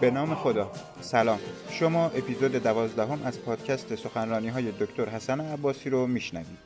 [0.00, 0.70] به نام خدا.
[1.00, 1.38] سلام.
[1.70, 6.58] شما اپیزود دوازدهم از پادکست سخنرانی های دکتر حسن عباسی رو میشنوید.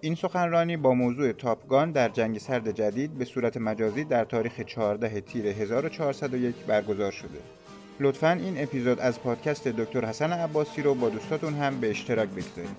[0.00, 5.20] این سخنرانی با موضوع تاپگان در جنگ سرد جدید به صورت مجازی در تاریخ 14
[5.20, 7.38] تیر 1401 برگزار شده.
[8.00, 12.76] لطفا این اپیزود از پادکست دکتر حسن عباسی رو با دوستاتون هم به اشتراک بگذارید.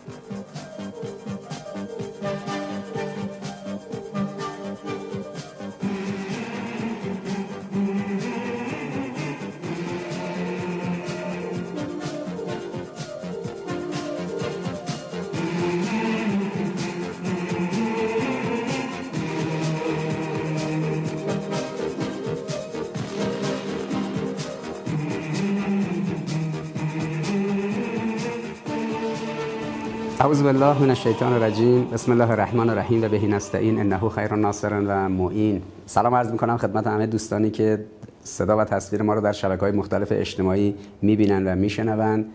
[30.28, 31.89] اعوذ بالله من الشیطان الرجیم.
[31.89, 33.80] بسم الله الرحمن الرحیم و بهی نستعین.
[33.80, 35.61] انه خیر ناصر و معین.
[35.86, 37.86] سلام عرض می‌کنم خدمت همه دوستانی که
[38.23, 42.25] صدا و تصویر ما رو در شبکه های مختلف اجتماعی می‌بینن و میشنوند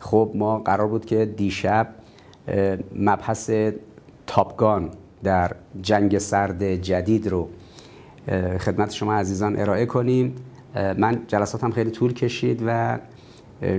[0.00, 1.88] خب ما قرار بود که دیشب
[2.96, 3.50] مبحث
[4.26, 4.90] تاپگان
[5.24, 5.52] در
[5.82, 7.48] جنگ سرد جدید رو
[8.58, 10.34] خدمت شما عزیزان ارائه کنیم.
[10.74, 12.98] من جلساتم خیلی طول کشید و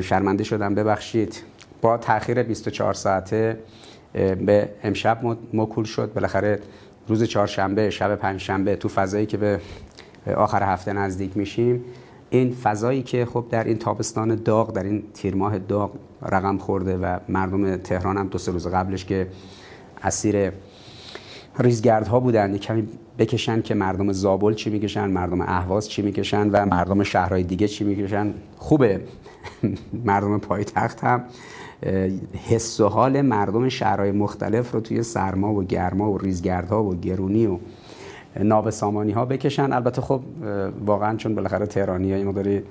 [0.01, 0.75] شرمنده شدم.
[0.75, 1.43] ببخشید.
[1.81, 3.59] با تاخیر 24 ساعته
[4.13, 6.13] به امشب مکول شد.
[6.13, 6.59] بالاخره
[7.07, 9.59] روز چهارشنبه شب پنجشنبه تو فضایی که به
[10.35, 11.85] آخر هفته نزدیک میشیم.
[12.29, 16.97] این فضایی که خب در این تابستان داغ در این تیر ماه داغ رقم خورده
[16.97, 19.27] و مردم تهران هم دو سه روز قبلش که
[20.03, 20.51] اسیر
[21.59, 27.03] ریزگردها بودن کمی بکشن که مردم زابل چی می‌کشن مردم اهواز چی می‌کشن و مردم
[27.03, 28.33] شهرهای دیگه چی می‌کشن.
[28.57, 29.01] خوبه.
[30.05, 31.23] مردم پایتخت هم.
[32.49, 37.47] حس و حال مردم شهرهای مختلف رو توی سرما و گرما و ریزگردها و گرونی
[37.47, 37.57] و
[38.39, 39.73] نابسامانی ها بکشن.
[39.73, 40.21] البته خب
[40.85, 42.63] واقعا چون بالاخره تهرانی های مقداری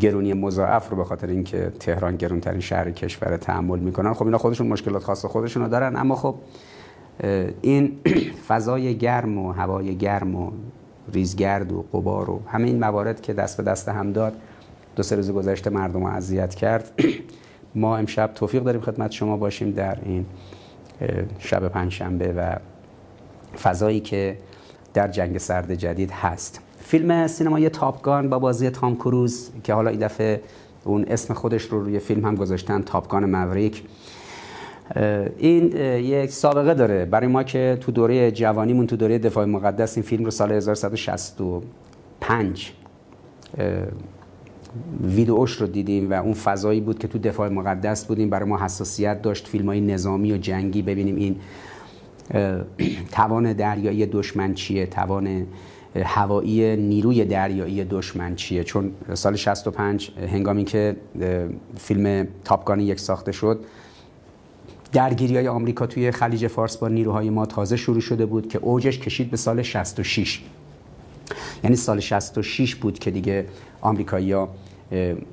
[0.00, 4.66] گرونی مضاعف رو به خاطر اینکه تهران گرونترین شهر کشور تحمل می‌کنن خب اینا خودشون
[4.66, 5.96] مشکلات خاص خودشون رو دارن.
[5.96, 6.34] اما خب
[7.60, 7.98] این
[8.48, 10.50] فضای گرم و هوای گرم و
[11.12, 14.32] ریزگرد و قبار و همه این موارد که دست به دست هم داد
[14.96, 16.90] دو سه روز گذشته مردم رو اذیت کرد
[17.74, 20.26] ما امشب توفیق داریم خدمت شما باشیم در این
[21.38, 22.56] شب پنجشنبه و
[23.62, 24.38] فضایی که
[24.94, 26.60] در جنگ سرد جدید هست.
[26.80, 30.40] فیلم سینمایی تاپگان با بازی تام کروز که حالا این دفعه
[30.84, 33.82] اون اسم خودش رو روی فیلم هم گذاشتن تاپگان موریک
[35.38, 37.04] این یک سابقه داره.
[37.04, 42.72] برای ما که تو دوره جوانیمون تو دوره دفاع مقدس این فیلم رو سال 1165
[45.00, 48.30] ویدئوش رو دیدیم و اون فضایی بود که تو دفاع مقدس بودیم.
[48.30, 50.82] برای ما حساسیت داشت فیلم های نظامی و جنگی.
[50.82, 51.36] ببینیم این
[53.12, 55.46] توان دریایی دشمن چیه؟ توان
[55.96, 60.96] هوایی نیروی دریایی دشمن چیه؟ چون سال 65 هنگامی که
[61.76, 63.64] فیلم تاپگان یک ساخته شد
[64.92, 68.98] درگیری های آمریکا توی خلیج فارس با نیروهای ما تازه شروع شده بود که اوجش
[68.98, 70.42] کشید به سال 66
[71.64, 73.46] یعنی سال 66 بود که دیگه
[73.80, 74.48] آمریکایی‌ها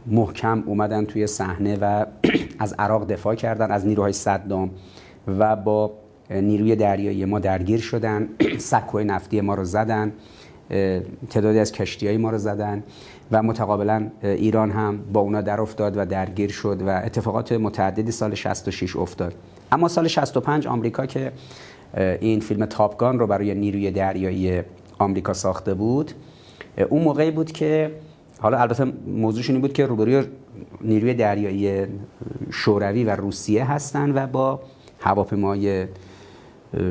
[0.08, 2.06] محکم اومدن توی صحنه و
[2.60, 4.70] از عراق دفاع کردن از نیروهای صدام
[5.28, 5.92] و با
[6.30, 8.28] نیروی دریایی ما درگیر شدن.
[8.58, 10.14] سکوی نفتی ما رو زدن
[11.30, 12.84] تعدادی از کشتی های ما رو زدن
[13.32, 18.36] و متقابلا ایران هم با اونا در افتاد و درگیر شد و اتفاقات متعددی سال
[18.36, 19.34] 66 افتاد.
[19.72, 21.32] اما سال 65 آمریکا که
[21.98, 24.62] این فیلم تاپگان رو برای نیروی دریایی
[25.00, 26.12] آمریکا ساخته بود
[26.90, 27.92] اون موقعی بود که
[28.40, 30.24] حالا البته موضوعش این بود که روبروی
[30.82, 31.88] نیروی دریایی
[32.52, 34.60] شوروی و روسیه هستن و با
[35.00, 35.88] هواپیمای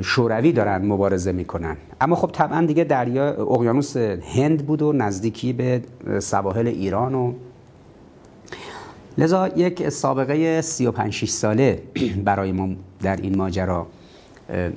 [0.03, 1.77] شوروی دارن مبارزه می‌کنن.
[2.01, 5.83] اما خب طبعا دیگه دریا اقیانوس هند بود و نزدیکی به
[6.21, 7.33] سواحل ایران و
[9.19, 11.83] لذا یک سابقه 35 ساله
[12.25, 12.69] برای ما
[13.03, 13.87] در این ماجرا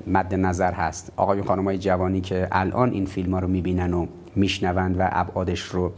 [0.07, 1.11] مد نظر هست.
[1.15, 5.61] آقای خانم های جوانی که الان این فیلم ها رو می‌بینن و میشنوند و ابعادش
[5.61, 5.91] رو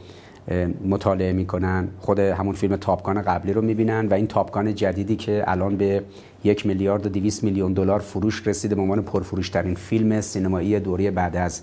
[0.85, 5.77] مطالعه می‌کنن خود همون فیلم تاپکان قبلی رو می‌بینن و این تاپکان جدیدی که الان
[5.77, 6.03] به
[6.43, 11.35] یک میلیارد و دویست میلیون دلار فروش رسیده به عنوان پرفروشترین فیلم سینمایی دوره بعد
[11.35, 11.61] از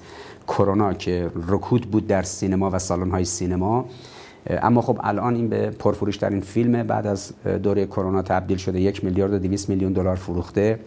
[0.48, 3.84] کرونا که رکود بود در سینما و سالن های سینما
[4.46, 7.32] اما خب الان این به پرفروشترین فیلم بعد از
[7.62, 10.78] دوره کرونا تبدیل شده یک میلیارد و دویست میلیون دلار فروخته.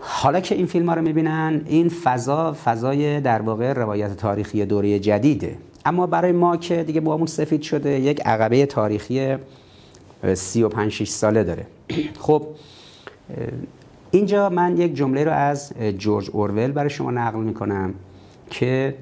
[0.00, 4.98] حالا که این فیلم ها رو می‌بینن این فضا فضای در واقع روایت تاریخی دوره
[4.98, 5.58] جدیده.
[5.84, 9.36] اما برای ما که دیگه با سفید شده یک عقبه تاریخی
[10.34, 11.66] 35 6 ساله داره.
[12.20, 12.46] خب
[14.10, 17.94] اینجا من یک جمله رو از جورج اورول برای شما نقل می‌کنم
[18.50, 18.94] که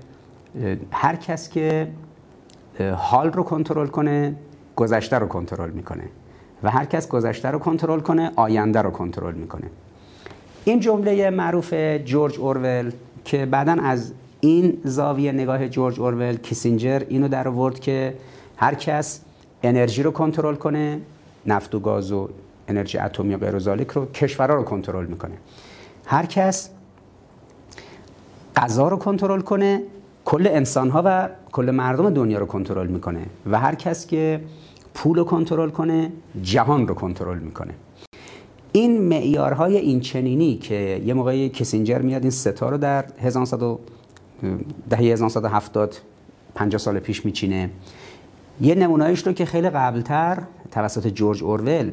[0.90, 1.88] هر کس که
[2.96, 4.34] حال رو کنترل کنه
[4.76, 6.04] گذشته رو کنترل می‌کنه.
[6.62, 9.70] و هر کس گذشته رو کنترل کنه آینده رو کنترل می‌کنه.
[10.64, 11.74] این جمله معروف
[12.04, 12.92] جورج اورول
[13.24, 18.14] که بعدا از این زاویه نگاه جورج اورول کیسینجر اینو در آورد که
[18.56, 19.20] هر کس
[19.62, 21.00] انرژی رو کنترل کنه
[21.46, 22.28] نفت و گاز و
[22.68, 25.34] انرژی اتمی و غیر رو کشورها رو کنترل می‌کنه.
[26.06, 26.70] هر کس
[28.56, 29.82] غذا رو کنترل کنه
[30.24, 33.26] کل انسان ها و کل مردم دنیا رو کنترل می‌کنه.
[33.50, 34.40] و هر کس که
[34.94, 36.12] پول رو کنترل کنه
[36.42, 37.74] جهان رو کنترل می‌کنه.
[38.72, 43.78] این معیارهای این چنینی که یه موقعی کسینجر میاد این ستا رو در 1900
[44.90, 45.96] دهه 1970
[46.54, 47.70] 50 سال پیش میچینه.
[48.60, 51.92] یه نمونهش رو که خیلی قبلتر توسط جورج اورول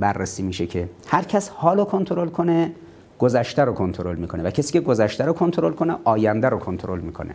[0.00, 2.72] بررسی میشه که هر کس حال رو کنترل کنه
[3.18, 7.34] گذشته رو کنترل می‌کنه و کسی که گذشته رو کنترل کنه آینده رو کنترل می‌کنه.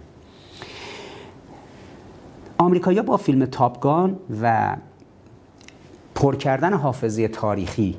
[2.58, 4.76] آمریکایی‌ها با فیلم تاپگان و
[6.16, 7.96] پر کردن حافظه تاریخی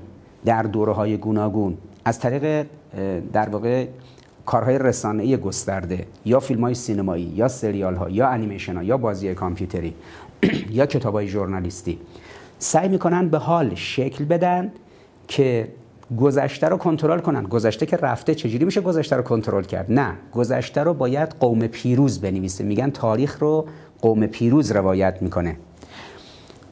[0.47, 1.77] در دوره های گوناگون.
[2.05, 2.67] از طریق
[3.33, 3.87] در واقع
[4.47, 9.35] کارهای رسانه‌ای گسترده یا فیلم های سینمایی یا سریال ها یا انیمیشن ها یا بازی
[9.35, 9.95] کامپیوتری
[10.71, 11.99] یا کتاب های ژورنالیستی
[12.59, 14.73] سعی می‌کنن به حال شکل بدن
[15.29, 15.69] که
[16.19, 17.43] گذشته رو کنترل کنن.
[17.43, 20.13] گذشته که رفته چجوری میشه گذشته رو کنترل کرد؟ نه.
[20.33, 22.65] گذشته رو باید قوم پیروز بنویسه.
[22.65, 23.67] میگن تاریخ رو
[24.03, 25.57] قوم پیروز روایت می‌کنه.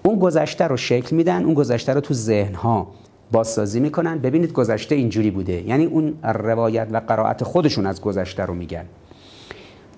[0.03, 2.89] اون گذشته رو شکل میدن اون گذشته رو تو ذهن ها
[3.33, 4.19] بازسازی می‌کنن.
[4.19, 5.69] ببینید گذشته اینجوری بوده.
[5.69, 8.85] یعنی اون روایت و قرائت خودشون از گذشته رو میگن.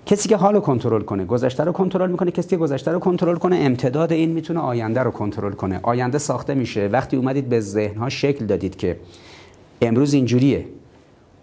[0.05, 2.31] کسی که حالو کنترل کنه گذشته رو کنترل می‌کنه.
[2.31, 5.79] کسی که گذشته رو کنترل کنه امتداد این می‌تونه آینده رو کنترل کنه.
[5.83, 6.87] آینده ساخته میشه.
[6.87, 8.99] وقتی اومدید به ذهن ها شکل دادید که
[9.81, 10.65] امروز اینجوریه.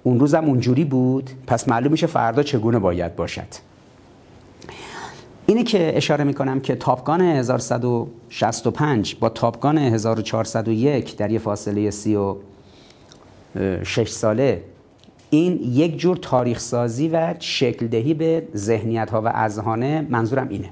[0.03, 1.31] اون روزم اونجوری بود.
[1.47, 3.74] پس معلوم میشه فردا چگونه باید باشد.
[5.47, 14.63] اینه که اشاره می‌کنم که تاپگان 1165 با تاپگان 1401 در یه فاصله 36 ساله
[15.31, 20.71] این یک جور تاریخ سازی و شکل دهی به ذهنیت ها و اذهانه منظورم اینه.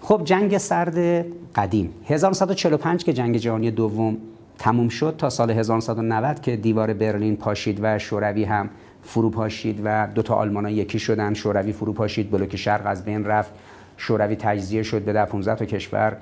[0.00, 1.90] خب جنگ سرد قدیم.
[2.04, 4.16] 1945 که جنگ جهانی دوم
[4.58, 8.70] تموم شد تا سال 1990 که دیوار برلین پاشید و شوروی هم
[9.02, 13.24] فرو پاشید و دو تا آلمان یکی شدن شوروی فرو پاشید بلوک شرق از بین
[13.24, 13.50] رفت.
[13.96, 16.16] شوروی تجزیه شد به در 15 تا کشور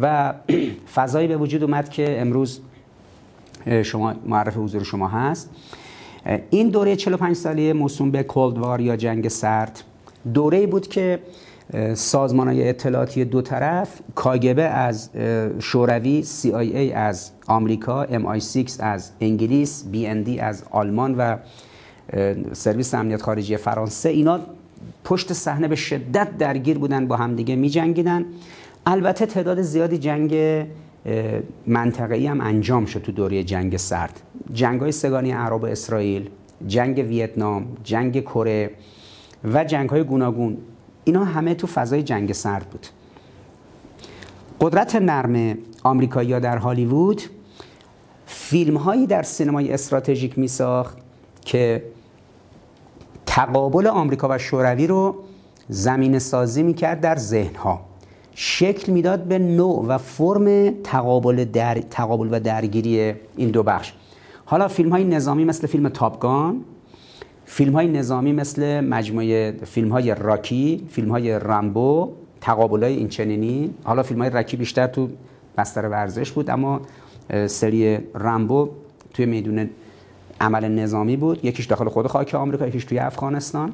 [0.00, 0.34] و
[0.94, 2.60] فضایی به وجود اومد که امروز
[3.82, 5.50] شما معرف حضور شما هست.
[6.50, 9.82] این دوره 45 ساله موسوم به کولد یا جنگ سرد.
[10.34, 11.18] دوره بود که
[11.94, 15.10] سازمان های اطلاعاتی دو طرف کاگبه از
[15.58, 21.36] شوروی CIA از آمریکا MI6 از انگلیس BND از آلمان و
[22.52, 24.08] سرویس امنیت خارجی فرانسه.
[24.08, 24.40] اینا
[25.04, 28.24] پشت صحنه به شدت درگیر بودن با همدیگه می جنگیدن
[28.86, 30.34] البته تعداد زیادی جنگ
[31.66, 34.20] منطقه‌ای هم انجام شد تو دوره جنگ سرد.
[34.52, 36.30] جنگ های سگانی عرب و اسرائیل
[36.66, 38.70] جنگ ویتنام جنگ کره
[39.44, 40.58] و جنگ های گوناگون
[41.04, 42.86] اینا همه تو فضای جنگ سرد بود.
[44.60, 47.22] قدرت نرم آمریکایی‌ها در هالیوود
[48.26, 50.98] فیلم هایی در سینمای استراتژیک می ساخت
[51.40, 51.82] که
[53.34, 55.16] تقابل آمریکا و شوروی رو
[55.68, 57.80] زمین سازی می کرد در ذهن ها
[58.34, 61.74] شکل می‌داد به نوع و فرم تقابل, در...
[61.74, 63.92] تقابل و درگیری این دو بخش.
[64.44, 66.60] حالا فیلم های نظامی مثل فیلم تاپگان
[67.44, 73.74] فیلم های نظامی مثل مجموعه فیلم های راکی فیلم های رامبو تقابل های این چنینی
[73.84, 75.08] حالا فیلم های راکی بیشتر تو
[75.58, 76.80] بستر ورزش بود اما
[77.46, 78.68] سری رامبو
[79.14, 79.70] توی میدون
[80.42, 81.44] عمل نظامی بود.
[81.44, 83.72] یکیش داخل خود خاک آمریکا یکیش توی افغانستان.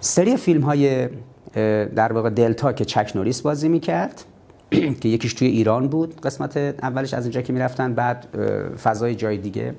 [0.00, 1.08] سری فیلم های
[1.94, 4.24] در واقع دلتا که چک نوریس بازی می‌کرد
[5.00, 8.26] که یکیش توی ایران بود قسمت اولش از اینجا که می‌رفتن بعد
[8.82, 9.74] فضای جای دیگه.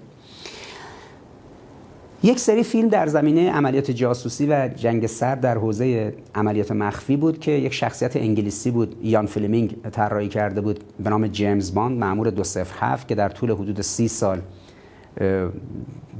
[2.23, 7.39] یک سری فیلم در زمینه عملیات جاسوسی و جنگ سرد در حوزه عملیات مخفی بود
[7.39, 12.29] که یک شخصیت انگلیسی بود یان فلمینگ طراحی کرده بود به نام جیمز باند مأمور
[12.29, 14.41] 007 که در طول حدود سی سال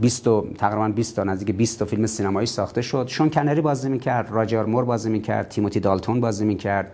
[0.02, 0.24] 20
[0.58, 3.08] تقریبا 20 تا نزدیک 20 تا فیلم سینمایی ساخته شد.
[3.08, 6.92] شون کنری بازی می‌کرد راجر مور بازی می‌کرد تیموتی دالتون بازی می‌کرد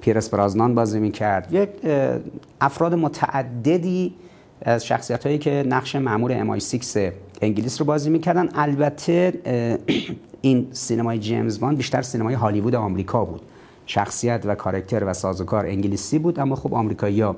[0.00, 1.52] پیرس برازنان بازی می‌کرد.
[1.52, 1.68] یک
[2.60, 4.14] افراد متعددی
[4.62, 6.96] از شخصیت هایی که نقش مأمور MI6
[7.42, 8.48] انگلیس رو بازی می‌کردن.
[8.54, 9.32] البته
[10.40, 13.42] این سینمای جیمز باند بیشتر سینمای هالیوود آمریکا بود.
[13.86, 17.36] شخصیت و کارکتر و سازوکار انگلیسی بود اما خب آمریکایی ها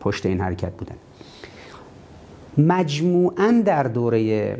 [0.00, 0.94] پشت این حرکت بودن.
[2.58, 4.56] مجموعا در دوره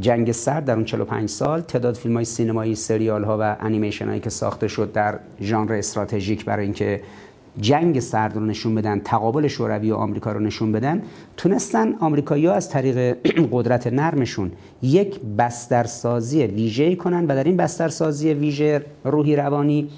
[0.00, 4.20] جنگ سرد در اون 45 سال تعداد فیلم های سینمایی سریال ها و انیمیشن هایی
[4.20, 7.00] که ساخته شد در ژانر استراتژیک برای اینکه
[7.60, 11.02] جنگ سرد رو نشون بدن تقابل شوروی و آمریکا رو نشون بدن
[11.36, 13.16] تونستن آمریکایی‌ها از طریق
[13.52, 19.88] قدرت نرمشون یک بسترسازی ویژه‌ای کنن و در این بسترسازی ویژه روحی روانی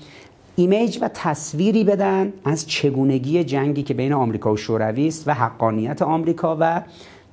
[0.57, 6.03] ایمیج و تصویری بدن از چگونگی جنگی که بین آمریکا و شوروی است و حقانیت
[6.03, 6.83] آمریکا و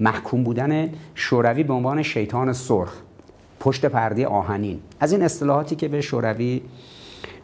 [0.01, 2.93] محکوم بودن شوروی به عنوان شیطان سرخ
[3.60, 4.79] پشت پرده آهنین.
[5.00, 6.62] از این اصطلاحاتی که به شوروی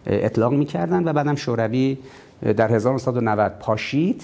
[0.05, 1.97] اطلاق می‌کردن و بعدم شوروی
[2.57, 4.23] در 1990 پاشید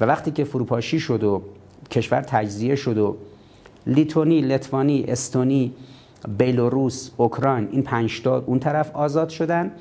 [0.00, 1.42] و وقتی که فروپاشی شد و
[1.90, 3.16] کشور تجزیه شد و
[3.86, 5.72] لیتونی، لتوانی، استونی،
[6.38, 9.72] بیلوروس، اوکراین این پنج تا اون طرف آزاد شدن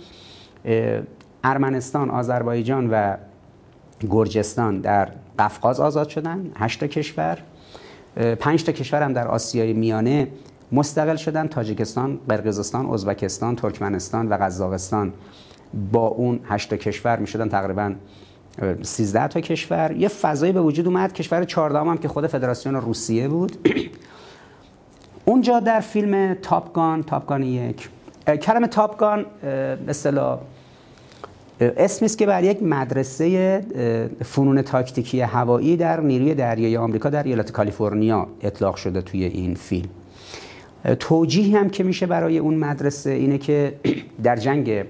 [1.44, 3.16] ارمنستان، آذربایجان و
[4.10, 5.10] گرجستان در
[5.40, 7.38] قفقاز آزاد شدن هشت کشور.
[8.16, 10.28] پنج تا کشور هم در آسیای میانه
[10.72, 15.14] مستقل شدن تاجیکستان، قرقیزستان، ازبکستان، ترکمنستان و قزاقستان.
[15.92, 17.94] با اون هشت کشور می‌شدن تقریبا
[18.82, 19.92] 13 تا کشور.
[19.98, 23.70] یه فضایی به وجود اومد کشور 14 هم که خود فدراسیون روسیه بود.
[25.26, 27.90] اونجا در فیلم تاپگان تاپگان یک
[28.42, 29.26] کلمه تاپگان
[29.88, 30.40] اصطلاح
[31.60, 33.62] اسمی است که بر یک مدرسه
[34.26, 39.90] فنون تاکتیکی هوایی در نیروی دریایی آمریکا در ایالت کالیفرنیا اطلاق شده توی این فیلم.
[41.00, 43.74] توجیهی هم که میشه برای اون مدرسه اینه که
[44.24, 44.86] در جنگ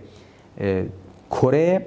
[1.31, 1.85] کره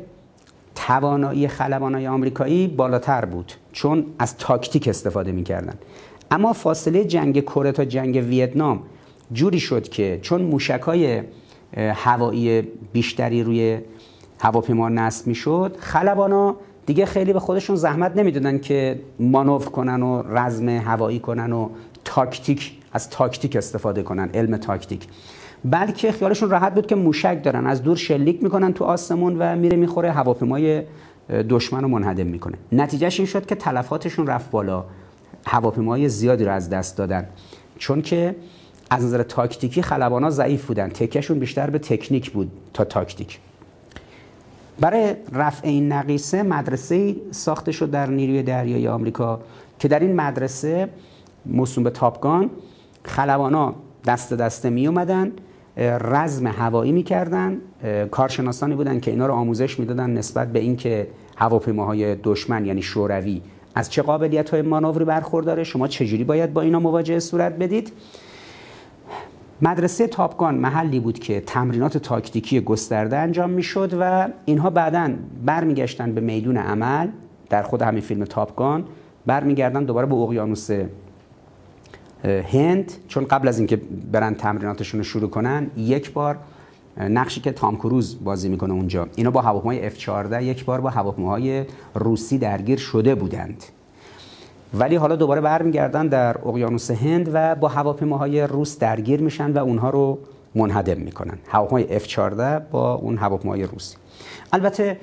[0.74, 5.74] توانایی خلبانای آمریکایی بالاتر بود چون از تاکتیک استفاده می‌کردن.
[6.30, 8.80] اما فاصله جنگ کره تا جنگ ویتنام
[9.32, 11.22] جوری شد که چون موشکای
[11.76, 12.62] هوایی
[12.92, 13.78] بیشتری روی
[14.40, 15.76] هواپیما نصب می‌شد.
[15.78, 21.68] خلبانا دیگه خیلی به خودشون زحمت نمی‌دادن که مانور کنن و رزم هوایی کنن و
[22.04, 25.06] تاکتیک از تاکتیک استفاده کنن علم تاکتیک.
[25.64, 29.76] بلکه خیالشون راحت بود که موشک دارن از دور شلیک می‌کنن تو آسمون و میره
[29.76, 30.82] می‌خوره هواپیمای
[31.48, 32.54] دشمن رو منهدم می‌کنه.
[32.72, 34.84] نتیجه‌ش این شد که تلفاتشون رفت بالا.
[35.46, 37.26] هواپیمای زیادی رو از دست دادن.
[37.78, 38.36] چون که
[38.90, 40.88] از نظر تاکتیکی خلبانا ضعیف بودن.
[40.88, 43.38] تکیه‌شون بیشتر به تکنیک بود تا تاکتیک.
[44.80, 49.40] برای رفع این نقیصه مدرسه ساخته شد در نیروی دریایی آمریکا
[49.78, 50.88] که در این مدرسه
[51.46, 52.50] موسوم به تاپگان
[53.04, 53.74] خلبانا
[54.06, 55.32] دست دسته می اومدن
[56.00, 57.58] رزم هوایی می‌کردن
[58.10, 63.42] کارشناسانی بودن که اینا رو آموزش می‌دادن نسبت به اینکه هواپیماهای دشمن یعنی شوروی
[63.74, 67.92] از چه قابلیت های مانوری برخورداره شما چجوری باید با اینا مواجهه صورت بدید؟
[69.64, 75.10] مدرسه تاپگان محلی بود که تمرینات تاکتیکی گسترده انجام می‌شد و اینها بعدا
[75.44, 77.08] برمیگشتن به میدون عمل.
[77.50, 78.84] در خود همین فیلم تاپگان
[79.26, 80.70] برمیگردن دوباره به اقیانوس
[82.24, 82.92] هند.
[83.08, 83.76] چون قبل از اینکه
[84.12, 86.38] برن تمریناتشون رو شروع کنن یک بار
[86.96, 89.08] نقشی که تام کروز بازی می‌کنه اونجا.
[89.16, 93.64] اینا با هواپیمای F14 یک بار با هواپیماهای روسی درگیر شده بودند.
[94.78, 99.90] ولی حالا دوباره برمیگردن در اقیانوس هند و با هواپیماهای روس درگیر میشن و اونها
[99.90, 100.18] رو
[100.54, 101.38] منهدم می‌کنن.
[101.48, 103.96] هواپیمای F14 با اون هواپیمای روسی.
[104.52, 104.96] البته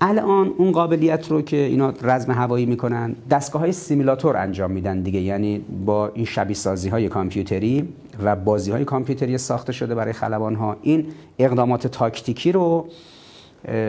[0.00, 5.20] الان اون قابلیت رو که اینا رزم هوایی می‌کنن دستگاه های سیمیلاتور انجام میدن دیگه.
[5.20, 7.88] یعنی با این شبیه سازی های کامپیوتری
[8.24, 11.06] و بازی های کامپیوتری ساخته شده برای خلبان ها این
[11.38, 12.86] اقدامات تاکتیکی رو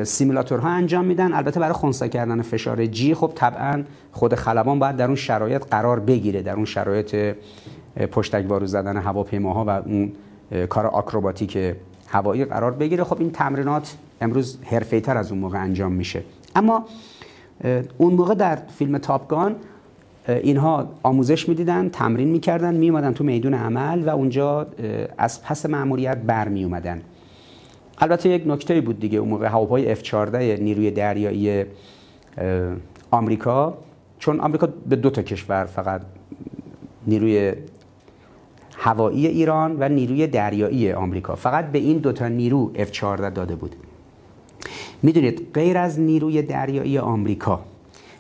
[0.03, 1.33] سیمیلاتورها انجام میدن.
[1.33, 6.00] البته برای خونسا کردن فشار جی خب طبعا خود خلبان باید در اون شرایط قرار
[6.00, 7.36] بگیره در اون شرایط
[8.12, 10.12] پشتک بارو زدن هواپیماها و اون
[10.69, 11.75] کار آکروباتیک
[12.07, 13.03] هوایی قرار بگیره.
[13.03, 14.57] خب این تمرینات امروز
[15.03, 16.24] تر از اون موقع انجام میشه.
[16.55, 16.86] اما
[17.97, 19.55] اون موقع در فیلم تاپگان
[20.27, 24.67] اینها آموزش می‌دیدن تمرین می‌کردن میومدن تو میدون عمل و اونجا
[25.17, 27.01] از پس مأموریت برمی اومدن
[27.98, 31.66] البته یک نکته بود دیگه اون موقع هواپای F14 نیروی دریایی
[33.12, 33.77] آمریکا.
[34.20, 36.01] چون آمریکا به دو تا کشور فقط
[37.08, 37.54] نیروی
[38.77, 41.36] هوایی ایران و نیروی دریایی آمریکا.
[41.36, 43.01] فقط به این دوتا نیرو F-14
[43.36, 43.75] داده بود.
[45.04, 47.60] می‌دونید غیر از نیروی دریایی آمریکا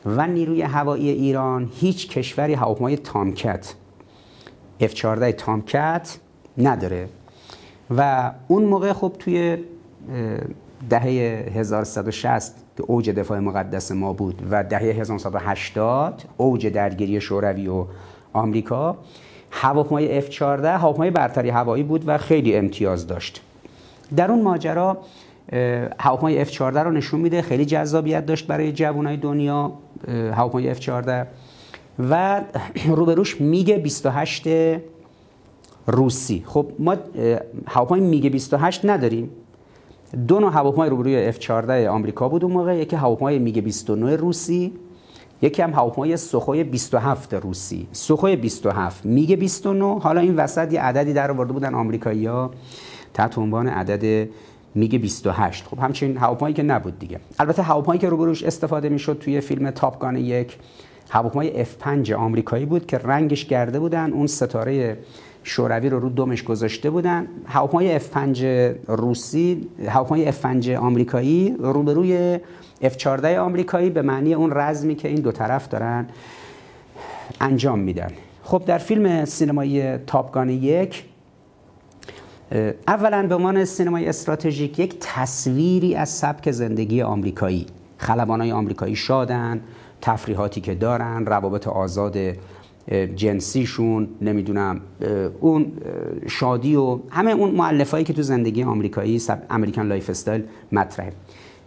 [0.05, 3.73] و نیروی هوایی ایران هیچ کشوری هواپیمای تامکت
[4.81, 6.17] F-14 تامکت
[6.57, 7.09] نداره.
[7.97, 9.57] و اون موقع خب توی
[10.89, 11.03] دهه
[11.55, 17.85] 1160 که اوج دفاع مقدس ما بود و دهه 1980 اوج درگیری شوروی و
[18.33, 18.97] آمریکا
[19.51, 23.41] هواپیمای F-14 هواپیمای برتری هوایی بود و خیلی امتیاز داشت.
[24.15, 24.97] در اون ماجرا
[25.99, 29.71] هواپیمای F-14 رو نشون میده خیلی جذابیت داشت برای جوانای دنیا
[30.07, 31.09] هواپیمای F-14
[32.09, 32.41] و
[32.95, 34.47] روبروش میگ 28
[35.87, 36.43] روسی.
[36.45, 36.95] خب ما
[37.67, 39.29] هواپیمای میگ 28 نداریم.
[40.27, 42.77] دو نوع هواپیمای روبروی F14 آمریکا بود اون موقع.
[42.77, 44.73] یکی هواپیمای میگ 29 روسی
[45.41, 47.87] یکی هم هواپیمای سوخوی 27 روسی.
[47.91, 52.51] سوخوی 27 میگ 29 حالا این وسط یه عددی در آورده بودن آمریکایی‌ها
[53.13, 54.29] تحت عنوان عدد
[54.75, 57.19] میگ 28 خب همچین هواپیمایی که نبود دیگه.
[57.39, 60.57] البته هواپیمایی که روبروش استفاده می‌شد توی فیلم تاپ گان یک
[61.09, 64.11] هواپیمای F5 آمریکایی بود که رنگش گرده بودن.
[64.11, 64.97] اون ستاره
[65.47, 67.27] شوروی رو رو دمش گذاشته بودن.
[67.45, 68.39] هواپیمای F5
[68.87, 72.39] روسی هواپیمای F5 آمریکایی روبروی
[72.83, 76.07] F14 آمریکایی به معنی اون رزمی که این دو طرف دارن
[77.41, 78.11] انجام میدن.
[78.43, 81.05] خب در فیلم سینمایی تاپگان یک
[82.87, 87.65] اولا به عنوان سینمای استراتژیک یک تصویری از سبک زندگی آمریکایی.
[87.97, 89.61] خلبانای آمریکایی شادن
[90.01, 92.17] تفریحاتی که دارن روابط آزاد
[93.15, 94.81] جنسیشون نمی‌دونم
[95.39, 95.71] اون
[96.27, 101.13] شادی و همه اون مؤلفه‌هایی که تو زندگی آمریکایی American lifestyle مطرحه.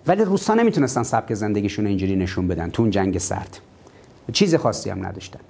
[0.06, 3.60] ولی روس‌ها نمی‌تونستن سبک زندگیشون اینجوری نشون بدن تو اون جنگ سرد.
[4.32, 5.40] چیز خاصی هم نداشتن.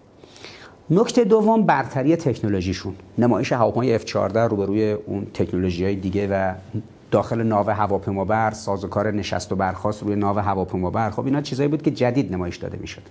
[0.90, 2.94] نکته دوم برتری تکنولوژیشون.
[3.18, 6.54] نمایش هواپیمای F14 روبروی اون تکنولوژی های دیگه و
[7.10, 11.10] داخل ناو هواپیمابر سازوکار نشست و برخاست روی ناو هواپیمابر.
[11.10, 13.02] خب اینا چیزایی بود که جدید نمایش داده می‌شد.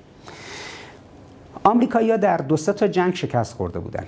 [1.64, 4.06] آمریکایی‌ها در دو تا جنگ شکست خورده بودن.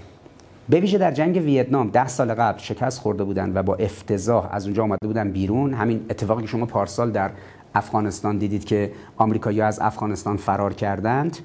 [0.69, 4.65] به ویژه در جنگ ویتنام ده سال قبل شکست خورده بودن و با افتضاح از
[4.65, 5.73] اونجا آمده بودن بیرون.
[5.73, 7.31] همین اتفاقی که شما پارسال در
[7.75, 11.37] افغانستان دیدید که آمریکایی‌ها از افغانستان فرار کردند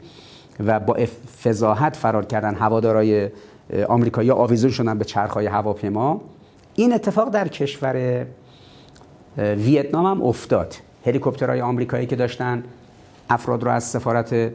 [0.66, 0.96] و با
[1.42, 3.30] فضاحت فرار کردن هوادارای
[3.88, 6.20] آمریکایی آویزون شدن به چرخهای هواپیما.
[6.74, 8.26] این اتفاق در کشور
[9.38, 10.74] ویتنام هم افتاد.
[11.06, 12.64] هلیکوپترهای آمریکایی که داشتن
[13.30, 14.52] افراد رو از سفارت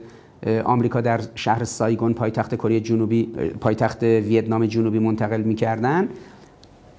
[0.65, 3.23] آمریکا در شهر سایگون پایتخت کره جنوبی
[3.61, 6.09] پایتخت ویتنام جنوبی منتقل می‌کردن.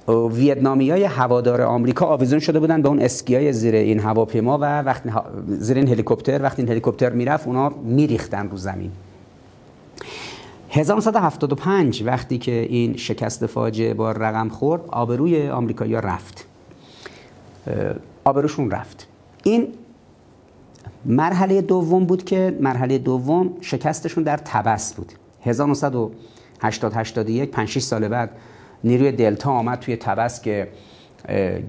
[0.08, 5.10] ویتنامی های هوادار آمریکا آویزون شده بودن به اون اسکیای زیر این هواپیما و وقتی
[5.46, 8.90] زیر این هلیکوپتر وقتی این هلیکوپتر می‌رفت اونا میریختن رو زمین.
[10.70, 16.46] 1975 وقتی که این شکست فاجعه با رقم خورد آبروی آمریکایی‌ها رفت.
[18.24, 19.08] آبروشون رفت.
[19.44, 19.68] این
[21.04, 25.12] مرحله دوم بود که مرحله دوم شکستشون در تبس بود.
[25.42, 28.30] 1980 81 5 6 سال بعد
[28.84, 30.68] نیروی دلتا آمد توی تبس که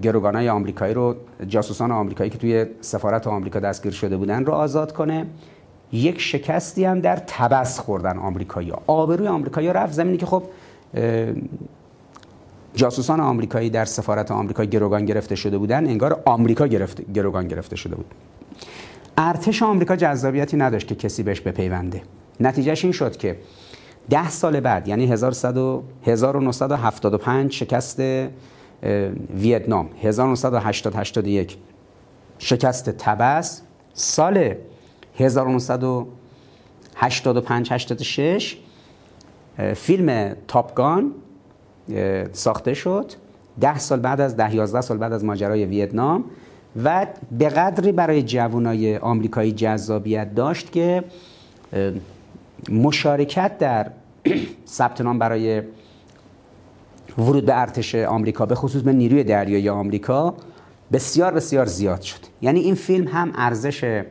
[0.01, 1.15] گروگانای آمریکایی رو
[1.47, 5.25] جاسوسان آمریکایی که توی سفارت آمریکا دستگیر شده بودن رو آزاد کنه.
[5.91, 10.43] یک شکستی هم در تبس خوردن آمریکایی آبروی آمریکایی رفت زمینی که خب
[12.75, 15.87] جاسوسان آمریکایی در سفارت آمریکا گروگان گرفته شده بودن.
[15.87, 18.05] انگار آمریکا گرفت گروگان گرفته شده بود.
[19.17, 22.01] ارتش آمریکا جذابیتی نداشت که کسی بهش بپیونده.
[22.39, 23.37] نتیجهش این شد که
[24.09, 28.01] ده سال بعد یعنی 1975 شکست
[29.35, 29.89] ویتنام.
[30.01, 31.57] 1980 81
[32.39, 33.61] شکست تبس.
[33.93, 34.53] سال
[35.19, 38.57] 1985 86
[39.75, 41.11] فیلم تاپگان
[42.31, 43.11] ساخته شد.
[43.61, 46.23] ده سال بعد از ده 11 سال بعد از ماجرای ویتنام.
[46.83, 51.03] و به قدری برای جوانای آمریکایی جذابیت داشت که
[52.69, 53.91] مشارکت در
[54.67, 55.61] ثبت نام برای
[57.17, 60.35] ورود به ارتش آمریکا به خصوص به نیروی دریایی آمریکا
[60.91, 62.19] بسیار بسیار زیاد شد.
[62.41, 64.03] یعنی این فیلم هم ارزش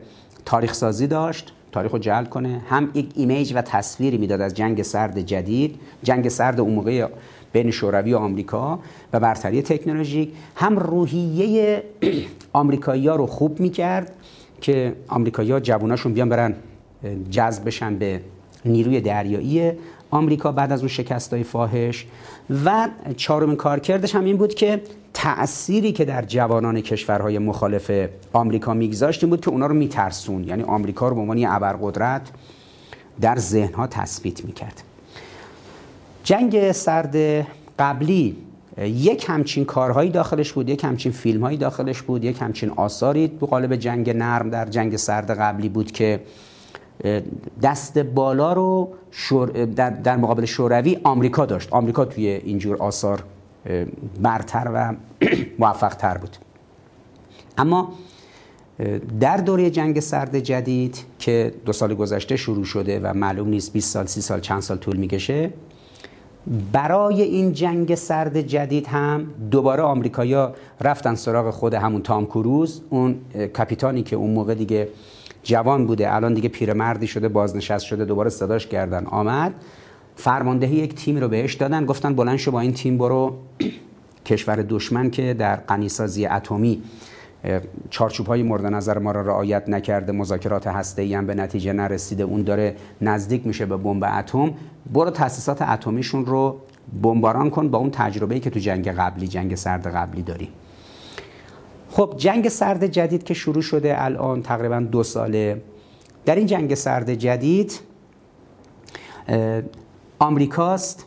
[0.45, 4.81] تاریخ سازی داشت تاریخ رو جلب کنه هم یک ایمیج و تصویری می‌داد از جنگ
[4.81, 7.07] سرد جدید جنگ سرد اون موقع
[7.53, 8.79] بین شوروی و آمریکا
[9.13, 10.29] و برتری تکنولوژیک.
[10.55, 11.83] هم روحیه
[12.53, 14.11] آمریکایی ها رو خوب می‌کرد
[14.61, 15.59] که آمریکایی ها
[16.09, 16.55] بیان برن
[17.31, 18.21] جذب بشن به
[18.65, 19.71] نیروی دریایی
[20.11, 22.05] آمریکا بعد از اون شکست های فاحش.
[22.65, 24.81] و چهارمین کارکردش هم این بود که
[25.13, 27.91] تأثیری که در جوانان کشورهای مخالف
[28.33, 30.43] آمریکا میگذاشت این بود که اونا رو میترسون.
[30.43, 32.31] یعنی آمریکا رو به عنوان ابرقدرت
[33.21, 34.83] در ذهنها تثبیت می‌کرد.
[36.23, 37.45] جنگ سرد
[37.79, 38.35] قبلی
[38.81, 43.75] یک همچین کارهایی داخلش بود یک همچین فیلمهایی داخلش بود یک همچین آثاری تو قالب
[43.75, 46.19] جنگ نرم در جنگ سرد قبلی بود که
[47.61, 48.89] دست بالا رو
[49.75, 51.73] در, در مقابل شوروی آمریکا داشت.
[51.73, 53.23] آمریکا توی اینجور آثار
[54.21, 54.93] برتر و
[55.59, 56.37] موفق تر بود.
[57.57, 57.93] اما
[59.19, 63.93] در دوره جنگ سرد جدید که دو سال گذشته شروع شده و معلوم نیست 20
[63.93, 65.49] سال 30 سال چند سال طول می‌کشه
[66.71, 73.15] برای این جنگ سرد جدید هم دوباره آمریکایا رفتن سراغ خود همون تام کروز اون
[73.53, 74.87] کاپیتانی که اون موقع دیگه
[75.43, 79.53] جوان بوده الان دیگه پیرمردی شده بازنشست شده دوباره صداش کردن آمد.
[80.15, 83.35] فرماندهی یک تیم رو بهش دادن گفتن بلند شو با این تیم برو.
[84.25, 86.81] کشور دشمن که در غنیسازی اتمی
[87.89, 92.43] چارچوب های مورد نظر ما را رعایت نکرده مذاکرات هسته هم به نتیجه نرسیده اون
[92.43, 94.53] داره نزدیک میشه به بمب اتم.
[94.93, 96.59] برو تاسیسات اتمیشون رو
[97.03, 100.49] بمباران کن با اون تجربه‌ای که تو جنگ قبلی جنگ سرد قبلی داری.
[101.91, 105.61] خب جنگ سرد جدید که شروع شده الان تقریبا دو ساله.
[106.25, 107.79] در این جنگ سرد جدید
[110.19, 111.05] آمریکاست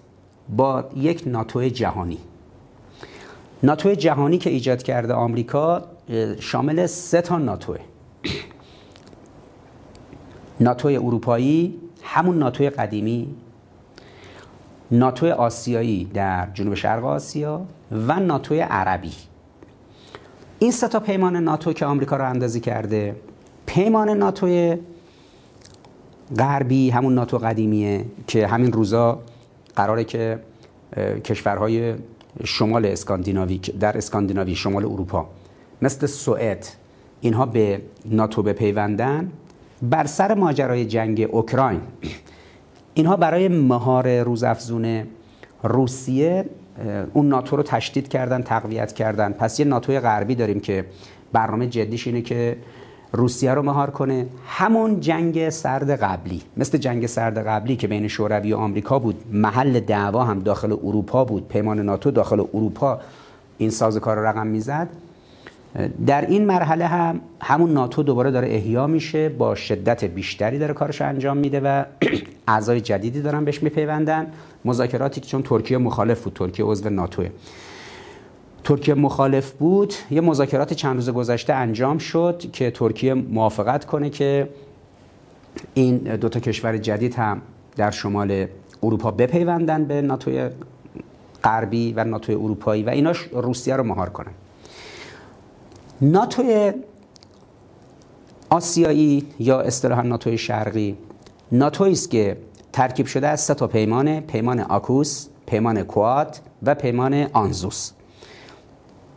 [0.56, 2.18] با یک ناتو جهانی.
[3.62, 5.84] ناتو جهانی که ایجاد کرده آمریکا
[6.40, 7.78] شامل سه تا ناتوه.
[10.60, 13.34] ناتو اروپایی همون ناتو قدیمی
[14.90, 19.12] ناتو آسیایی در جنوب شرق آسیا و ناتو عربی.
[20.58, 23.16] این سه تا پیمان ناتو که آمریکا رو اندازی کرده
[23.66, 24.76] پیمان ناتو
[26.38, 29.18] غربی همون ناتو قدیمیه که همین روزا
[29.76, 30.40] قراره که
[31.24, 31.94] کشورهای
[32.44, 35.28] شمال اسکاندیناوی در اسکاندیناوی شمال اروپا
[35.82, 36.66] مثل سوئد
[37.20, 39.30] اینها به ناتو بپیوندن
[39.82, 41.80] بر سر ماجرای جنگ اوکراین.
[42.94, 45.02] اینها برای مهار روزافزون
[45.62, 46.44] روسیه
[47.12, 49.32] اون ناتو رو تشدید کردن تقویت کردن.
[49.32, 50.84] پس یه ناتوی غربی داریم که
[51.32, 52.56] برنامه جدیش اینه که
[53.12, 54.26] روسیه رو مهار کنه.
[54.46, 56.42] همون جنگ سرد قبلی.
[56.56, 59.24] مثل جنگ سرد قبلی که بین شوروی و آمریکا بود.
[59.32, 61.48] محل دعوا هم داخل اروپا بود.
[61.48, 63.00] پیمان ناتو داخل اروپا
[63.58, 64.88] این سازوکار رقم می‌زد.
[66.06, 71.02] در این مرحله هم همون ناتو دوباره داره احیا میشه با شدت بیشتری داره کارش
[71.02, 71.84] انجام میده و
[72.48, 74.26] اعضای جدیدی دارن بهش میپیوندن.
[74.64, 77.30] مذاکراتی که چون ترکیه مخالف بود ترکیه عضو ناتوه
[78.64, 84.48] ترکیه مخالف بود یه مذاکرات چند روز گذشته انجام شد که ترکیه موافقت کنه که
[85.74, 87.42] این دو تا کشور جدید هم
[87.76, 88.46] در شمال
[88.82, 90.48] اروپا بپیوندن به ناتوی
[91.44, 94.32] غربی و ناتوی اروپایی و ایناش روسیه رو مهار کنن.
[96.00, 96.72] ناتوی
[98.50, 100.96] آسیایی یا اصطلاحا ناتوی شرقی.
[101.52, 102.36] ناتوی است که
[102.72, 107.90] ترکیب شده از سه تا پیمان پیمان آکوس پیمان کواد و پیمان آنزوس.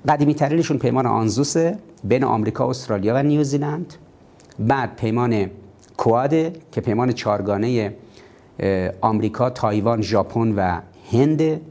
[0.07, 3.93] قدیمی ترینشون پیمان آنزوسه بین آمریکا استرالیا و نیوزیلند.
[4.59, 5.49] بعد پیمان
[5.97, 6.33] کواد
[6.71, 7.95] که پیمان چارگانه
[9.01, 11.61] آمریکا تایوان ژاپن و هند.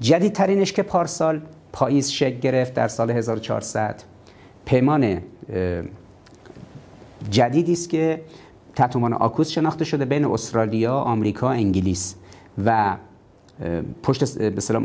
[0.00, 1.40] جدیدترینش که پارسال
[1.72, 4.11] پاییز شکل گرفت در سال 1400
[4.72, 5.18] پیمان
[7.30, 8.20] جدیدی است که
[8.76, 12.14] تحت عنوان آکوس شناخته شده بین استرالیا، آمریکا، انگلیس
[12.64, 12.96] و
[14.02, 14.36] پشت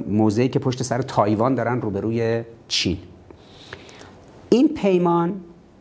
[0.07, 2.97] موضعی که پشت سر تایوان دارن روبروی چین.
[4.49, 5.33] این پیمان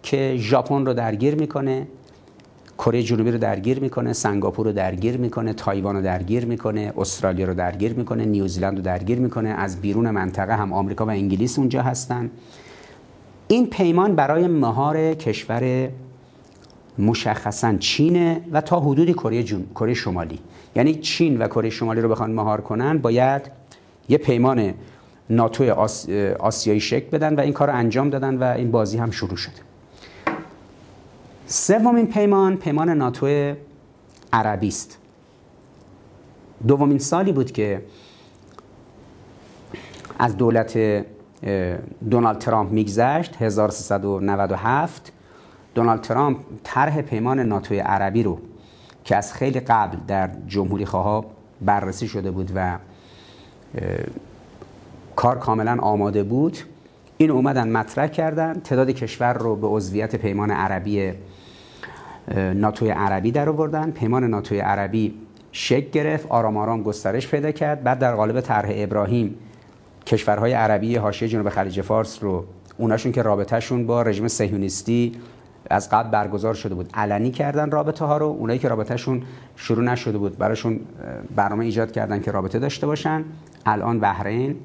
[0.03, 1.87] که ژاپن رو درگیر می‌کنه
[2.79, 7.55] کره جنوبی رو درگیر می‌کنه سنگاپور رو درگیر می‌کنه تایوان رو درگیر می‌کنه استرالیا رو
[7.55, 12.31] درگیر می‌کنه نیوزیلند رو درگیر می‌کنه از بیرون منطقه هم آمریکا و انگلیس اونجا هستن.
[13.49, 15.89] این پیمان برای مهار کشور
[16.99, 20.39] مشخصا چینه و تا حدودی کره کره شمالی.
[20.77, 23.51] یعنی چین و کره شمالی رو بخوان مهار کنن باید
[24.09, 24.75] یه پیمان
[25.31, 25.73] ناتو
[26.39, 29.53] آسیایی شکل بدن و این کار رو انجام دادن و این بازی هم شروع شد
[31.47, 33.55] سومین پیمان پیمان ناتو
[34.33, 34.99] عربی است.
[36.69, 37.83] دومین سالی بود که
[40.19, 40.77] از دولت
[42.11, 45.13] دونالد ترامپ میگذشت 1397
[45.75, 48.39] دونالد ترامپ طرح پیمان ناتوی عربی رو
[49.05, 51.25] که از خیلی قبل در جمهوری خواه
[51.61, 52.79] بررسی شده بود و
[55.17, 56.59] کار کاملا آماده بود.
[57.17, 58.55] این اومدن مطرح کردن.
[58.55, 61.13] تعداد کشور رو به عضویت پیمان عربی
[62.55, 63.91] ناتوی عربی در آوردن.
[63.91, 65.15] پیمان ناتوی عربی
[65.53, 67.83] شک گرفت آرام آرام گسترش پیدا کرد.
[67.83, 69.35] بعد در قالب طرح ابراهیم
[70.07, 72.45] کشورهای عربی حاشیه جنوب خلیج فارس رو
[72.79, 75.13] اوناشون که رابطهشون با رژیم صهیونیستی
[75.71, 76.91] از قبل برگزار شده بود.
[76.95, 79.23] علنی کردن رابطه ها رو اونایی که رابطهشون
[79.57, 80.81] شروع نشده بود براشون
[81.37, 83.25] برنامه ایجاد کردن که رابطه داشته باشن.
[83.67, 84.57] الان بحرین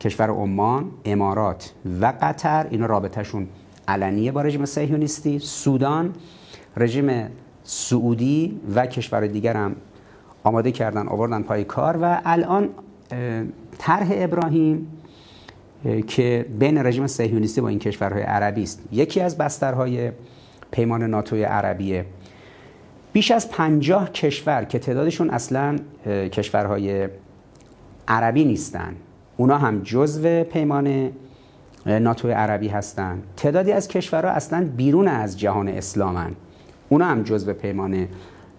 [0.00, 3.48] کشور عمان امارات و قطر اینا رابطهشون
[3.88, 5.38] علنیه با رژیم صهیونیستی.
[5.38, 6.12] سودان
[6.76, 7.30] رژیم
[7.62, 9.76] سعودی و کشور دیگر هم
[10.44, 12.68] آماده کردن آوردن پای کار و الان
[13.78, 14.88] طرح ابراهیم
[16.06, 18.82] که بین رژیم صهیونیستی با این کشورهای عربی است.
[18.92, 20.12] یکی از بسترهای
[20.70, 22.04] پیمان ناتوی عربیه.
[23.12, 27.08] بیش از پنجاه کشور که تعدادشون اصلا کشورهای
[28.08, 28.94] عربی نیستن
[29.36, 31.10] اونا هم جزو پیمان
[31.86, 33.22] ناتو عربی هستن.
[33.36, 36.32] تعدادی از کشورها اصلا بیرون از جهان اسلامن
[36.88, 38.08] اونا هم جزو پیمان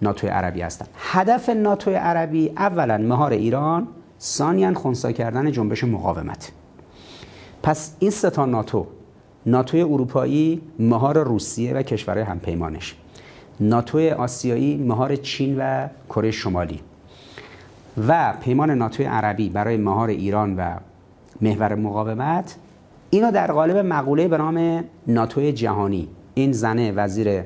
[0.02, 0.86] ناتو عربی هستن.
[0.96, 3.88] هدف ناتو عربی اولا مهار ایران
[4.26, 6.52] ثانیا خونسا کردن جنبش مقاومت.
[7.64, 8.88] پس این سه تا ناتو
[9.46, 12.96] ناتو اروپایی مهار روسیه و کشورهای همپیمانش.
[13.60, 16.80] ناتو آسیایی مهار چین و کره شمالی.
[18.08, 20.76] و پیمان ناتو عربی برای مهار ایران و
[21.42, 22.56] محور مقاومت.
[23.10, 26.08] اینو در قالب مقوله به نام ناتو جهانی.
[26.34, 27.44] این زنه وزیر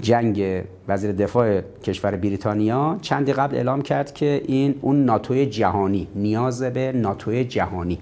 [0.00, 6.62] جنگ وزیر دفاع کشور بریتانیا چندی قبل اعلام کرد که این اون ناتو جهانی نیاز
[6.62, 7.98] به ناتو جهانی.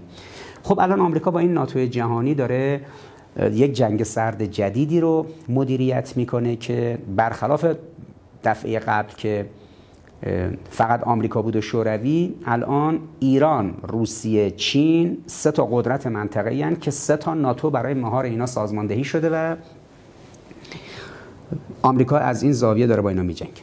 [0.63, 2.81] خب الان آمریکا با این ناتو جهانی داره
[3.53, 7.67] یک جنگ سرد جدیدی رو مدیریت می‌کنه که برخلاف
[8.45, 9.47] دفعه قبل که
[10.71, 17.17] فقط آمریکا بود و شوروی الان ایران روسیه چین سه تا قدرت منطقه که سه
[17.17, 19.57] تا ناتو برای مهار اینا سازماندهی شده و
[21.83, 23.63] آمریکا از این زاویه داره با اینا میجنگ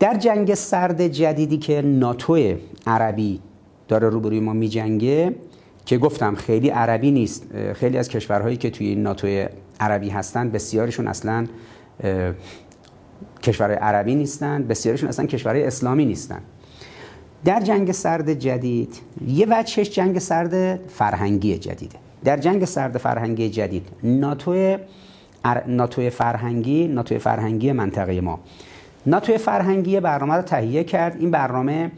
[0.00, 2.54] در جنگ سرد جدیدی که ناتو
[2.86, 3.40] عربی
[3.88, 5.34] داره روبروی ما میجنگه
[5.84, 9.46] که گفتم خیلی عربی نیست خیلی از کشورهایی که توی این ناتو
[9.80, 11.46] عربی هستن بسیارشون اصلا
[13.42, 16.40] کشورهای عربی نیستن بسیارشون اصلا کشورهای اسلامی نیستن.
[17.44, 21.96] در جنگ سرد جدید یه وجهش جنگ سرد فرهنگی جدیده.
[22.24, 24.76] در جنگ سرد فرهنگی جدید ناتو
[25.66, 28.40] ناتو فرهنگی ناتو فرهنگی منطقه ما.
[29.06, 31.16] ناتو فرهنگی برنامه رو تهیه کرد.
[31.20, 31.90] این برنامه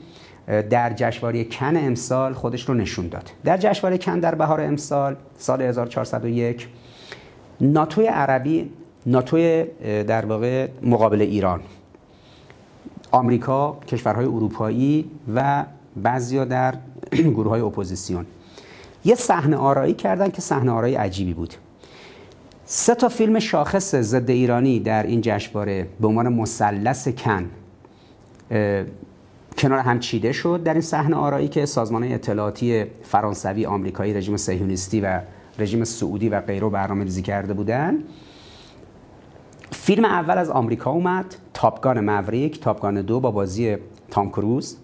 [0.70, 3.30] در جشنواره کن امسال خودش رو نشون داد.
[3.44, 6.68] در جشنواره کن در بهار امسال سال 1401
[7.60, 8.70] ناتو عربی
[9.06, 11.60] ناتو در واقع مقابل ایران.
[13.10, 15.64] آمریکا کشورهای اروپایی و
[15.96, 16.74] بعضیا در
[17.36, 18.26] گروه های اپوزیسیون.
[19.04, 21.54] یه صحنه آرایی کردن که صحنه آرایی عجیبی بود.
[22.72, 27.50] سه تا فیلم شاخص ضد ایرانی در این جشنواره به عنوان مثلث کن
[29.58, 35.00] کنار هم چیده شد در این صحنه آرایی که سازمان اطلاعاتی فرانسوی آمریکایی رژیم صهیونیستی
[35.00, 35.20] و
[35.58, 37.98] رژیم سعودی و غیره برنامه ریزی کرده بودن.
[39.72, 43.76] فیلم اول از آمریکا اومد تاپگان موریک تاپگان دو با بازی
[44.10, 44.76] تام کروز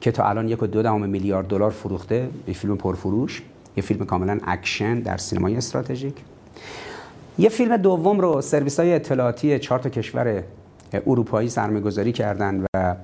[0.00, 3.42] که تا الان یک و دو دهم میلیارد دلار فروخته یه فیلم پرفروش
[3.76, 6.14] یه فیلم کاملا اکشن در سینمای استراتژیک.
[7.38, 10.42] یه فیلم دوم رو سرویس های اطلاعاتی چهار تا کشور
[11.06, 12.94] اروپایی سرمایه‌گذاری کردن و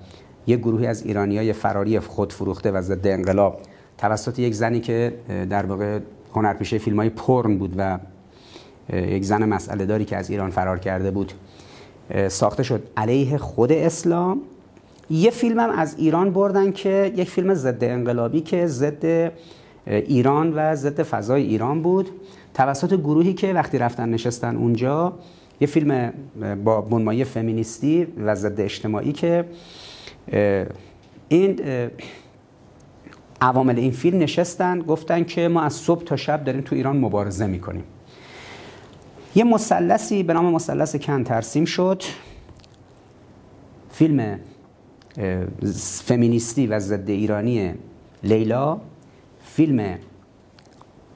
[0.46, 3.60] یک گروهی از ایرانی های فراری خود فروخته و ضد انقلاب.
[3.98, 5.14] توسط یک زنی که
[5.50, 5.98] در واقع
[6.34, 7.98] هنرپیشه فیلم های پورن بود و
[8.92, 11.32] یک زن مسئله داری که از ایران فرار کرده بود
[12.28, 12.82] ساخته شد.
[12.96, 14.40] علیه خود اسلام.
[15.10, 19.32] یه فیلم هم از ایران بردن که یک فیلم ضد انقلابی که ضد
[19.86, 22.10] ایران و ضد فضای ایران بود.
[22.54, 25.18] توسط گروهی که وقتی رفتن نشستن اونجا
[25.60, 26.12] یه فیلم
[26.64, 29.44] با بنمایی فمینیستی و ضد اجتماعی که
[31.28, 31.60] این
[33.40, 37.46] عوامل این فیلم نشستن گفتن که ما از صبح تا شب داریم تو ایران مبارزه
[37.46, 37.84] می‌کنیم.
[39.34, 42.02] یه مثلثی به نام مثلث کن ترسیم شد.
[43.90, 44.38] فیلم
[46.04, 47.74] فمینیستی و ضد ایرانی
[48.24, 48.80] لیلا
[49.44, 49.98] فیلم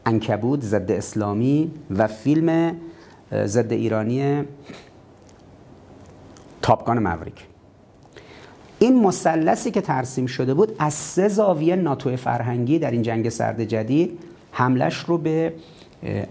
[0.06, 2.76] انکبود ضد اسلامی و فیلم
[3.44, 4.44] ضد ایرانی
[6.62, 7.46] تاپگان موریک
[8.78, 13.64] این مثلثی که ترسیم شده بود از سه زاویه ناتو فرهنگی در این جنگ سرد
[13.64, 14.18] جدید
[14.52, 15.52] حملش رو به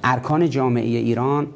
[0.04, 1.48] ارکان جامعه ایران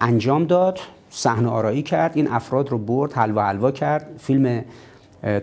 [0.00, 0.78] انجام داد
[1.10, 4.06] صحنه آرایی کرد این افراد رو برد حلوا حلوا کرد.
[4.18, 4.64] فیلم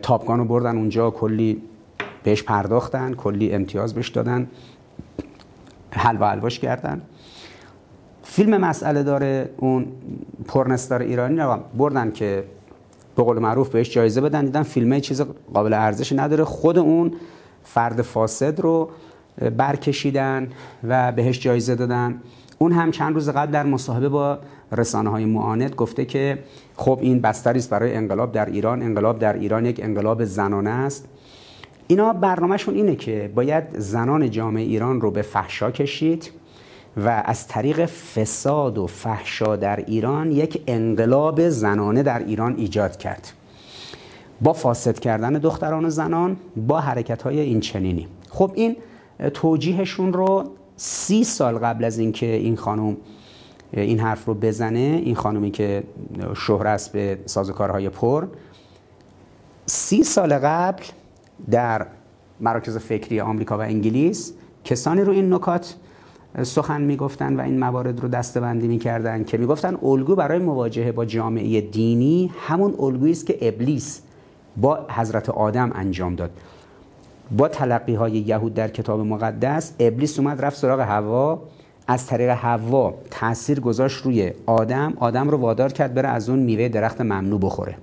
[0.01, 1.62] تاپگان رو بردن اونجا کلی
[2.23, 4.47] بهش پرداختن کلی امتیاز بهش دادن.
[5.91, 7.02] حلوا حلواش کردن.
[8.23, 9.86] فیلم مسئله داره اون
[10.47, 12.43] پرنستار ایرانی رو بردن که
[13.15, 14.45] به قول معروف بهش جایزه بدن.
[14.45, 15.21] دیدن فیلمه چیز
[15.54, 16.43] قابل ارزش نداره.
[16.43, 17.13] خود اون
[17.63, 18.89] فرد فاسد رو
[19.58, 20.47] برکشیدن
[20.84, 22.21] و بهش جایزه دادن.
[22.58, 24.39] اون هم چند روز قبل در مصاحبه با
[24.71, 26.43] رسانه های معاند گفته که
[26.76, 28.82] خب این بستری است برای انقلاب در ایران.
[28.82, 31.08] انقلاب در ایران یک انقلاب زنانه است.
[31.88, 36.32] اینا برنامهشون اینه که باید زنان جامعه ایران رو به فحشا کشید
[36.97, 43.32] و از طریق فساد و فحشا در ایران یک انقلاب زنانه در ایران ایجاد کرد.
[44.41, 48.08] با فاسد کردن دختران و زنان با حرکت های این چنینی.
[48.30, 48.76] خب این
[49.34, 50.43] توجیهشون رو
[50.76, 52.97] سی سال قبل از اینکه این خانم
[53.71, 55.84] این حرف رو بزنه این خانومی که
[56.36, 58.28] شهره است به سازوکارهای پر
[59.65, 60.84] سی سال قبل
[61.52, 61.86] در
[62.39, 65.76] مراکز فکری آمریکا و انگلیس کسانی رو این نکات
[66.43, 71.62] سخن می‌گفتن و این موارد رو دستبندی می‌کردن که می‌گفتن الگو برای مواجهه با جامعه
[71.62, 74.02] دینی همون الگویی است که ابلیس
[74.58, 76.32] با حضرت آدم انجام داد.
[77.38, 81.41] با تلقی های یهود در کتاب مقدس ابلیس اومد رفت سراغ هوا
[81.88, 84.93] از طریق هوا تاثیر گذاشت روی آدم.
[85.00, 87.76] آدم رو وادار کرد بره از اون میوه درخت ممنوع بخوره.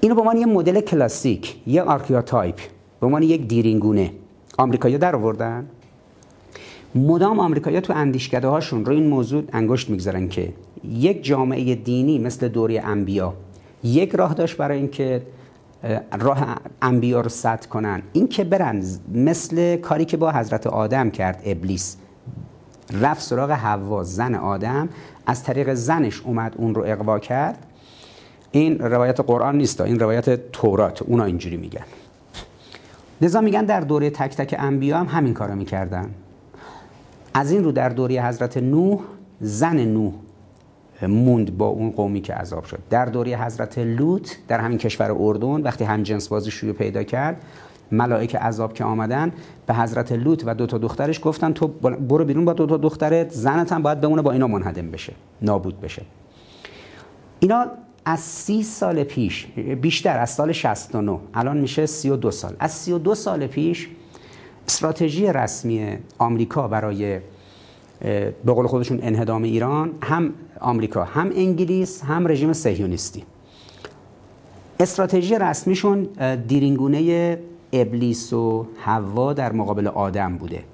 [0.00, 2.56] اینو به عنوان یه مدل کلاسیک یه archetype
[3.00, 4.10] به عنوان یک دیرینگونه.
[4.58, 5.66] آمریکایی‌ها در آوردن.
[6.94, 10.52] مدام آمریکایی‌ها تو اندیشکده هاشون رو این موضوع انگشت می‌گذارن که
[10.84, 13.34] یک جامعه دینی مثل دوره انبیا
[13.84, 15.22] یک راه داشت برای اینکه
[16.20, 18.02] راه انبیا رو سد کنن.
[18.12, 18.84] این که برن
[19.14, 21.96] مثل کاری که با حضرت آدم کرد ابلیس.
[23.00, 24.88] رفت سراغ حوا زن آدم.
[25.26, 27.66] از طریق زنش اومد اون رو اقوا کرد.
[28.50, 31.84] این روایت قرآن نیست این روایت تورات اونا اینجوری میگن.
[33.20, 36.10] لذا میگن در دوره تک تک انبیا هم همین کارو می‌کردن.
[37.34, 39.00] از این رو در دوره حضرت نوح
[39.40, 40.12] زن نوح
[41.02, 42.78] موند با اون قومی که عذاب شد.
[42.90, 47.42] در دوره حضرت لوط در همین کشور اردن وقتی هم جنس بازی شروع پیدا کرد
[47.92, 49.32] ملائک عذاب که آمدن
[49.66, 51.66] به حضرت لوط و دو تا دخترش گفتن تو
[52.08, 55.80] برو بیرون با دو تا دخترت زنت هم باید بمونه با اینا منهدم بشه نابود
[55.80, 56.02] بشه.
[57.40, 57.66] اینا
[58.08, 59.46] از سی سال پیش
[59.80, 62.56] بیشتر از سال 69 الان میشه 32 سال.
[62.58, 63.88] از 32 سال پیش
[64.68, 67.20] استراتژی رسمی آمریکا برای
[68.44, 73.24] به قول خودشون انهدام ایران هم آمریکا هم انگلیس هم رژیم صهیونیستی.
[74.80, 76.02] استراتژی رسمیشون
[76.46, 77.38] دیرینگونه
[77.72, 80.64] ابلیس و حوا در مقابل آدم بوده.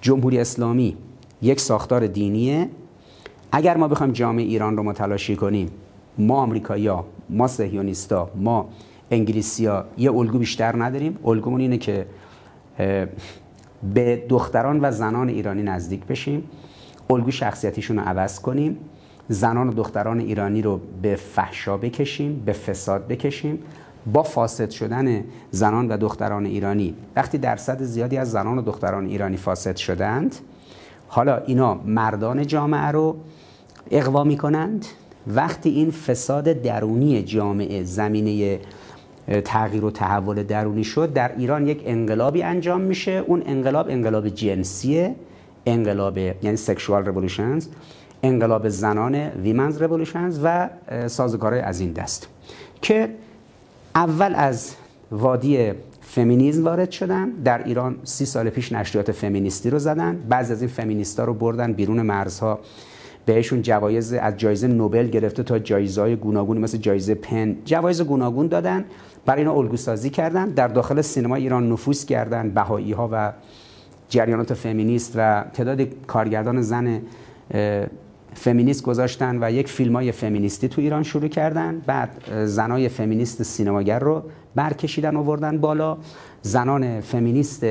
[0.00, 0.96] جمهوری اسلامی
[1.42, 2.68] یک ساختار دینیه.
[3.52, 5.70] اگر ما بخوایم جامعه ایران رو متلاشی کنیم
[6.18, 8.68] ما آمریکایی‌ها ما صهیونیستا ما
[9.10, 11.18] انگلیسیا یه الگو بیشتر نداریم.
[11.24, 12.06] الگومون اینه که
[13.94, 16.50] به دختران و زنان ایرانی نزدیک بشیم
[17.10, 18.78] الگو شخصیتیشون رو عوض کنیم
[19.28, 23.58] زنان و دختران ایرانی رو به فحشا بکشیم به فساد بکشیم.
[24.12, 29.36] با فاسد شدن زنان و دختران ایرانی وقتی درصد زیادی از زنان و دختران ایرانی
[29.36, 30.36] فاسد شدند
[31.08, 33.16] حالا اینا مردان جامعه رو
[33.90, 34.86] اقوا می کنند
[35.26, 38.60] وقتی این فساد درونی جامعه زمینه
[39.44, 43.12] تغییر و تحول درونی شد در ایران یک انقلابی انجام میشه.
[43.26, 45.14] اون انقلاب انقلاب جنسیه
[45.66, 47.66] انقلاب یعنی sexual revolutions
[48.22, 50.68] انقلاب زنان women's revolutions و
[51.06, 52.28] سازوکارهای از این دست
[52.82, 53.08] که
[53.94, 54.74] اول از
[55.10, 57.30] وادی فمینیزم وارد شدن.
[57.30, 60.16] در ایران سی سال پیش نشریات فمینیستی رو زدن.
[60.28, 62.58] بعضی از این فمینیستا رو بردن بیرون مرزها.
[63.26, 67.56] بهشون جوایز از جایزه نوبل گرفته تا جایزه های گوناگون مثل جایزه پن.
[67.64, 68.84] جوایز گوناگون دادن
[69.26, 73.32] برای اینا الگو سازی کردن در داخل سینما ایران نفوذ کردن بهایی ها و
[74.08, 77.02] جریانات فمینیست و تعداد کارگردان زن
[78.34, 81.82] فمینیست گذاشتن و یک فیلم های فمینیستی تو ایران شروع کردن.
[81.86, 82.10] بعد
[82.44, 84.22] زنای فمینیست سینماگر رو
[84.54, 85.96] برکشیدن آوردن بالا.
[86.42, 87.66] زنان فمینیست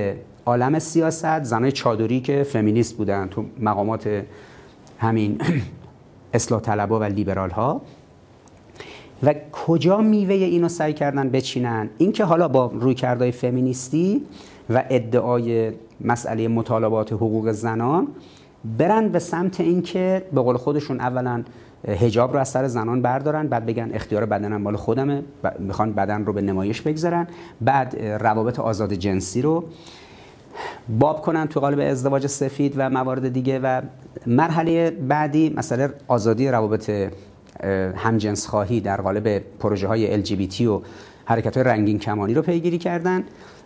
[0.45, 4.23] عالم سیاست زنای چادری که فمینیست بودن تو مقامات
[4.99, 5.41] همین
[6.33, 7.81] اصلاح طلبا و لیبرال ها
[9.23, 14.21] و کجا میوه اینو سعی کردن بچینن؟ اینکه حالا با رویکردهای فمینیستی
[14.69, 18.07] و ادعای مسئله مطالبات حقوق زنان
[18.77, 21.43] برن به سمت اینکه به قول خودشون اولا
[21.87, 25.23] هجاب رو از سر زنان بردارن بعد بگن اختیار بدنم مال خودمه
[25.59, 27.27] می‌خوان بدن رو به نمایش بگذارن
[27.61, 29.63] بعد روابط آزاد جنسی رو.
[30.99, 33.81] باب کنن تو قالب ازدواج سفید و موارد دیگه و
[34.27, 36.91] مرحله بعدی مثلا آزادی روابط
[37.95, 40.81] همجنس خواهی در قالب پروژه های LGBT و
[41.25, 43.23] حرکت های رنگین کمانی رو پیگیری کردن.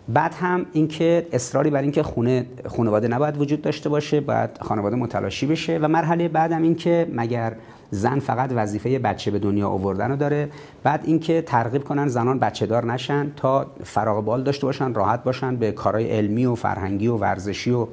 [0.08, 5.46] بعد هم اینکه اصراری بر اینکه خونه خانواده نباید وجود داشته باشه باید خانواده متلاشی
[5.46, 7.56] بشه و مرحله بعدم اینکه مگر
[7.90, 10.48] زن فقط وظیفه بچه به دنیا آوردن رو داره.
[10.82, 15.56] بعد اینکه ترغیب کنن زنان بچه دار نشن تا فراغ بال داشته باشن راحت باشن
[15.56, 17.86] به کارهای علمی و فرهنگی و ورزشی و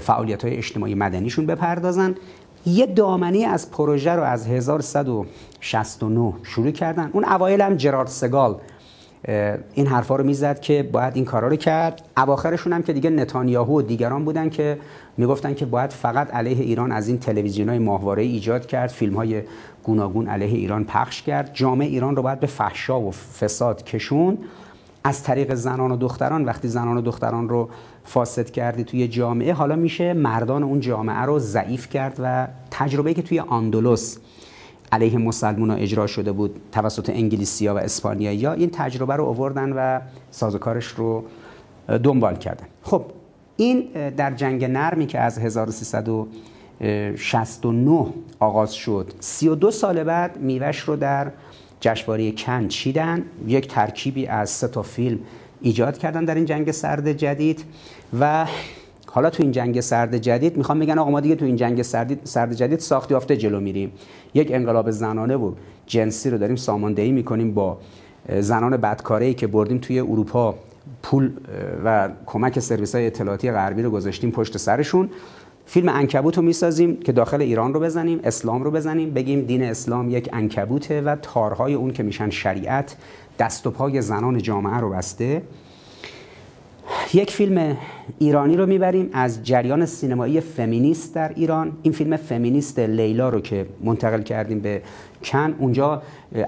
[0.00, 2.14] فعالیت های اجتماعی مدنیشون بپردازن.
[2.66, 7.10] یه دامنی از پروژه رو از 1169 شروع کردن.
[7.12, 8.56] اون اوایل هم جرارد سگال
[9.74, 12.02] این حرفا رو می‌زد که باید این کارا رو کرد.
[12.16, 14.78] اواخرشون هم که دیگه نتانیاهو و دیگران بودن که
[15.16, 19.42] می‌گفتن که باید فقط علیه ایران از این تلویزیون های ماهواره ایجاد کرد فیلم های
[19.84, 21.50] گوناگون علیه ایران پخش کرد.
[21.54, 24.38] جامعه ایران رو باید به فحشا و فساد کشون
[25.04, 27.68] از طریق زنان و دختران وقتی زنان و دختران رو
[28.04, 33.22] فاسد کردی توی جامعه حالا میشه مردان اون جامعه رو ضعیف کرد و تجربه که
[33.22, 34.16] توی آندولوس
[34.94, 40.86] علیه مسلمان اجرا شده بود توسط انگلیسیا و اسپانیایی این تجربه رو آوردن و سازوکارش
[40.86, 41.24] رو
[42.02, 42.66] دنبال کردن.
[42.82, 43.04] خب
[43.56, 48.06] این در جنگ نرمی که از 1369
[48.40, 51.30] آغاز شد 32 سال بعد میوش رو در
[51.80, 53.22] جشنواره کن چیدن.
[53.46, 55.18] یک ترکیبی از سه تا فیلم
[55.60, 57.64] ایجاد کردن در این جنگ سرد جدید
[58.20, 58.46] و
[59.14, 62.18] حالا تو این جنگ سرد جدید می‌خوام بگن آقا ما دیگه تو این جنگ سرد,
[62.24, 63.92] سرد جدید ساخت یافته جلو میریم.
[64.34, 65.52] یک انقلاب زنانه و
[65.86, 67.78] جنسی رو داریم ساماندهی می‌کنیم با
[68.40, 70.54] زنان بدکاره که بردیم توی اروپا
[71.02, 71.30] پول
[71.84, 75.10] و کمک سرویس های اطلاعاتی غربی رو گذاشتیم پشت سرشون.
[75.66, 79.10] فیلم انکبوت رو می‌سازیم که داخل ایران رو بزنیم اسلام رو بزنیم.
[79.10, 82.96] بگیم دین اسلام یک انکبوته و تارهای اون که میشن شریعت
[83.38, 85.42] دست و پای زنان جامعه رو بسته.
[87.14, 87.76] یک فیلم
[88.18, 91.72] ایرانی رو می‌بریم از جریان سینمایی فمینیست در ایران.
[91.82, 94.82] این فیلم فمینیست لیلا رو که منتقل کردیم به
[95.24, 96.02] کن اونجا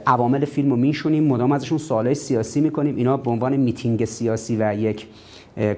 [0.07, 1.25] عوامل فیلم رو میشونیم.
[1.25, 2.97] مدام ازشون سوالای سیاسی می‌کنیم.
[2.97, 5.07] اینا به عنوان میتینگ سیاسی و یک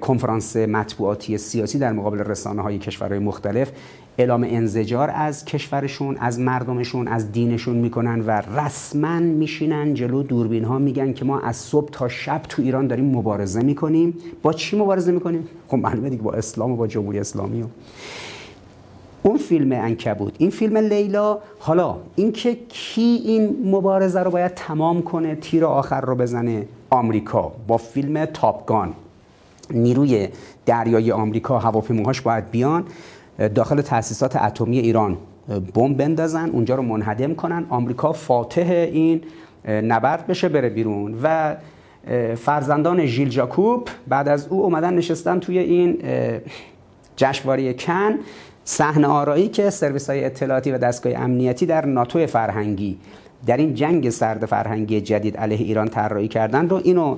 [0.01, 3.73] کنفرانس مطبوعاتی سیاسی در مقابل رسانه های کشورهای مختلف
[4.19, 10.23] اعلام انزجار از کشورشون از مردمشون از دینشون می‌کنن و رسما میشینن جلو.
[10.23, 14.15] دوربین ها میگن که ما از صبح تا شب تو ایران داریم مبارزه می‌کنیم.
[14.43, 17.63] با چی مبارزه می‌کنیم؟ خب معلومه دیگه با اسلام و با جمهوری اسلامی.
[17.63, 17.67] و
[19.23, 25.35] اون فیلم انکبود این فیلم لیلا حالا اینکه کی این مبارزه رو باید تمام کنه
[25.35, 27.53] تیر آخر رو بزنه؟ آمریکا.
[27.67, 28.93] با فیلم تاپگان
[29.71, 30.29] نیروی
[30.67, 32.85] دریایی آمریکا هواپیماهاش باید بیان.
[33.39, 35.17] داخل تاسیسات اتمی ایران
[35.75, 37.67] بمب بندازن اونجا رو منهدم کنن.
[37.69, 39.21] آمریکا فاتح این
[39.69, 41.19] نبرد بشه بره بیرون.
[41.23, 41.57] و
[42.37, 45.99] فرزندان ژیل جاکوب بعد از او اومدن نشستن توی این
[47.17, 48.19] جشنواره کن
[48.65, 52.99] صحنه آرایی که سرویس های اطلاعاتی و دستگاه امنیتی در ناتو فرهنگی
[53.47, 57.17] در این جنگ سرد فرهنگی جدید علیه ایران طراحی کردن رو اینو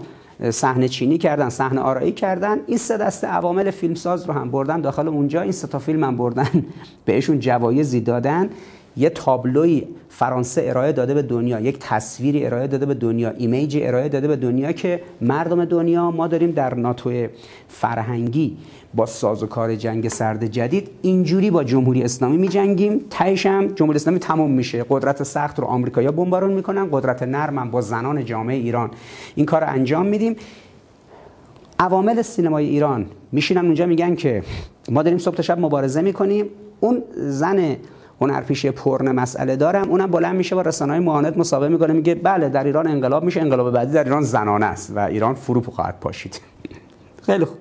[0.50, 2.58] صحنه چینی کردن صحنه آرایی کردن.
[2.66, 5.40] این سه دسته عوامل فیلمساز رو هم بردن داخل اونجا.
[5.40, 6.64] این سه تا فیلم هم بردن
[7.04, 8.50] بهشون جوایزی دادن.
[8.96, 14.08] یه تابلوی فرانسه ارائه داده به دنیا یک تصویری ارائه داده به دنیا ایمیجی ارائه
[14.08, 17.26] داده به دنیا که مردم دنیا ما داریم در ناتو
[17.68, 18.56] فرهنگی
[18.94, 24.18] با سازوکار جنگ سرد جدید اینجوری با جمهوری اسلامی می جنگیم تهش هم جمهوری اسلامی
[24.18, 24.84] تمام میشه.
[24.88, 28.90] قدرت سخت رو آمریکایی‌ها بمبارون می‌کنن قدرت نرم هم با زنان جامعه ایران.
[29.34, 30.36] این کار انجام میدیم.
[31.78, 34.42] عوامل سینمای ایران میشینن اونجا میگن که
[34.90, 36.46] ما داریم صبح تا شب مبارزه می‌کنیم.
[36.80, 37.76] اون زن
[38.20, 39.88] هنرپیشه پرن مسئله دارم.
[39.90, 43.70] اونم بلند میشه با رسانه‌های معاند مصاحبه می‌کنه میگه بله در ایران انقلاب میشه انقلاب
[43.70, 46.40] بعدی در ایران زنانه است و ایران فرو خواهد پاشید.
[47.26, 47.58] خیلی خوب.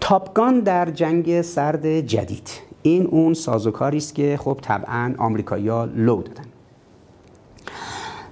[0.00, 2.50] تاپگان در جنگ سرد جدید.
[2.82, 6.44] این اون سازوکاری است که خب طبعا آمریکایی‌ها لو دادن.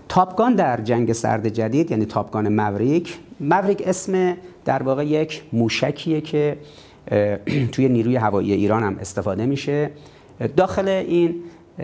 [0.09, 6.59] تاپگان در جنگ سرد جدید یعنی تاپگان موریک موریک اسم در واقع یک موشکیه که
[7.72, 9.90] توی نیروی هوایی ایران هم استفاده میشه.
[10.56, 11.34] داخل این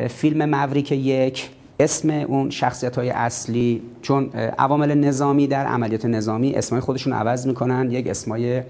[0.09, 1.51] فیلم موریک یک
[1.81, 7.91] اسم اون شخصیت های اصلی چون عوامل نظامی در عملیات نظامی اسمای خودشون عوض می‌کنن
[7.91, 8.63] یک اسمای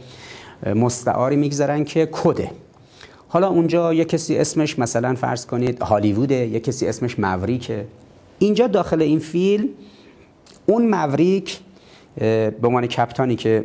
[0.74, 2.50] مستعاری می‌گذارن که کده
[3.28, 7.86] حالا اونجا یه کسی اسمش مثلا فرض کنید هالیووده یه کسی اسمش موریکه
[8.38, 9.68] اینجا داخل این فیلم
[10.66, 11.58] اون موریک
[12.16, 13.64] به عنوان کپتانی که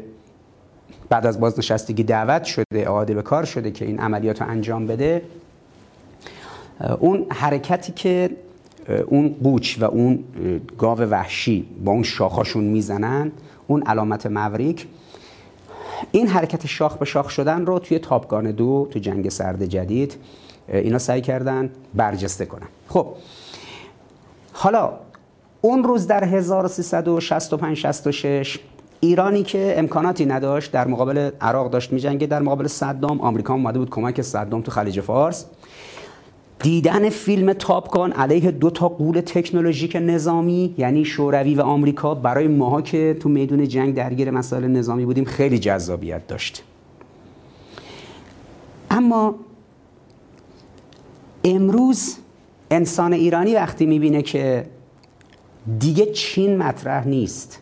[1.12, 5.22] بعد از بازنشستگی دعوت شده آده به کار شده که این عملیات رو انجام بده
[7.00, 8.30] اون حرکتی که
[9.06, 10.24] اون قوچ و اون
[10.78, 13.32] گاو وحشی با اون شاخاشون می‌زنن
[13.68, 14.88] اون علامت موریک
[16.12, 20.16] این حرکت شاخ به شاخ شدن رو توی تاپگان دو تو جنگ سرد جدید
[20.68, 22.68] اینا سعی کردن برجسته کنن.
[22.88, 23.08] خب
[24.54, 24.94] حالا
[25.62, 28.60] اون روز در 1365 66
[29.04, 33.90] ایرانی که امکاناتی نداشت در مقابل عراق داشت میجنگه در مقابل صدام آمریکا اومده بود
[33.90, 35.46] کمک صدام تو خلیج فارس.
[36.60, 42.82] دیدن فیلم تاپکان علیه دو تا قول تکنولوژیک نظامی یعنی شوروی و آمریکا برای ماها
[42.82, 46.64] که تو میدون جنگ درگیر مسائل نظامی بودیم خیلی جذابیت داشت.
[48.92, 49.36] اما
[51.44, 52.18] امروز
[52.72, 54.66] انسان ایرانی وقتی می‌بینه که
[55.80, 57.60] دیگه چین مطرح نیست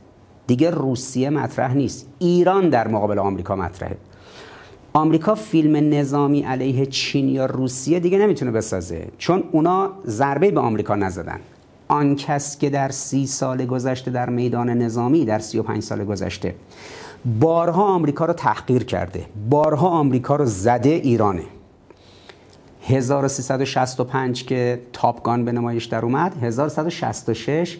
[0.49, 2.07] دیگه روسیه مطرح نیست.
[2.19, 3.97] ایران در مقابل آمریکا مطرحه.
[4.93, 9.07] آمریکا فیلم نظامی علیه چین یا روسیه دیگه نمی‌تونه بسازه.
[9.17, 11.39] چون اونا ضربه به آمریکا نزدن.
[11.87, 16.05] آن کس که در سی سال گذشته در میدان نظامی در سی و پنج سال
[16.05, 16.55] گذشته.
[17.39, 19.25] بارها آمریکا رو تحقیر کرده.
[19.49, 21.43] بارها آمریکا رو زده ایرانه.
[22.83, 27.77] 1365 که تاپگان به نمایش در اومد 1166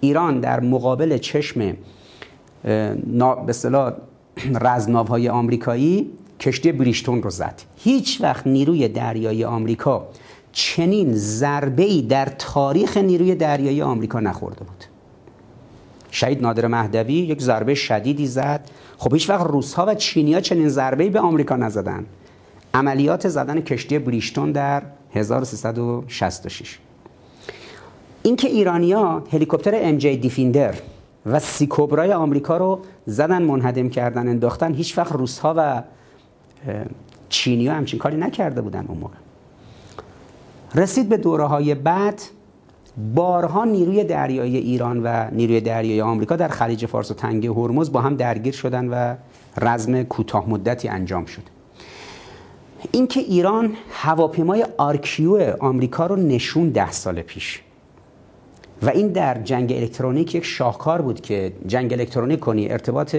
[0.00, 1.76] ایران در مقابل چشم
[2.62, 3.54] به
[4.60, 6.10] رزمناوهای آمریکایی
[6.40, 7.62] کشتی بریشتون رو زد.
[7.76, 10.08] هیچ وقت نیروی دریایی آمریکا
[10.52, 14.84] چنین ضربه ای در تاریخ نیروی دریایی آمریکا نخورده بود.
[16.10, 18.70] شهید نادر مهدوی یک ضربه شدیدی زد.
[18.98, 22.06] خب هیچ وقت روسها و چینیا چنین ضربه ای به آمریکا نزدن.
[22.74, 24.82] عملیات زدن کشتی بریشتون در
[25.14, 26.78] 1366
[28.22, 30.74] اینکه ایرانیا هلیکوپتر MD Defender
[31.26, 34.74] و Sea Cobra ی آمریکا رو زدن منهدم کردن انداختن.
[34.74, 35.82] هیچ وقت روسها و
[37.28, 39.14] چینیا همچین کاری نکرده بودن اون موقع.
[40.74, 42.22] رسید به دوره های بعد
[43.14, 48.00] بارها نیروی دریایی ایران و نیروی دریایی آمریکا در خلیج فارس و تنگه هرمز با
[48.00, 49.14] هم درگیر شدن و
[49.60, 51.42] رزم کوتاه مدتی انجام شد.
[52.92, 57.62] اینکه ایران هواپیمای RQ آمریکا رو نشون ده سال پیش.
[58.82, 63.16] و این در جنگ الکترونیک یک شاهکار بود که جنگ الکترونیک کنی ارتباط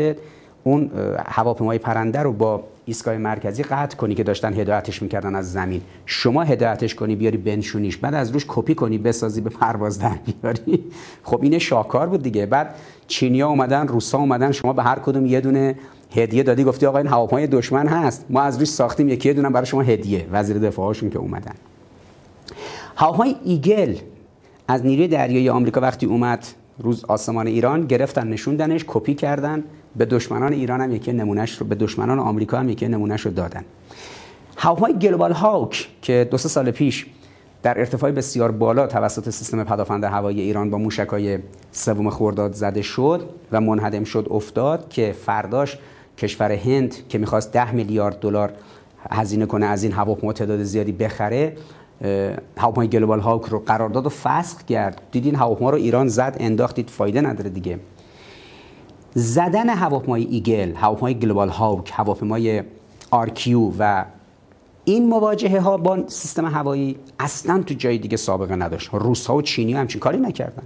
[0.63, 0.91] اون
[1.25, 5.81] هواپیمای پرنده رو با ایستگاه مرکزی قطع کنی که داشتن هدایتش می‌کردن از زمین.
[6.05, 7.97] شما هدایتش کنی بیاری بنشونیش.
[7.97, 10.83] بعد از روش کپی کنی بسازی به پرواز در بیاری.
[11.23, 12.45] خب این شاهکار بود دیگه.
[12.45, 12.75] بعد
[13.07, 14.51] چینیا اومدن روسا اومدن.
[14.51, 15.75] شما به هر کدوم یه دونه
[16.15, 18.25] هدیه دادی گفتی آقا این هواپیمای دشمن هست.
[18.29, 20.27] ما از روش ساختیم یکی یه دونه برای شما هدیه.
[20.31, 21.55] وزیر دفاعشون که اومدن.
[22.95, 23.95] هواپیمای Eagle
[24.67, 26.47] از نیروی دریایی آمریکا وقتی اومد
[26.79, 29.63] روز آسمان ایران گرفتن نشوندنش کپی کردن
[29.95, 33.65] به دشمنان ایران هم یکی نمونهش رو به دشمنان آمریکا هم یکی نمونهش رو دادن.
[34.57, 37.05] هواپیمای Global Hawk که دو سال پیش
[37.63, 41.39] در ارتفاع بسیار بالا توسط سیستم پدافند هوایی ایران با موشکای
[41.71, 45.77] سوم خورداد زده شد و منهدم شد افتاد که فرداش
[46.17, 48.53] کشور هند که می‌خواست ده میلیارد دلار
[49.11, 51.55] هزینه کنه از این هواپیما تعداد زیادی بخره
[52.57, 55.01] هواپیمای Global Hawk رو قرارداد و فسخ کرد.
[55.11, 57.79] دیدین هواپیما رو ایران زد انداختید فایده نداره دیگه.
[59.13, 62.63] زدن هواپیمای Eagle هواپیمای Global Hawk هواپیمای
[63.11, 64.05] RQ و
[64.85, 68.89] این مواجهه ها با سیستم هوایی اصلا تو جای دیگه سابقه نداشت.
[68.93, 70.63] روس ها و چینی ها همچین کاری نکردن.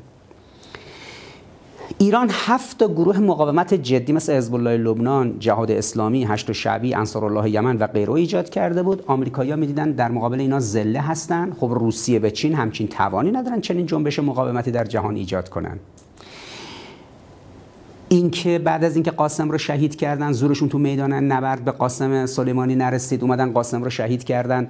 [1.97, 7.77] ایران هفت گروه مقاومت جدی مثل حزب الله لبنان، جهاد اسلامی، حشد شعبی، انصارالله یمن
[7.77, 9.03] و غیره ایجاد کرده بود.
[9.07, 11.51] آمریکایی‌ها می‌دیدن در مقابل اینا ذله هستن.
[11.59, 15.79] خب روسیه و چین همچین توانی ندارن چنین جنبش مقاومتی در جهان ایجاد کنن.
[18.09, 22.75] اینکه بعد از اینکه قاسم رو شهید کردن زورشون تو میدان نبرد به قاسم سلیمانی
[22.75, 24.67] نرسید اومدن قاسم رو شهید کردن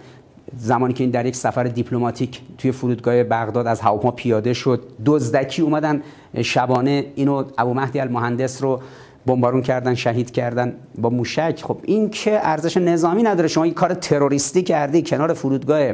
[0.58, 5.62] زمانی که این در یک سفر دیپلماتیک توی فرودگاه بغداد از هواپیما پیاده شد دزدکی
[5.62, 6.02] اومدن
[6.44, 8.80] شبانه اینو ابو مهدی المهندس رو
[9.26, 11.64] بمبارون کردن شهید کردن با موشک.
[11.64, 13.48] خب این که ارزش نظامی نداره.
[13.48, 15.94] شما این کار تروریستی کردی کنار فرودگاه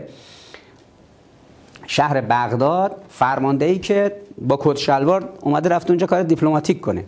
[1.87, 4.15] شهر بغداد فرمانده که
[4.47, 7.05] با کت شلوار اومده رفت اونجا کار دیپلماتیک کنه.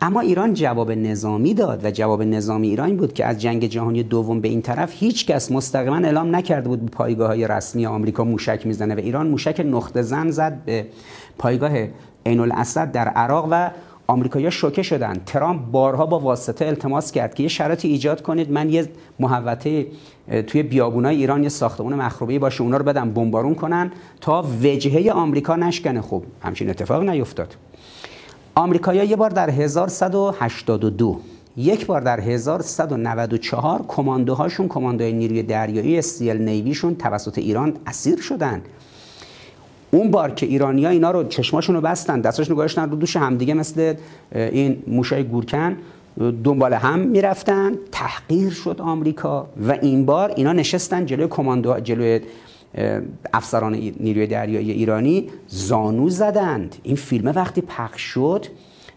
[0.00, 4.40] اما ایران جواب نظامی داد و جواب نظامی ایران بود که از جنگ جهانی دوم
[4.40, 8.66] به این طرف هیچ کس مستقیما اعلام نکرده بود به پایگاه های رسمی آمریکا موشک
[8.66, 10.86] می‌زنه و ایران موشک نقطه زن زد به
[11.38, 11.72] پایگاه
[12.28, 13.70] عین الاسد در عراق و
[14.06, 18.52] آمریکایی‌ها شوکه شدن ترامپ بارها با واسطه التماس کرد که یه شرایطی ایجاد کنید.
[18.52, 19.86] من یه محوطه
[20.46, 25.56] توی بیابونای ایران یه ساختمان مخروبه باشه اونا رو بدم بمبارون کنن تا وجهه آمریکا
[25.56, 26.00] نشکنه.
[26.00, 27.56] خوب همچین اتفاق نیفتاد.
[28.54, 31.20] آمریکایی‌ها یه بار در 1182
[31.56, 38.62] یک بار در 1194 کماندوهاشون کماندوی نیروی دریایی استیل نیویشون توسط ایران اسیر شدن
[39.90, 43.54] اون بار که ایرانیا اینا رو چشماشون رو بستن دستاشون رو گذاشتن رو دوش همدیگه
[43.54, 43.94] مثل
[44.34, 45.76] این موشای گورکن
[46.44, 47.72] دنبال هم می‌رفتن.
[47.92, 52.20] تحقیر شد آمریکا و این بار اینا نشستن جلوی کماندو جلوی
[53.32, 56.76] افسران نیروی دریایی ایرانی زانو زدند.
[56.82, 58.46] این فیلم وقتی پخش شد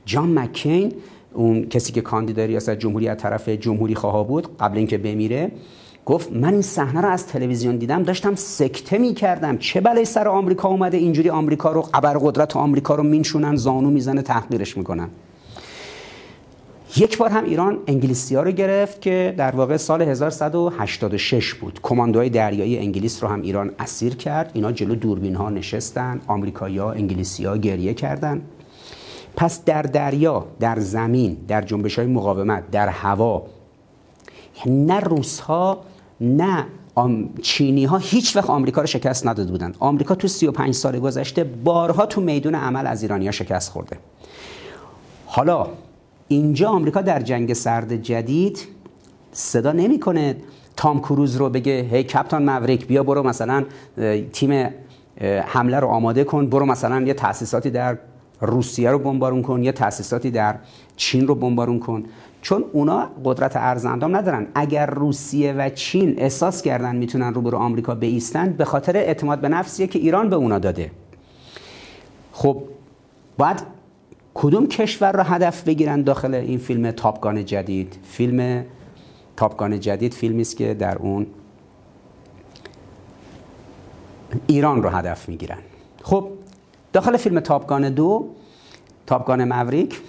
[0.05, 0.93] جان مکین
[1.33, 5.51] اون کسی که کاندیدا ریاست جمهوری از طرف جمهوری خواه بود قبل اینکه بمیره
[6.05, 10.27] گفت من این صحنه رو از تلویزیون دیدم داشتم سکته می کردم چه بلای سر
[10.27, 11.81] آمریکا اومده اینجوری آمریکا رو
[12.19, 15.09] قدرت آمریکا رو مینشونن زانو می‌زنه تحقیرش می‌کنن.
[16.97, 21.79] یک بار هم ایران انگلیسی ها رو گرفت که در واقع سال 1186 بود.
[21.83, 24.51] کماندوهای دریایی انگلیس رو هم ایران اسیر کرد.
[24.53, 28.41] اینا جلو دوربین ها نشستن آمریکایی ها انگلیسی ها گریه کردن.
[29.35, 33.43] پس در دریا در زمین در جنبش های مقاومت در هوا
[34.65, 35.83] نه روس ها
[36.21, 36.65] نه
[37.41, 42.05] چینی ها هیچ وقت آمریکا رو شکست نداده بودن آمریکا تو 35 سال گذشته بارها
[42.05, 43.97] تو میدون عمل از ایرانیا شکست خورده.
[45.25, 45.67] حالا
[46.27, 48.67] اینجا آمریکا در جنگ سرد جدید
[49.31, 50.35] صدا نمی‌کنه
[50.77, 53.65] تام کروز رو بگه هی کپتان موریک بیا برو مثلا
[54.33, 54.69] تیم
[55.45, 57.97] حمله رو آماده کن برو مثلا یه تاسیساتی در
[58.41, 60.55] روسیه رو بمبارون کن یه تاسیساتی در
[60.95, 62.03] چین رو بمبارون کن.
[62.41, 64.47] چون اونا قدرت ارزندام ندارن.
[64.55, 69.87] اگر روسیه و چین احساس کردن می‌تونن روبرو آمریکا بیستن به خاطر اعتماد به نفسیه
[69.87, 70.91] که ایران به اونا داده.
[72.33, 72.63] خب
[73.37, 73.63] باید
[74.33, 78.65] کدوم کشور رو هدف بگیرن داخل این فیلم تاپگان جدید؟ فیلم
[79.37, 81.27] تاپگان جدید فیلمی است که در اون
[84.47, 85.57] ایران رو هدف می‌گیرن.
[86.03, 86.27] خب
[86.93, 88.29] داخل فیلم تاپگان دو
[89.07, 90.01] تاپگان موریک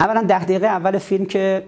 [0.00, 1.62] اولا ده دقیقه اول فیلم که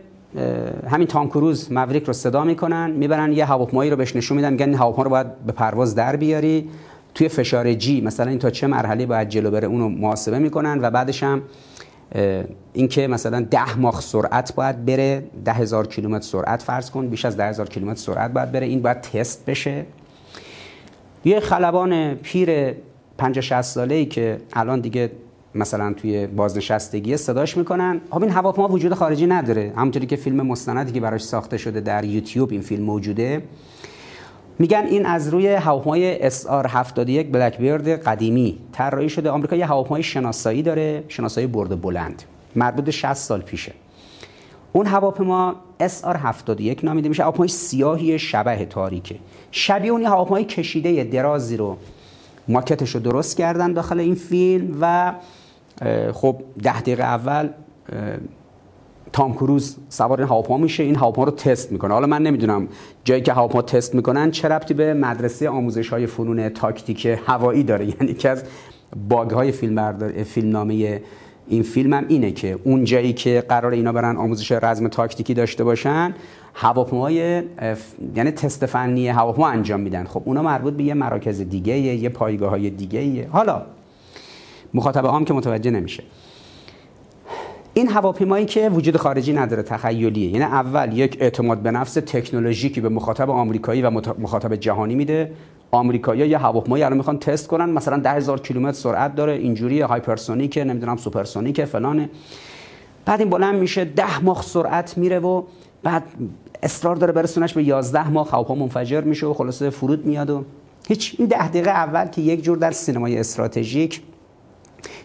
[0.90, 4.74] همین تام کروز موریک رو صدا می‌کنن می‌برن یه هواپیمایی رو بهش نشون میدن میگن
[4.74, 6.68] هواپیما رو باید به پرواز در بیاری.
[7.14, 10.90] توی فشار جی مثلا این تا چه مرحله باید جلو بره اونو محاسبه می‌کنن و
[10.90, 11.42] بعدش هم
[12.72, 17.36] اینکه مثلا ده ماخ سرعت باید بره ده هزار کیلومتر سرعت فرض کن بیش از
[17.36, 19.86] ده هزار کیلومتر سرعت باید بره این باید تست بشه.
[21.24, 22.74] یه خلبان پیر
[23.18, 25.10] 50 60 ساله ای که الان دیگه
[25.54, 28.00] مثلا توی بازنشستگی صداش می‌کنن.
[28.10, 29.72] خب این هواپیما وجود خارجی نداره.
[29.76, 33.42] همونطوری که فیلم مستندی که براش ساخته شده در یوتیوب این فیلم موجوده.
[34.58, 36.98] میگن این از روی هواپیمای SR71
[37.32, 38.58] بلکبرد قدیمی.
[38.72, 39.30] طراحی شده.
[39.30, 41.04] آمریکا یه هواپیمای شناسایی داره.
[41.08, 42.22] شناسایی برد بلند.
[42.56, 43.72] مربوط 60 سال پیشه.
[44.72, 47.22] اون هواپیما SR71 نامیده میشه.
[47.22, 49.16] هواپیمای سیاهی شبه تاریکه.
[49.50, 51.76] شبیه اون هواپیمای کشیده درازی رو
[52.48, 55.12] ماکتش رو درست کردن داخل این فیلم و
[56.12, 57.48] خب ده دقیقه اول
[59.12, 60.82] تام کروز سوار این هواپیما میشه.
[60.82, 61.94] این هواپیما رو تست می‌کنه.
[61.94, 62.68] حالا من نمی‌دونم
[63.04, 67.86] جایی که هواپیما تست می‌کنن چه ربطی به مدرسه آموزش های فنون تاکتیک هوایی داره.
[68.00, 68.44] یعنی که از
[69.08, 71.02] باگ های فیلم بردار فیلم نامه
[71.48, 75.64] این فیلم هم اینه که اون جایی که قرار اینا برن آموزش رزم تاکتیکی داشته
[75.64, 76.14] باشن
[76.54, 77.42] هواپیمای
[78.16, 80.04] یعنی تست فنی هواپیما انجام میدن.
[80.04, 83.62] خب اونا مربوط به یه مراکز دیگه یه پایگاه های دیگه حالا
[84.74, 86.02] مخاطب عام که متوجه نمیشه.
[87.74, 90.30] این هواپیمایی که وجود خارجی نداره تخیلیه.
[90.30, 95.32] یعنی اول یک اعتماد به نفس تکنولوژیکی به مخاطب آمریکایی و مخاطب جهانی میده.
[95.70, 97.70] آمریکایی‌ها یه هواپیمایی الان می‌خوان تست کنن.
[97.70, 99.32] مثلا 10000 کیلومتر سرعت داره.
[99.32, 100.64] اینجوری hypersonic ه.
[100.64, 101.64] نمی‌دونم supersonic ه.
[101.64, 102.10] فلانه.
[103.04, 103.84] بعد این بلند میشه.
[103.84, 105.42] 10 ماخ سرعت میره و
[105.82, 106.02] بعد
[106.62, 110.44] اصرار داره برسونش به 11 ماخ هواپیما منفجر میشه و خلاصه فرود میاد و
[110.88, 111.14] هیچ.
[111.18, 114.02] این ده دقیقه اول که یک جور در سینمای استراتژیک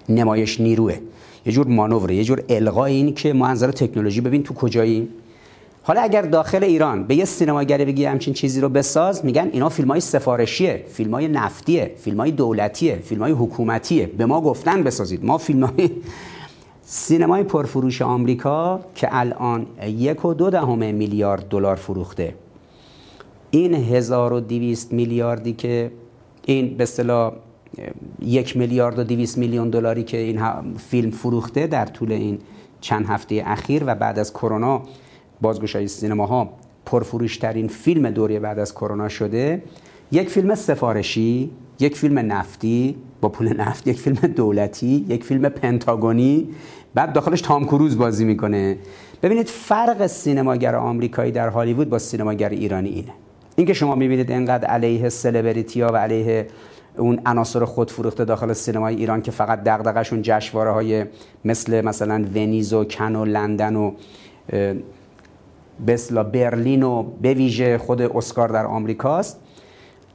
[0.10, 0.98] نمایش نیروه.
[1.46, 5.08] یه جور مانوره یه جور القای این که ما انظر تکنولوژی ببین تو کجایی.
[5.84, 9.88] حالا اگر داخل ایران به یه سینماگری بگی همچین چیزی رو بساز میگن اینا فیلم
[9.88, 14.06] های سفارشیه فیلم های نفتیه فیلم های دولتیه فیلم های حکومتیه.
[14.06, 15.26] به ما گفتن بسازید.
[15.26, 15.90] ما فیلم های
[16.82, 22.36] سینمای پرفروش آمریکا که الان یک و دو دهم میلیارد دلار فروخته.
[23.52, 25.92] این 1200 میلیاردی که
[26.46, 27.34] این به اصطلاح
[28.22, 30.42] یک میلیارد و دویست میلیون دلاری که این
[30.78, 32.40] فیلم فروخته در طول این
[32.82, 34.82] چند هفته اخیر و بعد از کرونا
[35.42, 36.50] بازگشایی سینماها
[36.86, 39.64] پرفروشترین فیلم دوره بعد از کرونا شده.
[40.12, 46.48] یک فیلم سفارشی یک فیلم نفتی با پول نفت یک فیلم دولتی یک فیلم پنتاگونی.
[46.94, 48.78] بعد داخلش تام کروز بازی می‌کنه.
[49.24, 53.12] ببینید فرق سینماگر آمریکایی در هالیوود با سینماگر ایرانی اینه.
[53.56, 56.48] اینکه شما می‌بینید انقدر علیه سلبریتی ها و علیه
[56.98, 61.06] اون عناصر خودفروخته داخل سینمای ایران که فقط دغدغه‌شون جشنواره های
[61.46, 63.92] مثل مثلا ونیز و کن و لندن و
[65.88, 69.40] بسلا برلین و به ویژه خود اسکار در آمریکاست.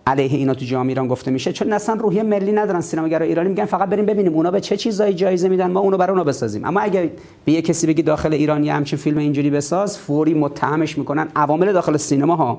[0.07, 1.53] علیه اینا تو جامعه ایران گفته میشه.
[1.53, 3.49] چون اصلا روحیه ملی ندارن سینماگرای ایرانی.
[3.49, 4.35] میگن فقط بریم ببینیم.
[4.35, 6.65] اونا به چه چیزایی جایزه میدن؟ ما اونو برای اونا بسازیم.
[6.65, 7.09] اما اگر
[7.45, 11.73] به یه کسی بگی داخل ایران یه همچین فیلم اینجوری بساز فوری متهمش می‌کنن عوامل
[11.73, 12.59] داخل سینما ها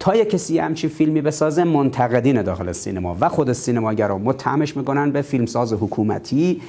[0.00, 5.22] تا یه کسی همچین فیلمی بسازه منتقدین داخل سینما و خود سینماگرا متهمش می‌کنن به
[5.22, 6.62] فیلمساز حکومتی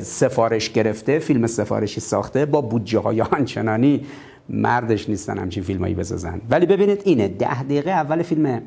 [0.00, 4.06] سفارش گرفته فیلم سفارشی ساخته با بودجه های آنچنانی
[4.48, 6.40] مردش نیستن همچین فیلمایی بسازن.
[6.50, 8.62] ولی ببینید اینه ده دقیقه اول فیلم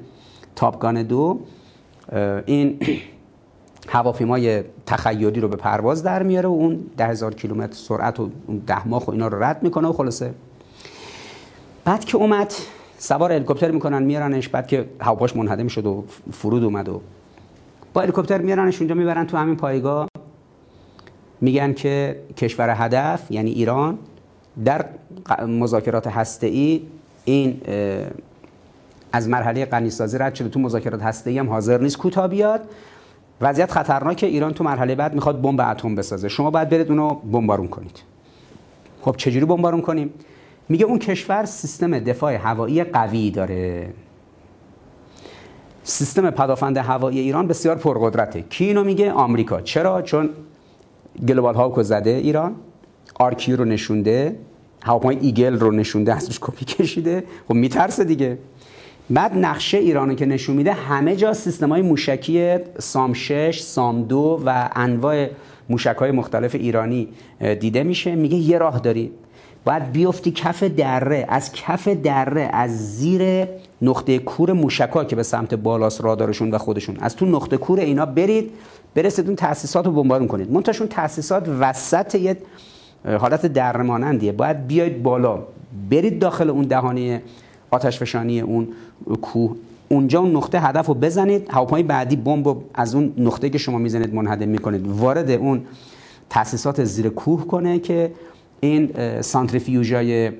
[0.55, 1.39] تاپگان دو
[2.45, 2.79] این
[3.87, 8.57] هواپیمای تخیلی رو به پرواز در میاره و اون ده هزار کیلومتر سرعت و اون
[8.67, 10.33] ده ماه و اینا رو رد می‌کنه و خلاصه.
[11.85, 12.53] بعد که اومد
[13.03, 17.01] سوار هلیکوپتر می‌کنن میارنش بعد که هواپاش منهدم شد و فرود اومد و
[17.93, 20.07] با هلیکوپتر میارنش اونجا می‌برن تو همین پایگاه.
[21.41, 23.97] میگن که کشور هدف یعنی ایران
[24.65, 24.85] در
[25.47, 26.47] مذاکرات هسته
[27.25, 27.61] این
[29.11, 30.49] از مرحله غنیسازی رد شده.
[30.49, 31.97] تو مذاکرات هسته ای هم حاضر نیست.
[31.97, 32.61] کوتاه بیاد.
[33.41, 36.29] وضعیت خطرناکه ایران تو مرحله بعد می‌خواد بمب اتم بسازه.
[36.29, 37.99] شما باید برید اونو بمبارون کنید.
[39.01, 40.13] خب چجوری بمبارون کنیم؟
[40.69, 43.93] میگه اون کشور سیستم دفاع هوایی قوی داره.
[45.83, 48.41] سیستم پدافند هوایی ایران بسیار پرقدرته.
[48.41, 49.61] کی اینو میگه آمریکا.
[49.61, 50.29] چرا؟ چون
[51.27, 52.55] گلوبال هاوکو زده ایران.
[53.19, 54.35] RQ رو نشونده.
[54.83, 56.13] هواپیمای Eagle رو نشونده.
[56.13, 57.23] ازش کپی کشیده.
[57.47, 58.37] خب میترسه دیگه.
[59.09, 64.41] بعد نقشه ایرانو که نشون میده همه جا سیستم های موشکی SAM 6 SAM 2
[64.45, 65.27] و انواع
[65.69, 67.07] موشک های مختلف ایرانی
[67.59, 68.15] دیده میشه.
[68.15, 69.11] میگه یه راه داری.
[69.65, 73.47] باید بیفتی کف دره از کف دره از زیر
[73.81, 76.97] نقطه کور موشکا که به سمت بالاست رادارشون و خودشون.
[76.99, 78.51] از تو نقطه کور اینا برید
[78.95, 82.37] برسید اون تاسیسات رو بمبارون کنید منتشون تاسیسات وسط یه
[83.05, 84.31] حالت درمانندیه.
[84.31, 85.39] باید بیاید بالا.
[85.89, 87.21] برید داخل اون دهانه
[87.71, 88.67] آتش فشانی اون
[89.21, 89.55] کوه.
[89.89, 91.47] اونجا اون نقطه هدف رو بزنید.
[91.51, 94.87] هواپیمای بعدی بمب از اون نقطه که شما می‌زنید منهدم می‌کنید.
[94.87, 95.61] وارد اون
[96.29, 98.11] تاسیسات زیر کوه کنه که
[98.63, 100.31] این سانتریفیوژای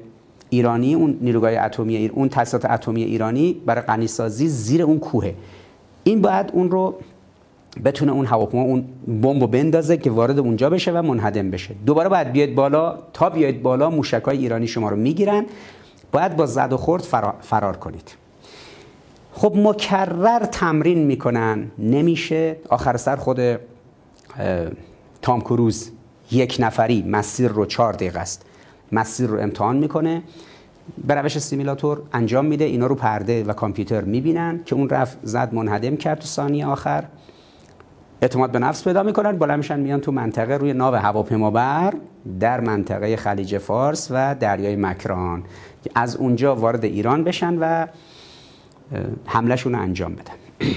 [0.49, 5.34] ایرانی اون نیروگاه اتمی ایر اون تاسیسات اتمی ایرانی برای غنیسازی زیر اون کوه
[6.03, 6.95] این باید اون رو
[7.86, 8.86] بتونه اون هواپیما اون
[9.21, 11.76] بمب رو بندازه که وارد اونجا بشه و منهدم بشه.
[11.86, 12.97] دوباره باید بیاید بالا.
[13.13, 15.45] تا بیاید بالا موشکای ایرانی شما رو می‌گیرن.
[16.11, 17.03] باید با زد و خورد
[17.41, 18.15] فرار کنید.
[19.34, 21.71] خب مکرر تمرین می‌کنن.
[21.80, 22.55] نمیشه.
[22.69, 23.39] آخر سر خود
[25.21, 25.91] تام کروز
[26.34, 28.45] یک نفری مسیر رو چهار دقیقه است.
[28.91, 30.21] مسیر رو امتحان می‌کنه.
[31.07, 32.65] به روش سیمیلاتور انجام میده.
[32.65, 37.03] اینا رو پرده و کامپیوتر می‌بینن که اون رفت زد منهدم کرد تو ثانیه آخر.
[38.21, 39.38] اعتماد به نفس پیدا می‌کنن.
[39.38, 41.93] بالا میشن میان تو منطقه روی ناو هواپیمابر
[42.39, 45.43] در منطقه خلیج فارس و دریای مکران.
[45.95, 47.88] از اونجا وارد ایران بشن و
[49.25, 50.34] حملهشون رو انجام بدن.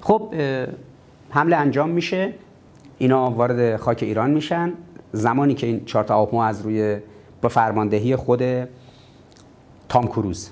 [0.00, 0.34] خب
[1.30, 2.34] حمله انجام میشه.
[2.98, 4.72] اینا وارد خاک ایران میشن.
[5.12, 6.98] زمانی که این چهار تا از روی
[7.42, 8.42] با فرماندهی خود
[9.88, 10.50] تام کروز.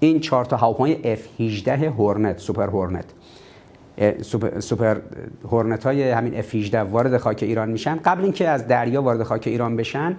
[0.00, 3.04] این چهار تا هواپیمای F18 Hornet Super Hornet.
[4.22, 4.96] Super, Super
[5.44, 7.96] Hornet های همین F18 وارد خاک ایران میشن.
[7.96, 10.16] قبل اینکه از دریا وارد خاک ایران بشن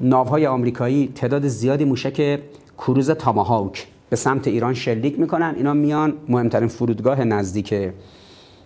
[0.00, 2.40] ناوهای آمریکایی تعداد زیادی موشک
[2.78, 5.54] کروز Tomahawk به سمت ایران شلیک می‌کنن.
[5.56, 7.74] اینا میان مهمترین فرودگاه نزدیک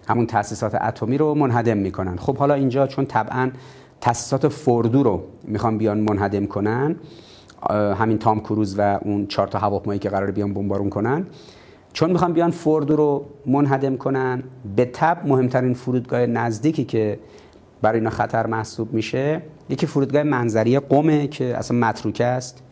[0.08, 2.16] همون تاسیسات اتمی رو منهدم می‌کنن.
[2.16, 3.50] خب حالا اینجا چون طبعا
[4.00, 6.96] تاسیسات فوردو رو می‌خوان بیان منهدم کنن
[7.70, 11.26] همین تام کروز و اون چهار تا هواپیمایی که قرار بیان بمبارون کنن
[11.92, 14.42] چون می‌خوان بیان فوردو رو منهدم کنن
[14.76, 17.18] به تب مهمترین فرودگاه نزدیکی که
[17.82, 22.62] برای اینا خطر محسوب میشه یکی فرودگاه منظری قومه که اصلا متروکه است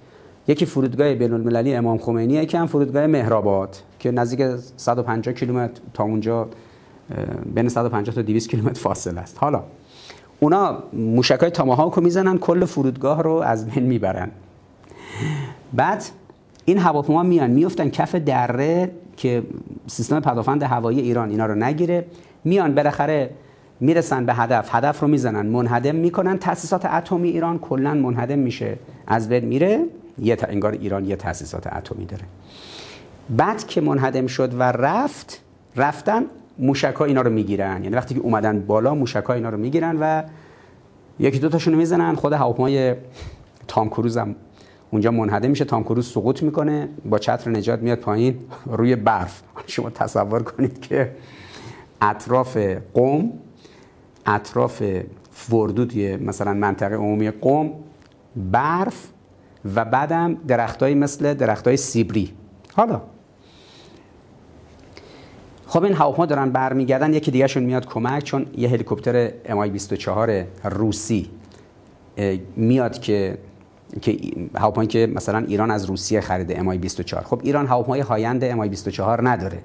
[0.48, 6.04] یکی فرودگاه بین المللی امام خمینی که هم فرودگاه مهرآباد که نزدیک 150 کیلومتر تا
[6.04, 6.48] اونجا
[7.54, 9.38] بین 150 تا 200 کیلومتر فاصله است.
[9.38, 9.62] حالا
[10.40, 14.30] اونا موشکای تاماهاک رو می‌زنن کل فرودگاه رو از بین می‌برن.
[15.72, 16.04] بعد
[16.64, 19.42] این هواپیما میان میفتن کف دره که
[19.86, 22.06] سیستم پدافند هوایی ایران اینا رو نگیره.
[22.44, 23.30] میان بالاخره
[23.80, 24.74] می‌رسن به هدف.
[24.74, 26.38] هدف رو می‌زنن منهدم می‌کنن.
[26.38, 28.78] تاسیسات اتمی ایران کلا منهدم میشه.
[29.06, 29.84] از بین میره
[30.18, 32.24] یه انگار ایران یه تاسیسات اتمی داره.
[33.30, 35.40] بعد که منهدم شد و رفت
[35.76, 36.22] رفتن
[36.58, 37.84] موشک اینا رو می‌گیرن.
[37.84, 40.22] یعنی وقتی که اومدن بالا موشک اینا رو می‌گیرن و
[41.18, 42.14] یکی دو تاشون می‌زنن.
[42.14, 42.94] خود هواپیمای
[43.68, 44.34] تام کروز هم
[44.90, 45.64] اونجا منهدم میشه.
[45.64, 46.88] تام کروز سقوط می‌کنه.
[47.04, 49.42] با چتر نجات میاد پایین روی برف.
[49.66, 51.12] شما تصور کنید که
[52.00, 52.56] اطراف
[52.94, 53.32] قوم
[54.26, 54.82] اطراف
[55.30, 57.72] فردود مثلا منطقه عمومی قوم
[58.36, 59.08] برف
[59.74, 62.32] و بعدم درختایی مثل درختای سیبری.
[62.74, 63.00] حالا
[65.72, 70.44] خب این هواپیما دارن برمیگردن یکی دیگه شون میاد کمک چون یه هلیکوپتر امای 24
[70.64, 71.30] روسی
[72.56, 73.38] میاد که
[74.02, 74.18] که
[74.54, 79.28] هواپیمایی که مثلا ایران از روسیه خریده امای 24 خب ایران هواپیمای هایند امای 24
[79.28, 79.58] نداره.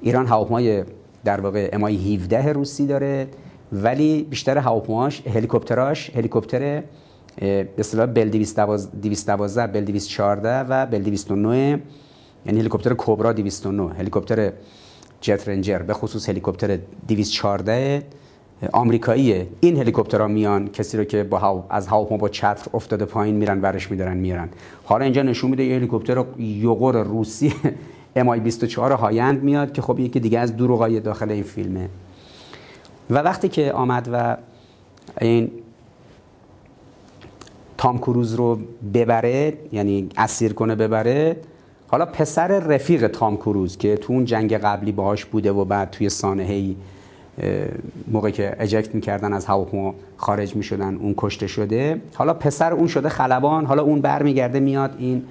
[0.00, 0.84] ایران هواپیمای
[1.24, 3.28] در واقع امای 17 روسی داره
[3.72, 6.82] ولی بیشتر هواپیماش هلیکوپتراش هلیکوپتر
[7.36, 11.82] به اصطلاح بل 212 بل 214 و بل 209
[12.46, 14.52] یعنی هلیکوپتر کوبرا 209 هلیکوپتر
[15.24, 18.02] جت رنجر به خصوص هلیکوپتر 214
[18.72, 23.60] آمریکاییه این هلیکوپترها میان کسی رو که با از هواپیما با چتر افتاده پایین میرن
[23.60, 24.48] برش میدارن میرن.
[24.84, 27.54] حالا اینجا نشون میده یه هلیکوپتر یوغور روسی
[28.16, 31.88] امای 24 هایند میاد که خب یکی دیگه از دروغای داخل این فیلمه.
[33.10, 34.36] و وقتی که آمد و
[35.20, 35.50] این
[37.78, 38.58] تام کروز رو
[38.94, 41.36] ببره یعنی اسیر کنه ببره
[41.94, 46.08] حالا پسر رفیق تام کروز که تو اون جنگ قبلی باهاش بوده و بعد توی
[46.08, 46.74] سانحه
[48.08, 52.00] موقعی که اجکت می‌کردن از هواپیما خارج می‌شدن اون کشته شده.
[52.14, 55.24] حالا پسر اون شده خلبان حالا اون برمیگرده میاد این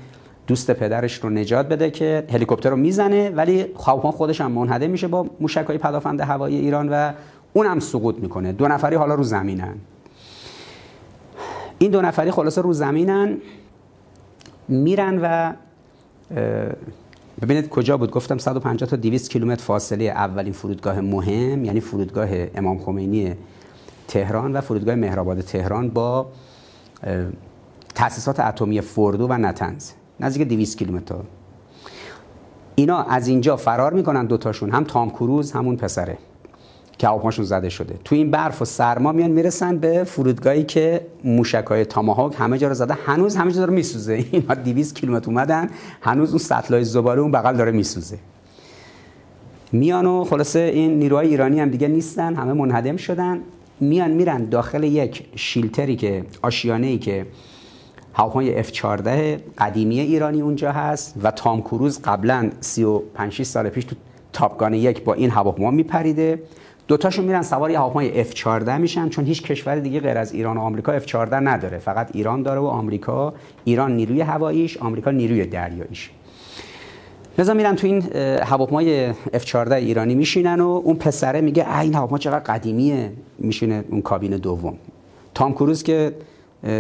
[0.47, 5.07] دوست پدرش رو نجات بده که هلیکوپتر رو می‌زنه ولی هواپیما خودش هم منهده میشه
[5.07, 7.11] با موشک های پدافند هوایی ایران و
[7.53, 8.51] اون هم سقوط می‌کنه.
[8.51, 9.75] دو نفری حالا رو زمینن.
[11.77, 13.37] این دو نفری خلاصه رو زمینن
[14.67, 15.53] میرن و
[17.41, 22.79] ببینید کجا بود؟ گفتم 150 تا 200 کیلومتر فاصله اولین فرودگاه مهم یعنی فرودگاه امام
[22.79, 23.35] خمینی
[24.07, 26.27] تهران و فرودگاه مهرآباد تهران با
[27.95, 29.91] تاسیسات اتمی فوردو و نتنز.
[30.19, 31.15] نزدیک 200 کیلومتر.
[32.75, 36.17] اینا از اینجا فرار می‌کنن دوتاشون هم تام کروز همون پسره.
[36.97, 37.95] که هواپیماشون زده شده.
[38.03, 42.73] تو این برف و سرما میان می‌رسن به فرودگاهی که موشکای تاماهاک همه جا رو
[42.73, 42.97] زده.
[43.05, 44.25] هنوز همه جا رو میسوزه.
[44.31, 45.69] اینا 200 کیلومتر اومدن.
[46.01, 48.17] هنوز اون سطلای زباله اون بغل داره میسوزه.
[49.71, 52.35] میان و خلاصه این نیروهای ایرانی هم دیگه نیستن.
[52.35, 53.39] همه منهدم شدن.
[53.79, 57.25] میان میرن داخل یک شیلتری که آشیانه ای که
[58.13, 59.07] هواپیمای F14
[59.57, 63.95] قدیمی ایرانی اونجا هست و تام کروز قبلا 35 سال پیش تو
[64.33, 66.39] تاپگان یک با این هواپیما میپریده.
[66.87, 70.61] دوتاشون میرن سوار یه هواپیمای F14 میشن چون هیچ کشور دیگه غیر از ایران و
[70.61, 71.77] آمریکا F14 نداره.
[71.77, 73.33] فقط ایران داره و آمریکا.
[73.63, 76.11] ایران نیروی هواییش آمریکا نیروی دریاییش.
[77.37, 78.01] لذا میرن تو این
[78.43, 83.11] هواپیمای F14 ایرانی میشینن و اون پسره میگه این هواپیما چقدر قدیمیه.
[83.39, 84.77] میشینه اون کابین دوم.
[85.33, 86.13] تام کروز که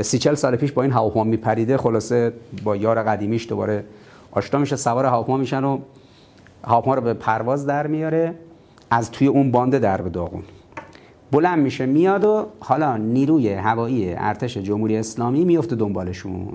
[0.01, 2.33] سی چل سال پیش با این هواپیما میپریده خلاصه
[2.63, 3.83] با یار قدیمیش دوباره
[4.31, 4.75] آشنا میشه.
[4.75, 5.79] سوار هواپیما میشن و
[6.63, 8.33] هواپیما رو به پرواز در میاره.
[8.93, 10.43] از توی اون باند درب داغون.
[11.31, 16.47] بلند میشه میاد و حالا نیروی هوایی ارتش جمهوری اسلامی میفته دنبالشون.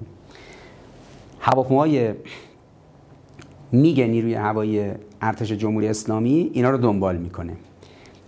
[1.41, 2.15] هواپیمای
[3.73, 4.91] میگه نیروی هوایی
[5.23, 7.53] ارتش جمهوری اسلامی اینا رو دنبال می‌کنه.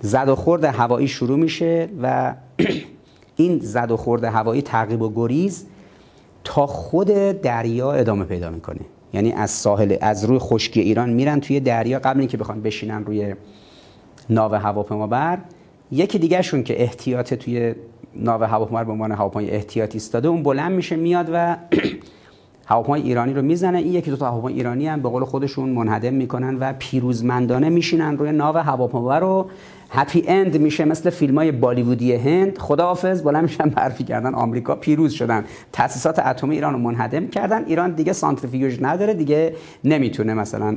[0.00, 2.34] زد و خورد هوایی شروع میشه و
[3.36, 5.66] این زد و خورد هوایی تعقیب و گریز
[6.44, 7.08] تا خود
[7.42, 8.80] دریا ادامه پیدا می‌کنه.
[9.12, 13.34] یعنی از ساحل از روی خشکی ایران میرن توی دریا قبل اینکه بخوان بشینن روی
[14.30, 15.38] ناو هواپیما بر.
[15.92, 17.74] یکی دیگه شون که احتیاط توی
[18.14, 21.56] ناو هواپیما به عنوان هواپیمای احتیاطی استاده اون بلند میشه میاد و
[22.66, 23.78] هواپیمای ایرانی رو می‌زنه.
[23.78, 28.18] این یکی دو تا هواپیمای ایرانی هم به قول خودشون منهدم می‌کنن و پیروزمندانه میشینن
[28.18, 29.50] روی ناو هواپیما رو.
[29.92, 32.58] هپی اند میشه مثل فیلم های بالیوودی هند.
[32.58, 35.44] خداحافظ بلند میشن برفی کردن آمریکا پیروز شدن.
[35.72, 37.64] تاسیسات اتمی ایران رو منهدم کردن.
[37.64, 39.54] ایران دیگه سانتریفیوژ نداره دیگه
[39.84, 40.76] نمی‌تونه مثلا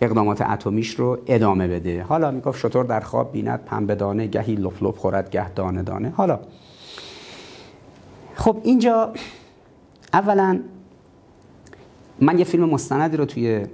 [0.00, 2.02] اقدامات اتمیش رو ادامه بده.
[2.02, 6.12] حالا می‌گفت شطور در خواب بیند پنبه دانه گهی لپ لپ خورد گه دانه دانه.
[6.16, 6.40] حالا
[8.34, 9.12] خب اینجا
[10.12, 10.60] اولا
[12.20, 13.66] من یه فیلم مستندی رو توی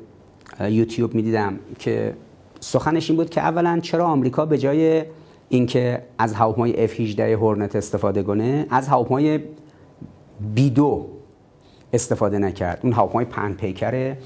[0.61, 2.15] یوتیوب می‌دیدم که
[2.61, 5.05] سخنش این بود که اولا چرا آمریکا به جای
[5.49, 9.41] اینکه از هواپیمای F18 هورنت استفاده کنه از هواپیمای
[10.57, 10.81] B2
[11.93, 12.81] استفاده نکرد.
[12.83, 14.17] اون هواپیمای پن پیکر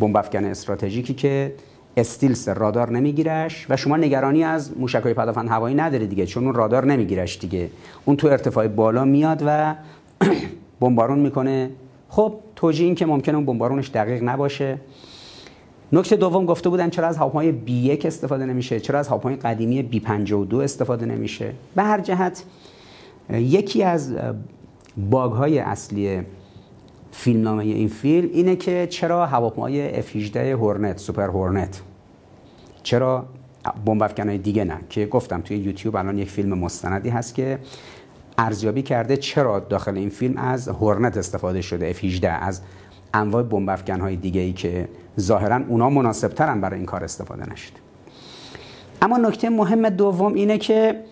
[0.00, 1.54] بمب افکن استراتژیکی که
[1.96, 6.84] استیلس رادار نمیگیرش و شما نگرانی از موشک‌های پدافند هوایی نداره دیگه چون اون رادار
[6.84, 7.70] نمیگیرش دیگه.
[8.04, 9.74] اون تو ارتفاع بالا میاد و
[10.80, 11.70] بمبارون می‌کنه.
[12.08, 14.78] خب توجیه این که ممکنه اون بمبارونش دقیق نباشه.
[15.92, 17.54] نکته دوم گفته بودن چرا از هواپیمای
[17.98, 21.52] B1 استفاده نمیشه چرا از هواپیمای قدیمی B52 استفاده نمیشه.
[21.76, 22.44] به هر جهت
[23.30, 24.16] یکی از
[25.10, 26.22] باگ های اصلی
[27.12, 31.80] فیلمنامه این فیلم اینه که چرا هواپیمای F18 هورنت سوپر هورنت
[32.82, 33.26] چرا
[33.86, 37.58] بمب دیگه نه؟ که گفتم توی یوتیوب الان یک فیلم مستندی هست که
[38.38, 42.60] ارزیابی کرده چرا داخل این فیلم از هورنت استفاده شده F18 از
[43.14, 44.88] انواع بمب های دیگه ای که
[45.20, 47.72] ظاهرا اونا مناسب ترن برای این کار استفاده نشد
[49.02, 51.04] اما نکته مهم دوم اینه که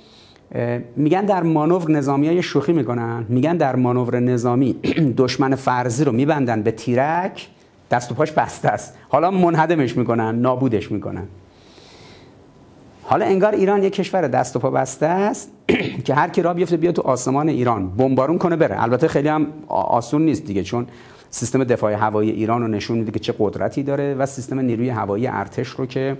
[0.97, 3.27] میگن در مانور نظامی های شوخی می‌کنن.
[3.29, 4.77] میگن در مانور نظامی
[5.19, 7.49] دشمن فرضی رو میبندن به تیرک
[7.91, 8.95] دست و پاش بسته است.
[9.09, 11.27] حالا منهدمش می‌کنن نابودش می‌کنن.
[13.03, 15.51] حالا انگار ایران یک کشور دست و پا بسته است
[16.05, 17.89] که هر کی را بیفته بیاد تو آسمان ایران.
[17.91, 18.83] بمبارون کنه بره.
[18.83, 20.87] البته خیلی هم آسون نیست دیگه چون
[21.31, 25.27] سیستم دفاع هوایی ایران رو نشون میده که چه قدرتی داره و سیستم نیروی هوایی
[25.27, 26.17] ارتش رو که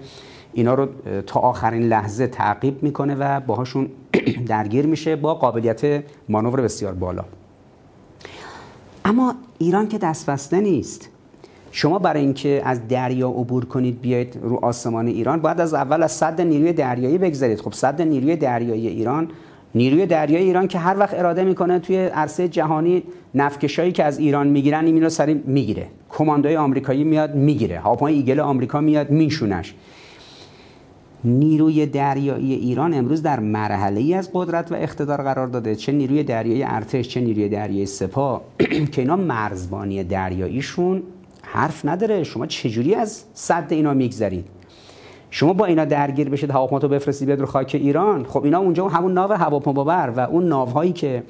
[0.53, 0.89] اینا رو
[1.27, 3.89] تا آخرین لحظه تعقیب می‌کنه و باهاشون
[4.49, 7.25] درگیر میشه با قابلیت مانور بسیار بالا.
[9.05, 11.09] اما ایران که دست نیست.
[11.73, 16.13] شما برای اینکه از دریا عبور کنید بیاید رو آسمان ایران باید از اول از
[16.13, 19.29] صد نیروی دریایی بگذارید خب صد نیروی دریایی ایران
[19.75, 23.03] نیروی دریایی ایران که هر وقت اراده می‌کنه توی عرصه جهانی
[23.35, 25.87] نفکشایی که از ایران می‌گیرن این رو می‌گیره.
[26.11, 27.79] کماندوی آمریکایی میاد می‌گیره.
[27.79, 29.75] هواپیمای ایگل آمریکا میاد میشونش
[31.25, 35.77] نیروی دریایی ایران امروز در مرحله ای از قدرت و اقتدار قرار داده.
[35.77, 38.43] چه نیروی دریایی ارتش چه نیروی دریایی سپاه.
[38.93, 41.03] که اینا مرزبانی دریاییشون
[41.43, 42.25] حرف نداره.
[42.25, 44.47] شما چجوری از صد اینا میگذرید
[45.31, 48.25] شما با اینا درگیر بشید هواپیما تو بفرستی بیاد رو خاک ایران.
[48.25, 51.23] خب اینا اونجا همون ناو هواپیما بر و اون ناوهایی که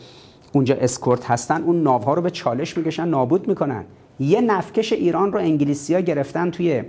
[0.52, 3.84] اونجا اسکورت هستن اون ناوها رو به چالش می‌کشن نابود می‌کنن.
[4.20, 6.82] یه نفکش ایران رو انگلیسی گرفتن توی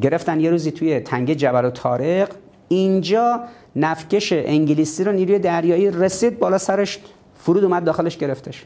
[0.00, 2.28] گرفتن یه روزی توی تنگه جبل و تارق
[2.68, 3.40] اینجا
[3.76, 6.98] نفکش انگلیسی رو نیروی دریایی رسید بالا سرش
[7.38, 8.64] فرود اومد داخلش گرفتش.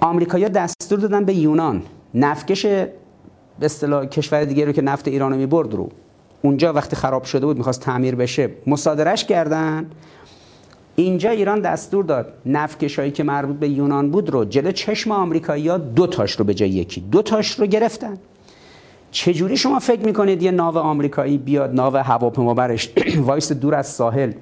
[0.00, 1.82] آمریکایی‌ها دستور دادن به یونان
[2.14, 2.90] نفکش به
[3.62, 5.88] اصطلاح کشور دیگه رو که نفت ایران رو می‌برد رو.
[6.42, 9.90] اونجا وقتی خراب شده بود می‌خواست تعمیر بشه مصادرش کردن.
[10.96, 16.06] اینجا ایران دستور داد نفکشایی که مربوط به یونان بود رو جلو چشم آمریکایی‌ها دو
[16.06, 18.18] تاش رو به جای یکی دو تاش رو گرفتن.
[19.16, 22.92] چجوری شما فکر می‌کنید یه ناو آمریکایی بیاد ناو هواپیمابرش؟
[23.26, 24.32] وایس دور از ساحل.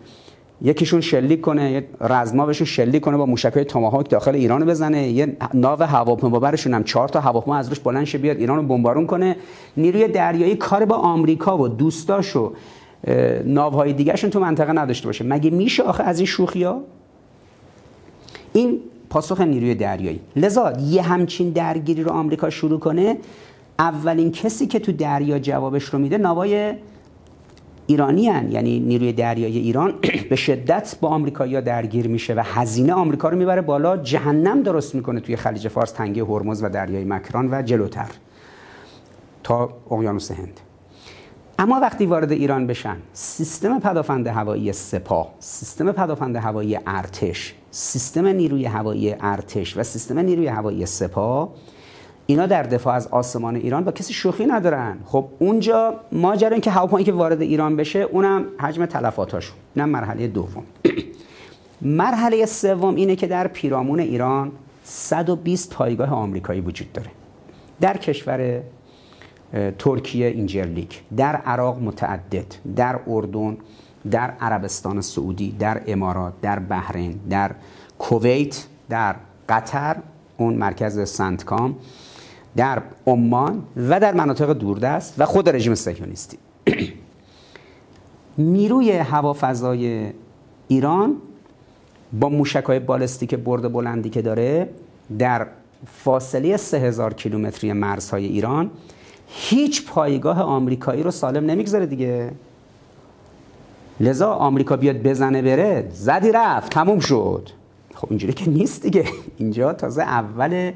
[0.63, 5.09] یکیشون شلیک کنه یه رزماوشون شلیک کنه با موشکای توماهاک داخل ایران بزنه.
[5.09, 9.07] یه ناو هواپیمابرشون هم چهار تا هواپیما از روش بلند شه بیاد ایران رو بمبارون
[9.07, 9.37] کنه.
[9.77, 12.53] نیروی دریایی کار با آمریکا و دوستاش و
[13.45, 15.25] ناوهای دیگهشون تو منطقه نداشته باشه.
[15.25, 16.67] مگه میشه آخه از این شوخی
[18.53, 20.21] این پاسخ نیروی دریایی.
[20.37, 23.17] لذا یه همچین درگیری رو آمریکا شروع کنه
[23.79, 26.75] اولین کسی که تو دریا جوابش رو میده نوای
[27.87, 28.53] ایرانی هن.
[28.53, 29.95] یعنی نیروی دریایی ایران
[30.31, 33.97] به شدت با آمریکایی‌ها درگیر میشه و هزینه آمریکا رو می‌بره بالا.
[33.97, 38.11] جهنم درست می‌کنه توی خلیج فارس تنگه هرمز و دریای مکران و جلوتر.
[39.43, 40.61] تا اقیانوس هند.
[41.59, 48.65] اما وقتی وارد ایران بشن سیستم پدافند هوایی سپاه سیستم پدافند هوایی ارتش سیستم نیروی
[48.65, 51.53] هوایی ارتش و سیستم نیروی هوایی سپاه
[52.27, 54.99] اینا در دفاع از آسمان ایران با کسی شوخی ندارن.
[55.05, 60.27] خب اونجا ماجرا این که هواپیمایی که وارد ایران بشه اونم حجم تلفاتاشون اینم مرحله
[60.27, 60.65] دوم.
[61.81, 64.53] مرحله سوم اینه که در پیرامون ایران
[64.85, 67.11] 120 پایگاه آمریکایی وجود داره.
[67.81, 68.61] در کشور
[69.79, 72.47] ترکیه اینجرلیک در عراق متعدد
[72.77, 73.57] در اردن
[74.11, 77.51] در عربستان سعودی در امارات در بحرین در
[77.99, 79.17] کویت در
[79.49, 79.97] قطر
[80.37, 81.77] اون مرکز سنتکام.
[82.57, 86.39] در عمان و در مناطق دوردست و خود رژیم صهیونیستی.
[88.39, 90.11] نیروی هوافضای
[90.69, 91.17] ایران
[92.13, 94.69] با موشک‌های بالستیک برد بلندی که داره
[95.19, 95.47] در
[95.87, 98.71] فاصله 3000 کیلومتری مرزهای ایران
[99.29, 102.31] هیچ پایگاه آمریکایی رو سالم نمی‌گذاره دیگه.
[104.01, 107.49] لذا آمریکا بیاد بزنه بره زدی رفت تموم شد.
[107.95, 109.05] خب اینجوری که نیست دیگه.
[109.39, 110.73] اینجا تازه اول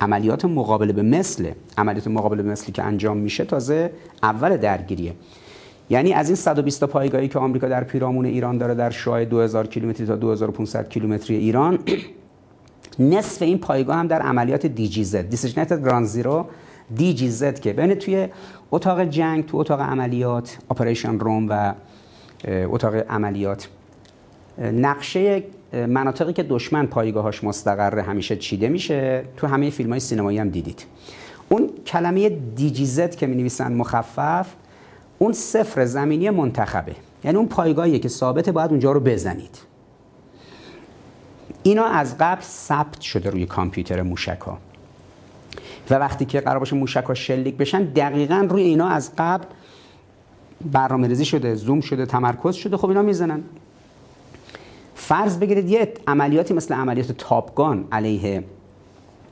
[0.00, 3.92] عملیات مقابله به مثل عملیات مقابله به مثلی که انجام میشه تازه
[4.22, 5.14] اول درگیریه.
[5.90, 10.06] یعنی از این 120 پایگاهی که آمریکا در پیرامون ایران داره در شعاع 2000 کیلومتری
[10.06, 11.78] تا 2500 کیلومتری ایران
[12.98, 16.46] نصف این پایگاه هم در عملیات DGZ designated ground zero
[17.28, 18.28] زد که بین توی
[18.70, 21.74] اتاق جنگ تو اتاق عملیات operation room و
[22.48, 23.68] اتاق عملیات.
[24.58, 25.42] نقشه
[25.72, 30.84] مناطقی که دشمن پایگاهاش مستقر همیشه چیده میشه تو همه فیلم های سینمایی هم دیدید.
[31.48, 34.46] اون کلمه دیجیزت که می نویسن مخفف
[35.18, 36.94] اون صفر زمینی منتخبه.
[37.24, 39.58] یعنی اون پایگاهیه که ثابته باید اونجا رو بزنید.
[41.62, 44.48] اینا از قبل ثبت شده روی کامپیوتر موشک
[45.90, 49.44] و وقتی که قرار باشه موشک ها شلیک بشن دقیقا روی اینا از قبل
[50.72, 53.42] برنامه ریزی شده زوم شده تمرکز شده خب اینا می‌زنن.
[54.98, 58.44] فرض بگیرید یه عملیاتی مثل عملیات تاپگان علیه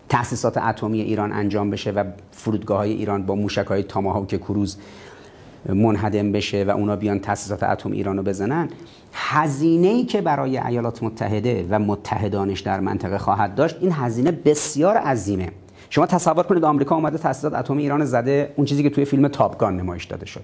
[0.09, 4.77] تأسیسات اتمی ایران انجام بشه و فرودگاه های ایران با موشک های تاماهاک کروز
[5.69, 8.69] منهدم بشه و اونا بیان تأسیسات اتم ایران رو بزنن
[9.13, 14.97] هزینه ای که برای ایالات متحده و متحدانش در منطقه خواهد داشت این هزینه بسیار
[14.97, 15.53] عظیمه.
[15.91, 19.77] شما تصور کنید آمریکا اومده تأسیسات اتمی ایران زده اون چیزی که توی فیلم تاپگان
[19.77, 20.43] نمایش داده شد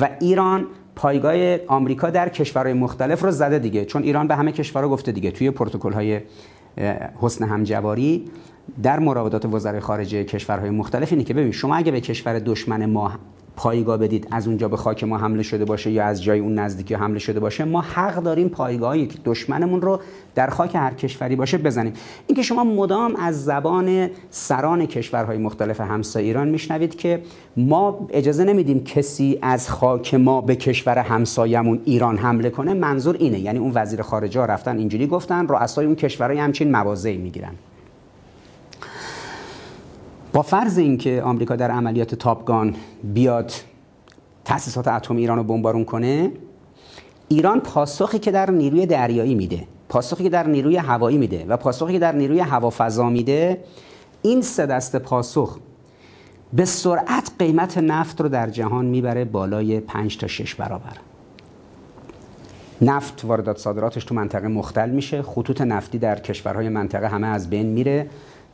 [0.00, 0.66] و ایران
[0.96, 3.84] پایگاه آمریکا در کشورهای مختلف رو زده دیگه.
[3.84, 5.30] چون ایران به همه کشورها گفته دیگه.
[5.30, 6.20] توی پروتکل های
[7.20, 8.30] حسن همجواری
[8.82, 13.12] در مراودات وزرای خارجه کشورهای مختلف اینه که ببین شما اگه به کشور دشمن ما
[13.56, 14.28] پایگاه بدید.
[14.30, 17.40] از اونجا به خاک ما حمله شده باشه یا از جای اون نزدیکی حمله شده
[17.40, 20.00] باشه ما حق داریم پایگاهی که دشمنمون رو
[20.34, 21.92] در خاک هر کشوری باشه بزنیم.
[22.26, 27.22] اینکه شما مدام از زبان سران کشورهای مختلف همسایه ایران میشنوید که
[27.56, 32.74] ما اجازه نمیدیم کسی از خاک ما به کشور همسایمون ایران حمله کنه.
[32.74, 33.38] منظور اینه.
[33.38, 37.52] یعنی اون وزیر خارجه ها رفتن اینجوری گفتن رؤسای اون کشورهای همچین مواضعی می‌گیرن.
[40.34, 42.74] با فرض اینکه آمریکا در عملیات تاپگان
[43.04, 43.52] بیاد
[44.44, 46.32] تاسیسات اتمی ایران رو بمبارون کنه
[47.28, 51.92] ایران پاسخی که در نیروی دریایی میده پاسخی که در نیروی هوایی میده و پاسخی
[51.92, 53.64] که در نیروی هوافضا میده
[54.22, 55.58] این سه دست پاسخ
[56.52, 60.96] به سرعت قیمت نفت رو در جهان می‌بره بالای 5 تا 6 برابر.
[62.82, 67.66] نفت واردات صادراتش تو منطقه مختل میشه خطوط نفتی در کشورهای منطقه همه از بین
[67.66, 68.06] میره.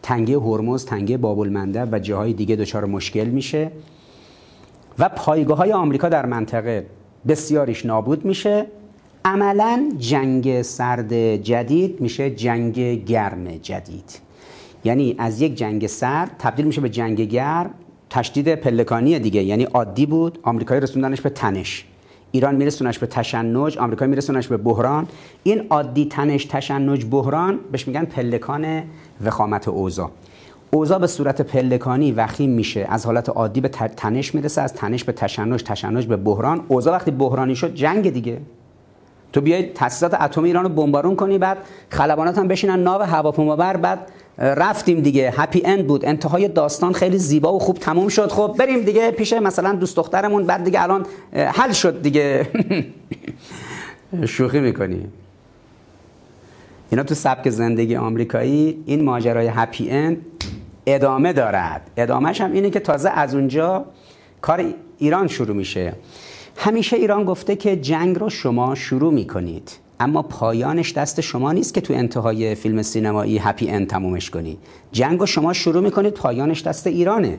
[0.02, 3.70] تنگه هرمز تنگه باب و جاهای دیگه دچار مشکل میشه.
[4.98, 6.86] و پایگاه های آمریکا در منطقه
[7.28, 8.66] بسیاریش نابود میشه.
[9.24, 14.20] عملا جنگ سرد جدید میشه جنگ گرم جدید.
[14.84, 17.70] یعنی از یک جنگ سرد تبدیل میشه به جنگ گرم.
[18.10, 20.38] تشدید پلکانی دیگه یعنی عادی بود.
[20.42, 21.84] آمریکایی رسوندنش به تنش.
[22.32, 25.08] ایران میرسونش به تشنج آمریکا میرسونش به بحران.
[25.42, 28.82] این عادی تنش تشنج بحران بهش میگن پلکان
[29.24, 30.10] وخامت اوضاع.
[30.70, 32.86] اوضاع به صورت پلکانی وخیم میشه.
[32.88, 36.64] از حالت عادی به تنش می‌رسه از تنش به تشنج تشنج به بحران.
[36.68, 38.40] اوضاع وقتی بحرانی شد جنگ دیگه.
[39.32, 41.58] تو بیای تاسیسات اتمی ایران رو بمبارون کنی بعد
[41.88, 43.98] خلبانات هم بشینن ناو هواپیمابر بعد
[44.38, 45.32] رفتیم دیگه.
[45.36, 46.04] هپی اند بود.
[46.04, 48.30] انتهای داستان خیلی زیبا و خوب تموم شد.
[48.30, 50.44] خب بریم دیگه پیش مثلا دوست دخترمون.
[50.44, 52.46] بعد دیگه الان حل شد دیگه.
[54.26, 55.06] شوخی می‌کنی.
[56.90, 60.26] اینا تو سبک زندگی آمریکایی این ماجرای هپی اند
[60.86, 61.90] ادامه دارد.
[61.96, 63.84] ادامهش هم اینه که تازه از اونجا
[64.40, 64.64] کار
[64.98, 65.92] ایران شروع میشه.
[66.56, 69.70] همیشه ایران گفته که جنگ رو شما شروع می‌کنید
[70.00, 74.58] اما پایانش دست شما نیست که تو انتهای فیلم سینمایی هپی اند تمومش کنید
[74.92, 77.38] جنگ رو شما شروع می‌کنید پایانش دست ایرانه.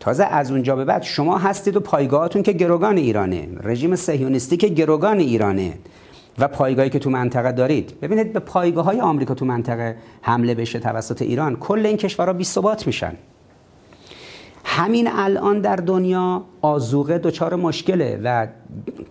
[0.00, 3.48] تازه از اونجا به بعد شما هستید و پایگاهاتون که گروگان ایرانه.
[3.62, 5.74] رژیم صهیونیستی که گروگان ایرانه.
[6.38, 8.00] و پایگاهی که تو منطقه دارید.
[8.00, 12.44] ببینید به پایگاه های آمریکا تو منطقه حمله بشه توسط ایران کل این کشورها بی
[12.44, 13.14] ثبات میشن.
[14.64, 18.46] همین الان در دنیا آزوقه دچار مشکله و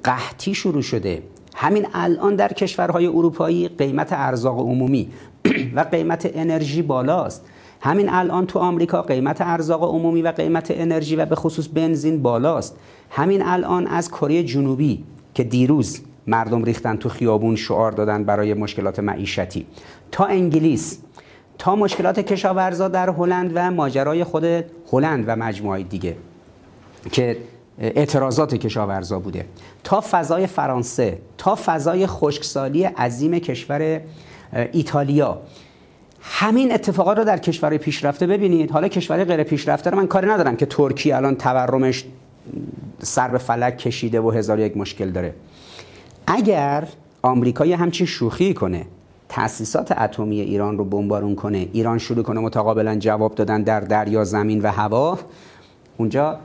[0.04, 1.24] قحطی شروع شده.
[1.56, 5.10] همین الان در کشورهای اروپایی قیمت ارزاق عمومی
[5.76, 7.46] و قیمت انرژی بالاست.
[7.82, 12.76] همین الان تو آمریکا قیمت ارزاق عمومی و قیمت انرژی و به خصوص بنزین بالاست.
[13.10, 15.04] همین الان از کره جنوبی
[15.34, 19.66] که دیروز مردم ریختن تو خیابون شعار دادن برای مشکلات معیشتی.
[20.12, 20.98] تا انگلیس.
[21.58, 24.46] تا مشکلات کشاورزا در هلند و ماجرای خود
[24.92, 26.16] هلند و مجموعه دیگه
[27.12, 27.38] که
[27.80, 29.46] اعتراضات کشاورزا بوده.
[29.84, 31.18] تا فضای فرانسه.
[31.38, 34.02] تا فضای خشکسالی عظیم کشور
[34.72, 35.42] ایتالیا.
[36.22, 38.72] همین اتفاقات رو در کشور پیشرفته ببینید.
[38.72, 42.06] حالا کشور غیر پیشرفته رو من کاری ندارم که ترکیه الان تورمش
[43.00, 45.34] سر به فلک کشیده و هزار یک مشکل داره.
[46.28, 46.88] اگر
[47.22, 48.86] آمریکا یه همچین شوخی کنه
[49.30, 54.62] تأسیسات اتمی ایران رو بمبارون کنه ایران شروع کنه متقابلا جواب دادن در دریا زمین
[54.62, 55.20] و هوا
[55.98, 56.40] اونجا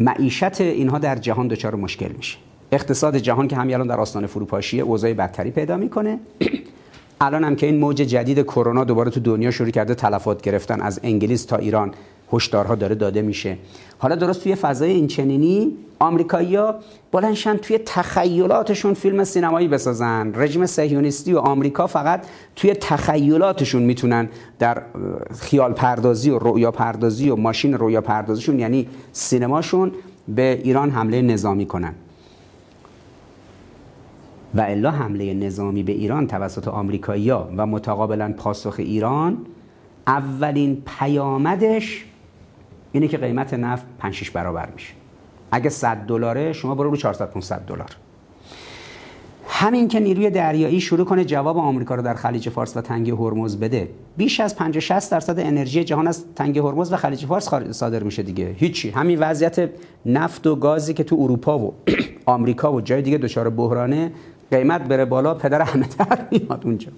[0.00, 2.38] معیشت اینها در جهان دچار مشکل میشه.
[2.72, 6.18] اقتصاد جهان که همین الان در آستانه فروپاشی اوضاع بدتری پیدا می‌کنه.
[7.20, 11.00] الان هم که این موج جدید کرونا دوباره تو دنیا شروع کرده تلفات گرفتن از
[11.02, 11.94] انگلیس تا ایران
[12.32, 13.56] هشدارها داره داده میشه.
[13.98, 15.72] حالا درست توی فضای این چنینی
[16.04, 16.74] آمریکایی‌ها
[17.12, 20.32] بلنشن توی تخیلاتشون فیلم سینمایی بسازن.
[20.34, 22.26] رژیم صهیونیستی و آمریکا فقط
[22.56, 24.28] توی تخیلاتشون می‌تونن
[24.58, 24.82] در
[25.40, 29.92] خیال پردازی و رویا پردازی و ماشین رویا پردازیشون یعنی سینماشون
[30.28, 31.94] به ایران حمله نظامی کنن.
[34.54, 39.46] و الا حمله نظامی به ایران توسط آمریکایی‌ها و متقابلا پاسخ ایران
[40.06, 42.04] اولین پیامدش
[42.92, 44.92] اینه که قیمت نفت 5 6 برابر میشه.
[45.54, 47.96] اگه 100 دلاره شما برو رو 400 500 دلار.
[49.48, 53.56] همین که نیروی دریایی شروع کنه جواب آمریکا رو در خلیج فارس و تنگه هرمز
[53.56, 53.88] بده.
[54.16, 58.22] بیش از 50 60 درصد انرژی جهان از تنگه هرمز و خلیج فارس صادر میشه
[58.22, 58.54] دیگه.
[58.56, 58.90] هیچی.
[58.90, 59.70] همین وضعیت
[60.06, 61.74] نفت و گازی که تو اروپا و
[62.26, 64.12] آمریکا و جای دیگه دچار بحرانه
[64.50, 66.88] قیمت بره بالا پدر همه تر میاد اونجا.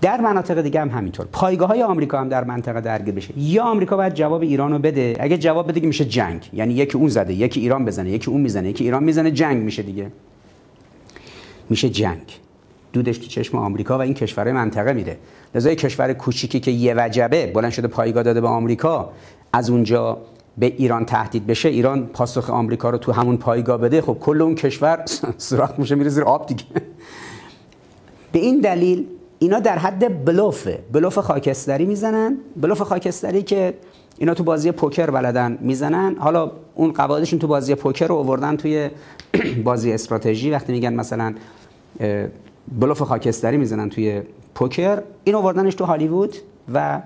[0.00, 1.26] در مناطق دیگه هم همینطور.
[1.32, 3.38] پایگاه های آمریکا هم در منطقه درگیر بشه.
[3.38, 5.16] یا آمریکا باید جواب ایران رو بده.
[5.20, 6.50] اگه جواب بده که میشه جنگ.
[6.52, 9.82] یعنی یکی اون زده یکی ایران بزنه یکی اون می‌زنه یکی ایران می‌زنه جنگ میشه
[9.82, 10.12] دیگه.
[11.70, 12.38] میشه جنگ.
[12.92, 15.16] دودش تو چشم آمریکا و این کشور منطقه میره.
[15.54, 19.12] لذا کشور کوچیکی که یه وجبه بلند شده پایگاه داده به آمریکا
[19.52, 20.18] از اونجا
[20.58, 24.54] به ایران تهدید بشه ایران پاسخ آمریکا رو تو همون پایگاه بده خب کل اون
[24.54, 25.04] کشور
[25.38, 26.64] سوراخ میشه میره زیر آب دیگه.
[28.32, 29.06] به این دلیل
[29.42, 30.78] اینا در حد بلوفه.
[30.92, 32.36] بلوف خاکستری می‌زنن.
[32.56, 33.74] بلوف خاکستری که
[34.18, 36.16] اینا تو بازی پوکر بلدن می‌زنن.
[36.18, 38.90] حالا اون قواعدشون تو بازی پوکر رو آوردن توی
[39.64, 40.50] بازی استراتژی.
[40.50, 41.34] وقتی میگن مثلا
[42.80, 44.22] بلوف خاکستری می‌زنن توی
[44.54, 46.36] پوکر این آوردنش تو هالیوود
[46.74, 47.02] و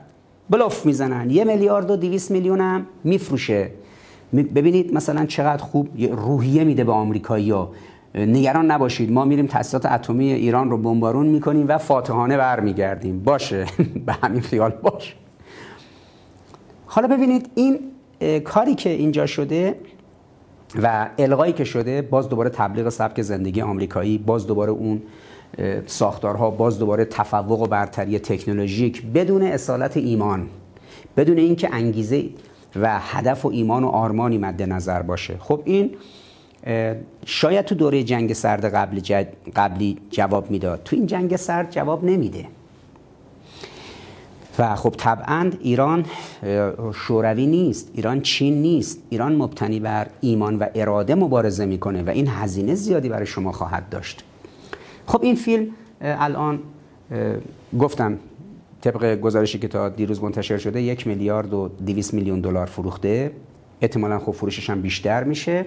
[0.51, 1.31] بلوف می‌زنن.
[1.31, 3.71] یه میلیارد و دیویس میلیون هم میفروشه.
[4.33, 7.71] ببینید مثلا چقدر خوب روحیه میده به آمریکایی‌ها.
[8.15, 13.23] نگران نباشید ما میریم تاسیسات اتمی ایران رو بمبارون می‌کنیم و فاتحانه برمیگردیم.
[13.23, 13.67] باشه.
[14.07, 15.15] به همین خیال باشه
[16.87, 17.81] حالا ببینید این
[18.41, 19.75] کاری که اینجا شده
[20.83, 25.03] و الغایی که شده باز دوباره تبلیغ سبک زندگی آمریکایی باز دوباره اون
[25.87, 30.47] ساختارها باز دوباره تفوق و برتری تکنولوژیک بدون اصالت ایمان
[31.17, 32.25] بدون اینکه انگیزه
[32.77, 35.37] و هدف و ایمان و آرمانی مد نظر باشه.
[35.39, 35.91] خب این
[37.27, 39.03] شاید تو دوره جنگ سرد قبلی,
[39.57, 40.83] قبلی جواب می‌داد.
[40.85, 42.45] تو این جنگ سرد جواب نمیده.
[44.59, 46.05] و خب طبعا ایران
[46.95, 52.29] شوروی نیست ایران چین نیست ایران مبتنی بر ایمان و اراده مبارزه می‌کنه و این
[52.29, 54.25] هزینه زیادی برای شما خواهد داشت.
[55.07, 55.67] خب این فیلم
[56.01, 56.59] الان
[57.79, 58.19] گفتم
[58.81, 63.31] طبق گزارشی که تا دیروز منتشر شده یک میلیارد و دیویس میلیون دلار فروخته.
[63.81, 65.67] احتمالا خب فروشش هم بیشتر میشه.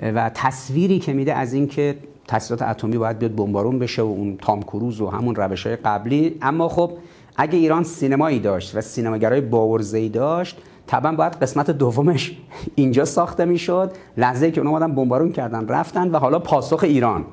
[0.00, 1.96] و تصویری که میده از اینکه
[2.28, 6.38] تاسیسات اتمی باید بیاد بمبارون بشه و اون تام کروز و همون روش های قبلی.
[6.42, 6.92] اما خب
[7.36, 12.36] اگه ایران سینمایی داشت و سینماگرای باورزه‌ای داشت طبعا باید قسمت دومش
[12.74, 13.92] اینجا ساخته می‌شد.
[14.16, 17.24] لحظه که اونا اومدن بمبارون کردن رفتن و حالا پاسخ ایران.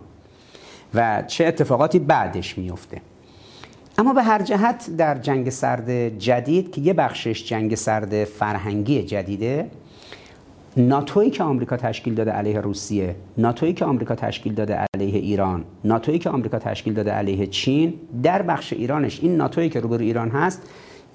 [0.93, 3.01] و چه اتفاقاتی بعدش میفته
[3.97, 9.69] اما به هر جهت در جنگ سرد جدید که یه بخشش جنگ سرد فرهنگی جدیده
[10.77, 16.19] ناتویی که آمریکا تشکیل داده علیه روسیه ناتویی که آمریکا تشکیل داده علیه ایران ناتویی
[16.19, 17.93] که آمریکا تشکیل داده علیه چین
[18.23, 20.61] در بخش ایرانش این ناتویی که روبرو ایران هست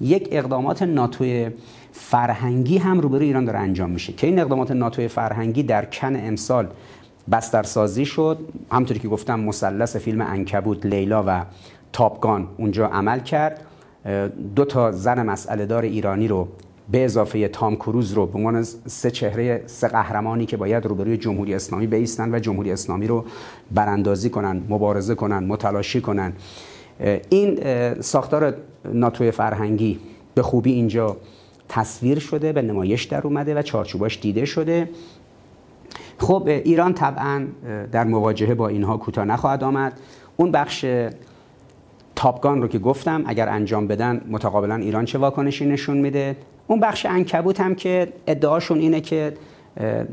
[0.01, 1.49] یک اقدامات ناتوی
[1.91, 4.13] فرهنگی هم روبرو ایران داره انجام میشه.
[4.13, 6.67] که این اقدامات ناتوی فرهنگی در کن امسال
[7.31, 8.39] بسترسازی شد.
[8.71, 11.45] همطوری که گفتم مثلث فیلم انکبوت لیلا و
[11.93, 13.61] تاپگان اونجا عمل کرد.
[14.55, 16.47] دو تا زن مسئله دار ایرانی رو
[16.91, 21.53] به اضافه تام کروز رو به عنوان سه چهره سه قهرمانی که باید روبروی جمهوری
[21.53, 23.25] اسلامی بیستن و جمهوری اسلامی رو
[23.71, 26.33] براندازی کنن مبارزه کنن متلاشی کنن.
[27.29, 27.59] این
[28.01, 28.53] ساختار
[28.93, 29.99] ناتوی فرهنگی
[30.35, 31.17] به خوبی اینجا
[31.69, 34.89] تصویر شده به نمایش در اومده و چارچوباش دیده شده.
[36.17, 37.47] خب ایران طبعا
[37.91, 39.99] در مواجهه با اینها کوتاه نخواهد آمد.
[40.37, 40.85] اون بخش
[42.15, 46.35] تاپگان رو که گفتم اگر انجام بدن متقابلا ایران چه واکنشی نشون میده؟
[46.67, 49.33] اون بخش انکبوت هم که ادعاشون اینه که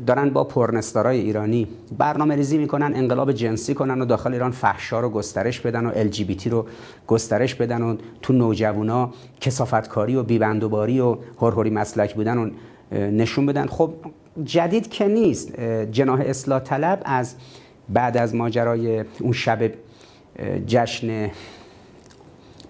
[0.07, 1.69] دارن با پرنستارای ایرانی
[1.99, 6.11] برنامه ریزی می‌کنن انقلاب جنسی کنن و داخل ایران فحشا رو گسترش بدن و ال
[6.51, 6.67] رو
[7.07, 12.51] گسترش بدن و تو نوجوانا کسافتکاری و بیبندوباری و هرهوری مسلک بودن و
[12.93, 13.67] نشون بدن.
[13.67, 13.93] خب
[14.45, 15.61] جدید که نیست.
[15.91, 17.35] جناح اصلاح طلب از
[17.89, 19.71] بعد از ماجرای اون شب
[20.67, 21.31] جشن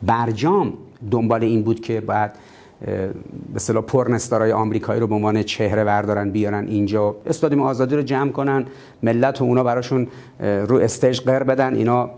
[0.03, 0.73] برجام
[1.11, 2.39] دنبال این بود که بعد
[2.87, 3.13] به
[3.57, 7.17] اصطلاح پرنستارای آمریکایی رو به عنوان چهره بردارن بیارن اینجا.
[7.27, 8.67] استادیم آزادی رو جمع کنن
[9.03, 10.09] ملت و اونا براشون
[10.41, 12.11] رو استیج قر بدن اینا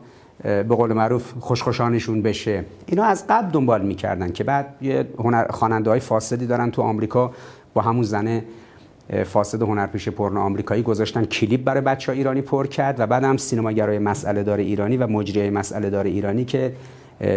[0.43, 2.65] به قول معروف خوشخوشانشون بشه.
[2.87, 7.31] اینا از قبل دنبال می‌کردن که بعد یه هنر خواننده های فاسدی دارن تو آمریکا
[7.75, 8.45] با همون زنه
[9.25, 13.37] فاسد هنرپیشه پرن آمریکایی گذاشتن کلیپ برای بچه ها ایرانی پر کرد و بعد هم
[13.37, 16.73] سینماگرای مسئله دار ایرانی و مجری مسئله دار ایرانی که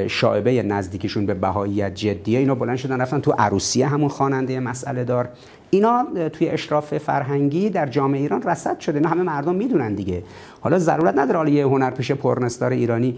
[0.07, 5.29] شاعبه نزدیکشون به بهاییت جدیه اینا بلند شدن رفتن تو عروسی همون خواننده مسئله دار.
[5.69, 8.95] اینا توی اشراف فرهنگی در جامعه ایران رصد شده.
[8.97, 10.23] اینا همه مردم می‌دونن دیگه.
[10.61, 13.17] حالا ضرورت نداره حالا یه هنرپیشه پرنستار ایرانی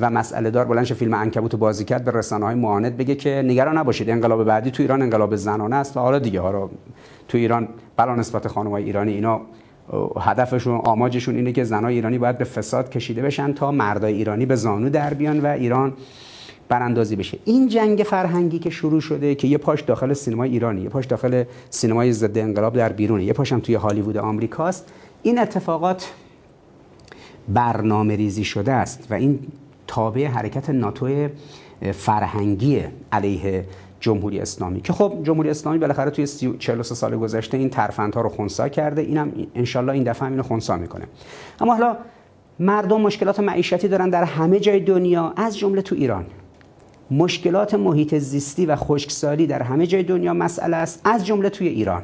[0.00, 3.78] و مسئله دار بلنش فیلم انکبوت بازی کرد به رسانه های معاند بگه که نگران
[3.78, 6.70] نباشید انقلاب بعدی تو ایران انقلاب زنانه است و حالا دیگه ها
[7.28, 9.40] تو ایران بلا نسبت خانم ایرانی اینا
[10.20, 14.54] هدفشون آماجشون اینه که زنای ایرانی باید به فساد کشیده بشن تا مردای ایرانی به
[14.54, 15.92] زانو در بیان و ایران
[16.68, 17.38] براندازی بشه.
[17.44, 21.44] این جنگ فرهنگی که شروع شده که یه پاش داخل سینمای ایرانی یه پاش داخل
[21.70, 24.92] سینمای ضد انقلاب در بیرونه یه پاش هم توی هالیوود آمریکاست
[25.22, 26.12] این اتفاقات
[27.48, 29.38] برنامه ریزی شده است و این
[29.86, 31.28] تابع حرکت ناتو
[31.92, 33.64] فرهنگی علیه
[34.00, 38.68] جمهوری اسلامی که خب جمهوری اسلامی بالاخره توی 43 سال گذشته این ترفندها رو خونسا
[38.68, 41.04] کرده اینم انشالله این دفعه اینو خونسا می‌کنه.
[41.60, 41.96] اما حالا
[42.58, 46.26] مردم مشکلات معیشتی دارن در همه جای دنیا از جمله تو ایران.
[47.10, 52.02] مشکلات محیط زیستی و خشکسالی در همه جای دنیا مسئله است از جمله توی ایران.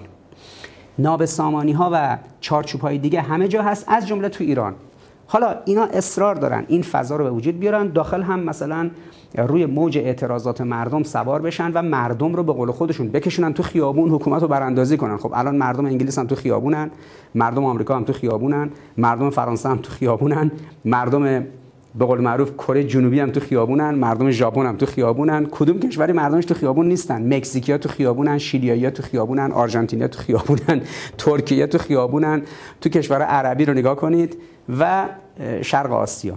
[0.99, 4.75] نابسامانی ها و چارچوب های دیگه همه جا هست از جمله تو ایران.
[5.27, 8.91] حالا اینا اصرار دارن این فضا رو به وجود بیارن داخل هم مثلا
[9.37, 14.11] روی موج اعتراضات مردم سوار بشن و مردم رو به قول خودشون بکشونن تو خیابون
[14.11, 15.17] حکومت رو براندازی کنن.
[15.17, 16.91] خب الان مردم انگلیس هم تو خیابونن
[17.35, 20.51] مردم آمریکا هم تو خیابونن مردم فرانسه هم تو خیابونن
[20.85, 21.47] مردم
[21.99, 25.47] به قول معروف کره جنوبی هم تو خیابونن مردم ژاپن هم تو خیابونن.
[25.51, 30.81] کدوم کشوری مردمش تو خیابون نیستن؟ مکزیکیا تو خیابونن شیلیایی تو خیابونن آرژانتینیا تو خیابونن
[31.19, 32.43] ترکیه تو خیابونن.
[32.81, 34.37] تو کشور عربی رو نگاه کنید
[34.79, 35.07] و
[35.63, 36.35] شرق آسیا.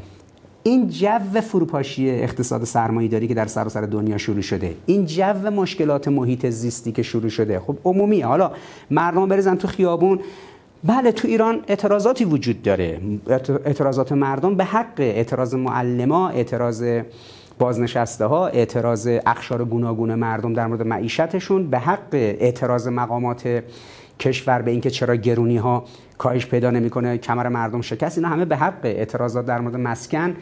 [0.63, 2.63] این جو فروپاشی اقتصاد
[3.11, 7.59] داری که در سراسر دنیا شروع شده این جو مشکلات محیط زیستی که شروع شده
[7.59, 8.51] خب عمومی حالا
[8.91, 10.19] مردم بریزن تو خیابون.
[10.83, 12.99] بله تو ایران اعتراضاتی وجود داره.
[13.65, 16.83] اعتراضات مردم به حق اعتراض معلما اعتراض
[17.59, 23.63] بازنشسته ها اعتراض اخشار گوناگون مردم در مورد معیشتشون به حق اعتراض مقامات
[24.19, 25.83] کشور به اینکه چرا گرونی ها
[26.19, 30.35] کاهش پیدا نمی‌کنه کمر مردم شکست اینا همه به حق اعتراضات در مورد مسکن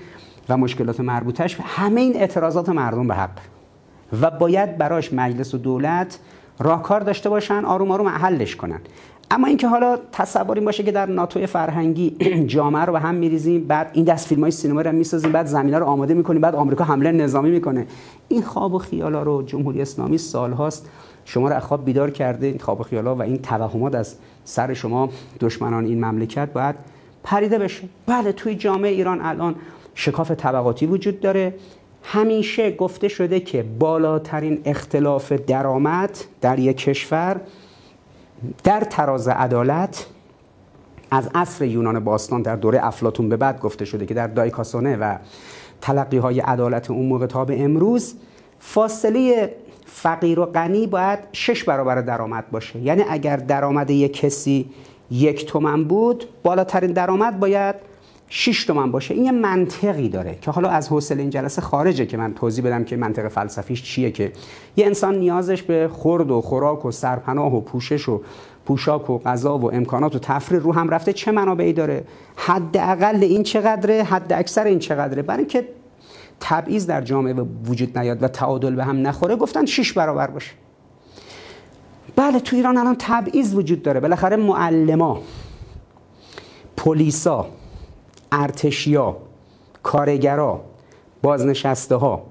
[0.50, 1.58] و مشکلات مربوطش.
[1.64, 3.40] همه این اعتراضات مردم به حق
[4.22, 6.20] و باید براش مجلس و دولت
[6.60, 8.80] راهکار داشته باشن آروم آروم حلش کنن.
[9.32, 12.18] اما اینکه حالا تصور این باشه که در ناتوی فرهنگی
[12.54, 15.80] جامعه رو به هم میریزیم بعد این دست فیلم های سینما رو می‌سازیم بعد زمینه
[15.80, 17.88] رو آماده می‌کنیم بعد آمریکا حمله نظامی می‌کنه.
[18.28, 20.90] این خواب و خیالا رو جمهوری اسلامی سالهاست
[21.30, 25.10] شما رو از خواب بیدار کرده این خواب خیالا و این توهمات از سر شما
[25.40, 26.76] دشمنان این مملکت باید
[27.24, 27.84] پریده بشه.
[28.06, 29.56] بله توی جامعه ایران الان
[29.96, 31.54] شکاف طبقاتی وجود داره.
[32.04, 37.42] همیشه گفته شده که بالاترین اختلاف درآمد در یک کشور
[38.64, 40.06] در تراز عدالت
[41.12, 45.18] از عصر یونان باستان در دوره افلاتون به بعد گفته شده که در دایکاسونه و
[45.82, 48.16] تلقی های عدالت اون موقع تا به امروز
[48.60, 49.56] فاصله
[50.02, 52.80] فقیر و غنی باید شش برابر درآمد باشه.
[52.80, 54.70] یعنی اگر درآمد یک کسی
[55.12, 57.76] یک تومن بود بالاترین درآمد باید
[58.30, 59.14] 6 تومن باشه.
[59.14, 62.84] این یه منطقی داره که حالا از حوصله این جلسه خارجه که من توضیح بدم
[62.84, 64.32] که منطق فلسفیش چیه که
[64.78, 68.22] یه انسان نیازش به خورد و خوراک و سرپناه و پوشش و
[68.66, 72.04] پوشاک و غذا و امکانات و تفریح رو هم رفته چه منابعی داره؟
[72.36, 75.68] حداقل این چقدره؟ حد اکثر این چقدره؟ برای اینکه
[76.40, 77.34] تبعیض در جامعه
[77.66, 80.52] وجود نیاد و تعادل به هم نخوره گفتن 6 برابر باشه.
[82.16, 84.00] بله تو ایران الان تبعیض وجود داره.
[84.00, 85.22] بالاخره معلما
[86.78, 87.48] پلیسا
[88.32, 89.18] ارتشیا
[89.84, 90.62] کارگرا
[91.22, 92.24] بازنشسته ها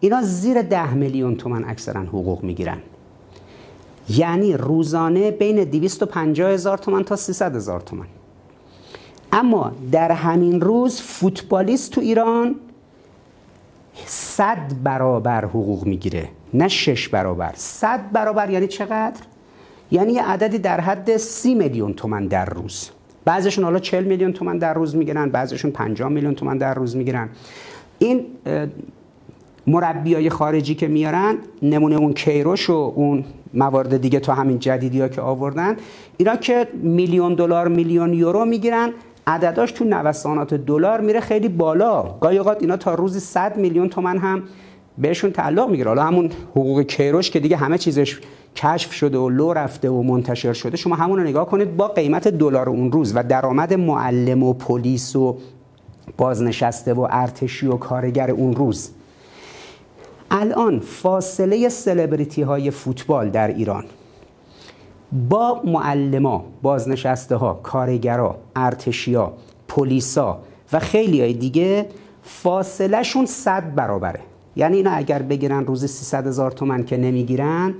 [0.00, 2.78] اینا زیر ده میلیون تومن اکثرا حقوق می‌گیرن.
[4.08, 8.06] یعنی روزانه بین 250 هزار تومن تا 300 هزار تومن
[9.32, 12.54] اما در همین روز فوتبالیست تو ایران
[14.06, 17.52] صد برابر حقوق می‌گیره نه شش برابر.
[17.54, 19.20] صد برابر یعنی چقدر؟
[19.90, 22.90] یعنی یه عددی در حد سی میلیون تومن در روز.
[23.24, 27.28] بعضیشون حالا 40 میلیون تومن در روز می‌گیرن بعضیشون 50 میلیون تومن در روز می‌گیرن.
[27.98, 28.26] این
[29.66, 35.08] مربیای خارجی که میارن نمونه اون کیروش و اون موارد دیگه تا همین جدیدی ها
[35.08, 35.76] که آوردن
[36.16, 38.92] اینا که میلیون دلار میلیون یورو می‌گیرن
[39.26, 42.02] عدداش تو نوسانات دلار میره خیلی بالا.
[42.02, 44.42] گاهی اوقات اینا تا روزی 100 میلیون تومن هم
[44.98, 45.88] بهشون تعلق می‌گیره.
[45.88, 48.20] حالا همون حقوق کیروش که دیگه همه چیزش
[48.56, 50.76] کشف شده و لو رفته و منتشر شده.
[50.76, 55.16] شما همون رو نگاه کنید با قیمت دلار اون روز و درآمد معلم و پلیس
[55.16, 55.38] و
[56.16, 58.90] بازنشسته و ارتشی و کارگر اون روز.
[60.30, 63.84] الان فاصله سلبریتی های فوتبال در ایران.
[65.14, 69.32] با معلما بازنشسته ها کارگرا ارتشیا
[69.68, 70.38] پلیسا
[70.72, 71.86] و خیلی های دیگه
[72.22, 74.20] فاصله شون صد برابره.
[74.56, 77.74] یعنی اینا اگر بگیرن روز 300 هزار تومن که نمی‌گیرن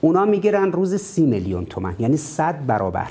[0.00, 3.08] اونا می‌گیرن روز سی میلیون تومن یعنی صد برابر.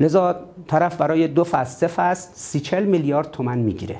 [0.00, 0.36] لذا
[0.66, 3.96] طرف برای دو فصل سه فصل سی چل میلیارد تومن می‌گیره.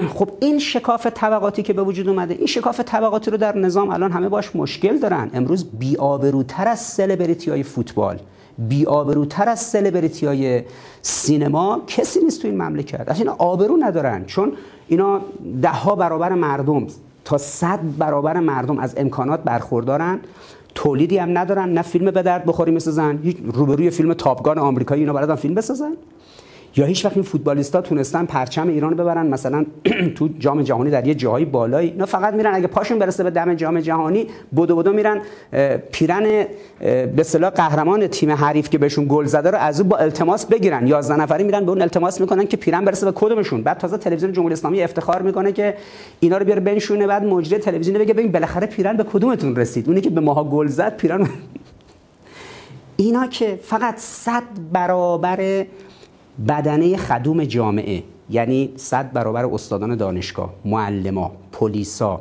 [0.16, 4.12] خب این شکاف طبقاتی که به وجود اومده این شکاف طبقاتی رو در نظام الان
[4.12, 5.30] همه باش مشکل دارن.
[5.34, 8.18] امروز بی‌آبروتر از سلبریتی های فوتبال
[8.58, 10.62] بی‌آبروتر از سلبریتی های
[11.02, 13.04] سینما کسی نیست تو این مملکت.
[13.08, 14.52] از اینا آبرو ندارن چون
[14.88, 15.20] اینا
[15.62, 16.86] ده ها برابر مردم
[17.24, 20.20] تا صد برابر مردم از امکانات برخوردارن.
[20.74, 23.18] تولیدی هم ندارن نه فیلم به درد بخوری می‌سازن
[23.54, 25.92] روبروی فیلم تاپگان آمریکایی اینا بلدن فیلم بسازن.
[26.76, 29.66] یا هیچ وقت این فوتبالیستا تونستن پرچم ایران ببرن مثلا
[30.16, 31.90] تو جام جهانی در یه جایی بالایی.
[31.90, 34.26] اینا فقط میرن اگه پاشون برسه به دم جام جهانی
[34.56, 35.20] بدو بدو میرن.
[35.92, 36.46] پیرن
[36.80, 40.86] به اصطلاح قهرمان تیم حریف که بهشون گل زده رو از او با التماس بگیرن.
[40.86, 43.62] 11 نفری میرن به اون التماس می‌کنن که پیرن برسه به کدومشون.
[43.62, 45.76] بعد تازه تلویزیون جمهوری اسلامی افتخار می‌کنه که
[46.20, 49.88] اینا رو بیاره بنشونه بعد مجری تلویزیون بگه ببین بالاخره پیرن به کدومتون رسید.
[49.88, 51.28] اونی که به ماها گل زد پیرن
[52.96, 54.42] اینا که فقط صد
[54.72, 55.64] برابر
[56.48, 62.20] بدنه خدوم جامعه یعنی صد برابر استادان دانشگاه معلما پلیسا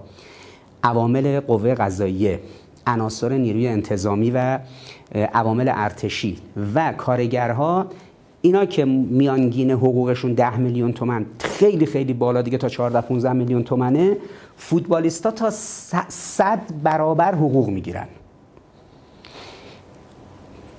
[0.83, 2.39] عوامل قوه قضاییه
[2.87, 4.59] عناصر نیروی انتظامی و
[5.15, 6.37] عوامل ارتشی
[6.75, 7.85] و کارگرها
[8.41, 13.63] اینا که میانگین حقوقشون ده میلیون تومن خیلی خیلی بالا دیگه تا 14 15 میلیون
[13.63, 14.17] تومنه
[14.57, 15.49] فوتبالیستا تا
[16.09, 18.07] صد برابر حقوق می‌گیرن.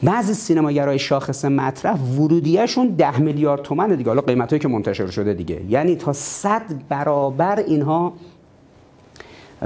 [0.02, 4.10] بعضی سینماگرای شاخص مطرح ورودیهشون ده میلیارد تومنه دیگه.
[4.10, 5.60] حالا قیمتایی که منتشر شده دیگه.
[5.68, 8.12] یعنی تا صد برابر اینها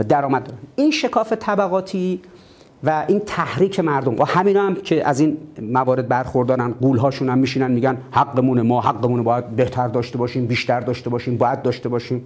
[0.08, 0.58] درآمد دارن.
[0.76, 2.20] این شکاف طبقاتی
[2.84, 4.18] و این تحریک مردم.
[4.18, 9.22] و همینا هم که از این موارد برخوردارن قولهاشون هم میشینن میگن حقمونه ما حقمونه
[9.22, 12.24] باید بهتر داشته باشیم بیشتر داشته باشیم باید داشته باشیم.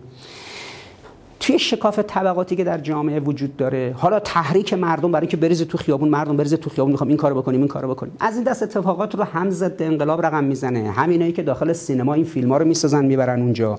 [1.41, 5.79] توی شکاف طبقاتی که در جامعه وجود داره حالا تحریک مردم برای اینکه بریز تو
[5.79, 8.13] خیابون مردم بریز تو خیابون می‌خوام این کارو بکنیم این کارو بکنیم.
[8.21, 10.91] از این دست اتفاقات رو هم ضد انقلاب رقم می‌زنه.
[10.91, 13.79] همینایی که داخل سینما این فیلم ها رو می‌سازن می‌برن اونجا.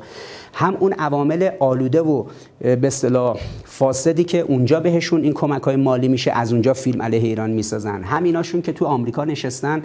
[0.53, 2.23] هم اون عوامل آلوده و
[2.59, 7.21] به اصطلاح فاسدی که اونجا بهشون این کمک های مالی میشه از اونجا فیلم علیه
[7.21, 8.03] ایران می‌سازن.
[8.03, 9.83] همیناشون که تو آمریکا نشستن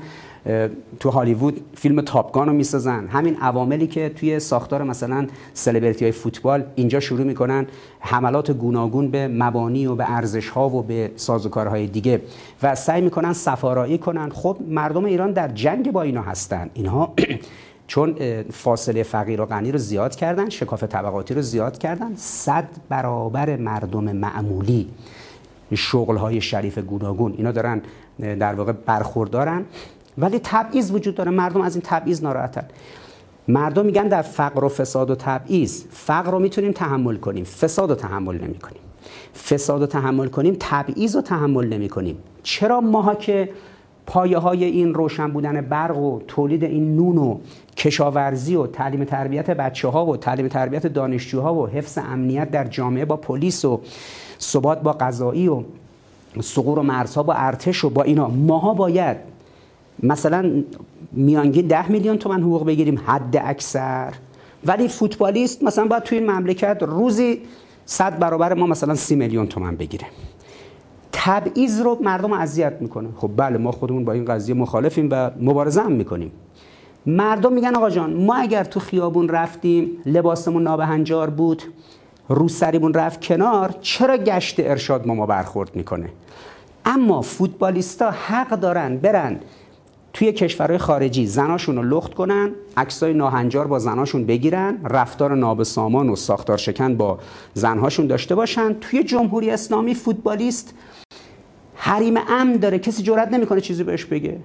[1.01, 3.07] تو هالیوود فیلم تاپگان رو می‌سازن.
[3.07, 7.67] همین عواملی که توی ساختار مثلا سلبریتی های فوتبال اینجا شروع می‌کنن
[8.01, 12.21] حملات گوناگون به مبانی و به ارزش ها و به سازوکارهای دیگه.
[12.63, 14.31] و سعی می‌کنن سفارایی کنن.
[14.31, 16.71] خب مردم ایران در جنگ با اینا هستن.
[16.75, 17.13] اینها
[17.87, 23.57] چون فاصله فقیر و غنی رو زیاد کردن شکاف طبقاتی رو زیاد کردن صد برابر
[23.57, 24.89] مردم معمولی
[25.75, 27.35] شغل های شریف گوناگون.
[27.37, 27.83] اینا دارن
[28.19, 29.65] در واقع برخوردارن.
[30.19, 31.31] ولی تبعیض وجود داره.
[31.31, 32.65] مردم از این تبعیض ناراحتن.
[33.49, 37.45] مردم میگن در فقر و فساد و تبعیض فقر رو می‌تونیم تحمل کنیم.
[37.45, 38.81] فساد رو تحمل نمی کنیم.
[39.49, 42.19] فساد رو تحمل کنیم تبعیض رو تحمل نمی کنیم.
[42.43, 43.49] چرا ماها که
[44.07, 47.39] پایه های این روشن بودن برق و تولید این نون و
[47.77, 53.05] کشاورزی و تعلیم تربیت بچه ها و تعلیم تربیت دانشجوها و حفظ امنیت در جامعه
[53.05, 53.81] با پلیس و
[54.41, 55.63] ثبات با قضایی و
[56.41, 59.17] سقور و مرزها با ارتش و با اینا ماها باید
[60.03, 60.63] مثلا
[61.13, 64.13] میانگین ده میلیون تومن حقوق بگیریم حد اکثر.
[64.67, 67.41] ولی فوتبالیست مثلا باید توی این مملکت روزی
[67.87, 70.07] صد برابر ما مثلا سی میلیون تومن بگیره.
[71.13, 73.09] تبعیض رو مردم اذیت می‌کنه.
[73.17, 76.33] خب بله ما خودمون با این قضیه مخالفیم و مبارزه هم می‌کنیم.
[77.07, 81.63] مردم میگن آقا جان ما اگر تو خیابون رفتیم لباسمون نابهنجار بود
[82.29, 86.09] رو سریمون رفت کنار چرا گشت ارشاد ما ما برخورد می‌کنه؟
[86.85, 89.39] اما فوتبالیستا حق دارن برن
[90.17, 96.17] توی کشورهای خارجی زناشون رو لخت کنن عکسای ناهنجار با زناشون بگیرن رفتار نابسامان و
[96.17, 97.19] ساختار شکن با
[97.55, 98.73] زنهاشون داشته باشن.
[98.81, 100.75] توی جمهوری اسلامی فوتبالیست
[101.75, 104.39] حریم امن داره کسی جرئت نمی‌کنه چیزی بهش بگه.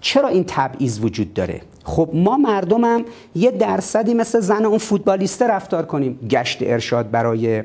[0.00, 5.86] چرا این تبعیض وجود داره؟ خب ما مردمم یه درصدی مثل زن اون فوتبالیسته رفتار
[5.86, 6.18] کنیم.
[6.30, 7.62] گشت ارشاد برای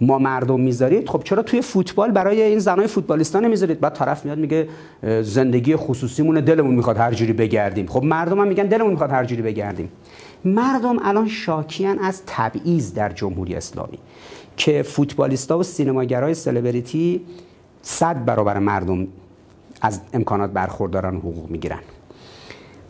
[0.00, 4.38] ما مردم می‌ذارید خب چرا توی فوتبال برای این زنای فوتبالیستا نمی‌ذارید؟ بعد طرف میاد
[4.38, 4.68] میگه
[5.22, 7.86] زندگی خصوصیمون دلمون می‌خواد هر جوری بگردیم.
[7.86, 9.92] خب مردم هم میگن دلمون می‌خواد هر جوری بگردیم.
[10.44, 13.98] مردم الان شاکیان از تبعیض در جمهوری اسلامی
[14.56, 17.20] که فوتبالیستا و سینماگرای سلبریتی
[17.82, 19.06] صد برابر مردم
[19.82, 21.80] از امکانات برخوردارن حقوق می‌گیرن.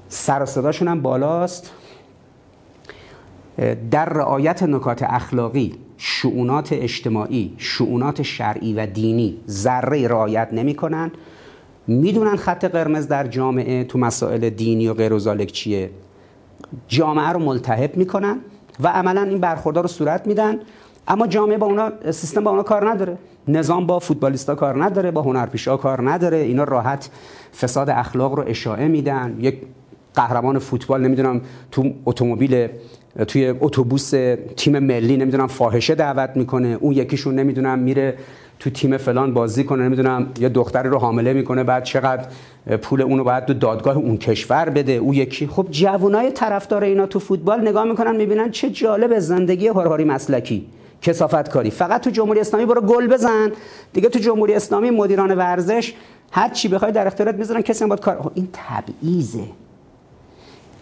[0.08, 1.70] سر و صداشون هم بالاست.
[3.90, 11.10] در رعایت نکات اخلاقی شعونات اجتماعی شعونات شرعی و دینی ذره رعایت نمی‌کنن.
[11.86, 15.90] می‌دونن خط قرمز در جامعه تو مسائل دینی و غیر چیه.
[16.88, 18.36] جامعه رو ملتهب می‌کنن
[18.80, 20.58] و عملا این برخوردار رو صورت میدن.
[21.08, 23.18] اما جامعه با اونا سیستم با اونا کار نداره.
[23.48, 26.36] نظام با فوتبالیستا کار نداره با هنرپیشا کار نداره.
[26.36, 27.10] اینا راحت
[27.60, 29.36] فساد اخلاق رو اشاعه میدن.
[29.40, 29.62] یک
[30.14, 31.40] قهرمان فوتبال نمی‌دونم
[31.70, 32.68] تو اتومبیل
[33.28, 34.10] توی اتوبوس
[34.56, 36.78] تیم ملی نمی‌دونم فاحشه دعوت می‌کنه.
[36.80, 38.14] اون یکیشون نمی‌دونم میره
[38.58, 39.82] تو تیم فلان بازی کنه.
[39.82, 41.64] نمی‌دونم یه دختری رو حامله می‌کنه.
[41.64, 42.24] بعد چقدر
[42.76, 44.92] پول اونو باید تو دادگاه اون کشور بده.
[44.92, 45.46] او یکی.
[45.46, 50.66] خب جوانای طرفدار اینا تو فوتبال نگاه می‌کنن می‌بینن چه جالب زندگی هرهاری مسلکی.
[51.02, 53.52] کسافت کاری فقط تو جمهوری اسلامی برو گل بزن.
[53.92, 55.94] دیگه تو جمهوری اسلامی مدیران ورزش
[56.32, 57.62] هر چی بخوای در اختیارت می‌ذارن.
[57.62, 59.44] کسی باید کار این تبعیضه.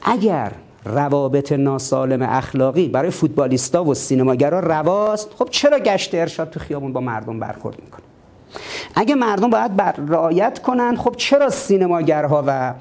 [0.03, 0.53] اگر
[0.89, 5.31] روابط ناسالم اخلاقی برای فوتبالیستا و سینماگرا رواست.
[5.39, 8.03] خب چرا گشت ارشاد تو خیابون با مردم برخورد می‌کنه؟
[8.95, 12.75] اگه مردم باید بر رعایت کنن خب چرا سینماگرها و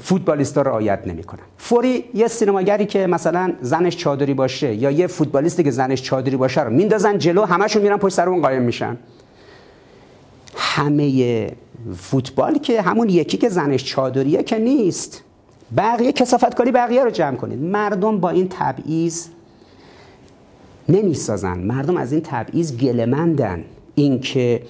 [0.00, 5.70] فوتبالیستا رعایت نمی‌کنن؟ فوری یه سینماگری که مثلا زنش چادری باشه یا یه فوتبالیستی که
[5.70, 8.96] زنش چادری باشه رو میندازن جلو همشون میرن پشت سر اون قایم میشن.
[10.56, 11.52] همه
[11.96, 15.24] فوتبال که همون یکی که زنش چادریه که نیست.
[15.76, 17.62] بقیه کسافتکاری بقیه رو جمع کنید.
[17.62, 19.26] مردم با این تبعیض
[20.88, 21.58] نمی‌سازن.
[21.58, 23.64] مردم از این تبعیض گلمندن
[23.94, 24.62] اینکه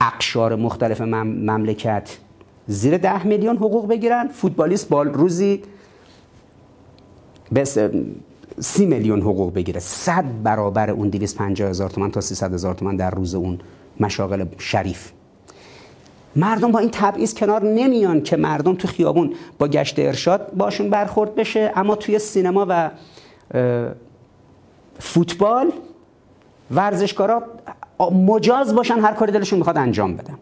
[0.00, 2.18] اقشار مختلف مملکت
[2.66, 4.28] زیر ده میلیون حقوق بگیرن.
[4.28, 5.62] فوتبالیست بال روزی
[7.54, 7.78] بس
[8.58, 9.80] سی میلیون حقوق بگیره.
[9.80, 13.58] صد برابر اون 250 هزار تومن تا 300 هزار تومن در روز اون
[14.00, 15.12] مشاغل شریف.
[16.36, 21.34] مردم با این تبعیض کنار نمیان که مردم تو خیابون با گشت ارشاد باشون برخورد
[21.34, 21.72] بشه.
[21.76, 22.90] اما توی سینما و
[24.98, 25.72] فوتبال
[26.70, 27.42] ورزشکارا
[28.12, 30.38] مجاز باشن هر کاری دلشون می‌خواد انجام بدن.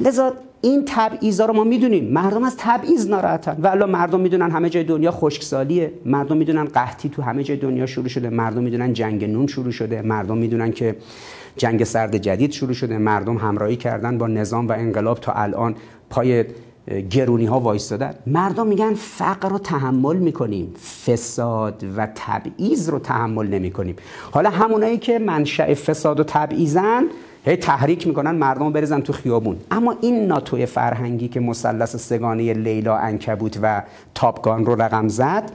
[0.00, 2.12] لذا این تبعیضا رو ما می‌دونیم.
[2.12, 3.56] مردم از تبعیض ناراحتن.
[3.62, 5.92] و الان مردم می‌دونن همه جای دنیا خشکسالیه.
[6.04, 8.30] مردم می‌دونن قحطی تو همه جای دنیا شروع شده.
[8.30, 10.02] مردم می‌دونن جنگ نون شروع شده.
[10.02, 10.96] مردم می‌دونن که
[11.56, 12.98] جنگ سرد جدید شروع شده.
[12.98, 15.74] مردم همراهی کردن با نظام و انقلاب تا الان
[16.10, 16.44] پای
[17.10, 18.14] گرونی ها وایستادن.
[18.26, 20.74] مردم میگن فقر رو تحمل می‌کنیم
[21.06, 23.96] فساد و تبعیض رو تحمل نمی‌کنیم.
[24.30, 27.04] حالا همونایی که منشأ فساد و تبعیضن
[27.44, 29.56] هی تحریک می‌کنن مردم بریزن تو خیابون.
[29.70, 33.82] اما این ناتوی فرهنگی که مثلث سگانه لیلا انکبوت و
[34.14, 35.52] تاپگان رو رقم زد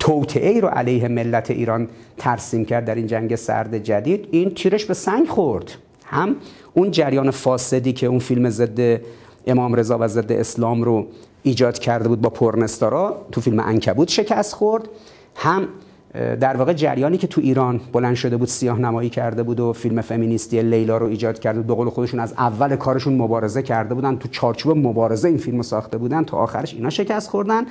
[0.00, 4.28] توطعه رو علیه ملت ایران ترسیم کرد در این جنگ سرد جدید.
[4.30, 5.70] این تیرش به سنگ خورد.
[6.04, 6.36] هم
[6.74, 9.00] اون جریان فاسدی که اون فیلم ضد
[9.46, 11.06] امام رضا و ضد اسلام رو
[11.42, 14.88] ایجاد کرده بود با پرنستارا تو فیلم انکبوت شکست خورد.
[15.36, 15.68] هم
[16.14, 20.00] در واقع جریانی که تو ایران بلند شده بود سیاه نمایی کرده بود و فیلم
[20.00, 24.16] فمینیستی لیلا رو ایجاد کرده بود به قول خودشون از اول کارشون مبارزه کرده بودن
[24.16, 27.66] تو چارچوب مبارزه این فیلم ساخته بودن تا آخرش اینا شکست خوردن.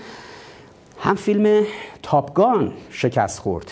[1.00, 1.64] هم فیلم
[2.04, 3.72] تاپگان شکست خورد.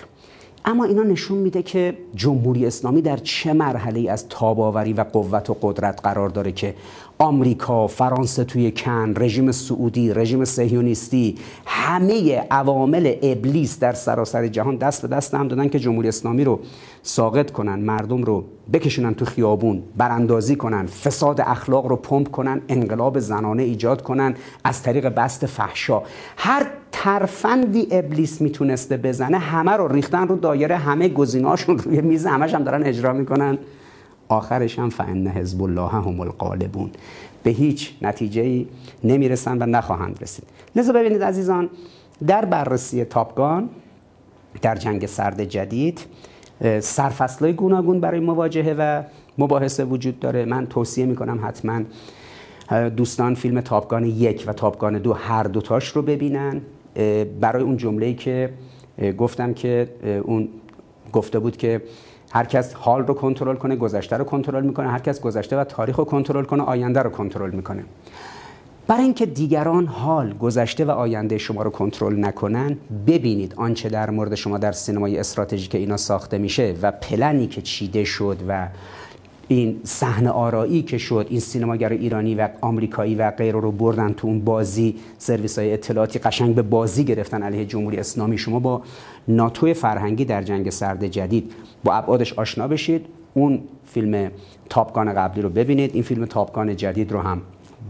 [0.66, 5.58] اما اینا نشون میده که جمهوری اسلامی در چه مرحله از تاباوری و قوت و
[5.62, 6.76] قدرت قرار داره که
[7.20, 11.36] آمریکا، فرانسه توی کن، رژیم سعودی، رژیم سهیونیستی
[11.66, 16.60] همه عوامل ابلیس در سراسر جهان دست به دست هم دادن که جمهوری اسلامی رو
[17.04, 23.20] ساقط کنن مردم رو بکشونن تو خیابون براندازی کنن فساد اخلاق رو پمپ کنن انقلاب
[23.20, 26.02] زنانه ایجاد کنن از طریق بست فحشا.
[26.38, 32.54] هر ترفندی ابلیس می‌تونسته بزنه همه رو ریختن رو دایره همه گزینه‌هاشون روی میز همش
[32.54, 33.58] هم دارن اجرا می‌کنن.
[34.30, 36.90] آخرش هم فان حزب الله هم الغالبون.
[37.44, 38.66] به هیچ نتیجه
[39.04, 40.46] نمی‌رسن و نخواهند رسید.
[40.76, 41.70] لذا ببینید عزیزان
[42.28, 43.70] در بررسی تاپگان
[44.62, 46.06] در جنگ سرد جدید
[46.80, 49.04] سرفصلای گوناگون برای مواجهه و
[49.38, 50.46] مباحثه وجود داره.
[50.46, 51.82] من توصیه می‌کنم حتما
[52.90, 56.62] دوستان فیلم تاپگان یک و تاپگان دو هر دوتاش رو ببینن.
[57.42, 58.50] برای اون جمله‌ای که
[59.18, 59.90] گفتم که
[60.24, 60.50] اون
[61.14, 61.82] گفته بود که
[62.32, 64.88] هر کس حال رو کنترل کنه گذشته رو کنترل می‌کنه.
[64.90, 67.84] هر کس گذشته و تاریخ رو کنترل کنه آینده رو کنترل می‌کنه.
[68.88, 72.78] برای اینکه دیگران حال گذشته و آینده شما رو کنترل نکنن
[73.08, 78.04] ببینید آنچه در مورد شما در سینمای استراتژیک اینا ساخته میشه و پلنی که چیده
[78.04, 78.68] شد و
[79.48, 84.28] این صحنه آرایی که شد این سینماگر ایرانی و آمریکایی و غیر رو بردن تو
[84.28, 88.38] اون بازی سرویس های اطلاعاتی قشنگ به بازی گرفتن علیه جمهوری اسلامی.
[88.38, 88.82] شما با
[89.28, 91.52] ناتو فرهنگی در جنگ سرد جدید
[91.84, 93.06] با ابعادش آشنا بشید.
[93.34, 94.32] اون فیلم
[94.70, 95.92] تاپگان قبلی رو ببینید.
[95.94, 97.42] این فیلم تاپگان جدید رو هم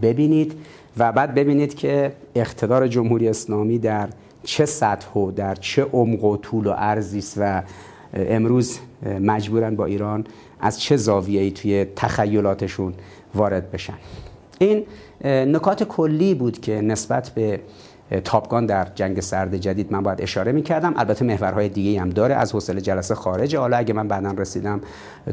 [0.02, 0.54] ببینید
[0.98, 4.08] و بعد ببینید که اقتدار جمهوری اسلامی در
[4.44, 7.62] چه سطح و در چه عمق و طول و است و
[8.14, 8.78] امروز
[9.20, 10.24] مجبورن با ایران
[10.60, 12.94] از چه زاویه‌ای توی تخیلاتشون
[13.34, 13.94] وارد بشن.
[14.58, 14.86] این
[15.24, 17.60] نکات کلی بود که نسبت به
[18.24, 22.34] تاپگان در جنگ سرد جدید من باید اشاره می کردم البته محورهای دیگه هم داره.
[22.34, 24.80] از حوصله جلسه خارجه حالا اگه من بعدا رسیدم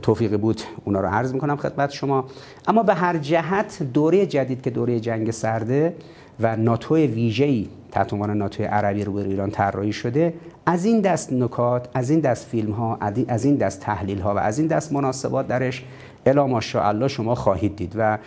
[0.01, 2.25] توفیقی بود اونا رو عرض می‌کنم خدمت شما.
[2.67, 5.95] اما به هر جهت دوره جدید که دوره جنگ سرده
[6.39, 10.33] و ناتو ویژه‌ای تحت عنوان ناتو عربی رو به ایران طراحی شده
[10.65, 12.97] از این دست نکات از این دست فیلم ها
[13.27, 15.85] از این دست تحلیل ها و از این دست مناسبات درش
[16.25, 18.17] الا ماشاءالله شما خواهید دید و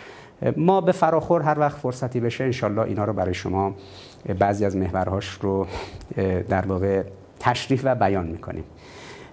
[0.57, 3.75] ما به فراخور هر وقت فرصتی بشه انشالله اینا رو برای شما
[4.39, 5.67] بعضی از محورهاش رو
[6.49, 7.03] در واقع
[7.39, 8.63] تشریف و بیان می‌کنیم.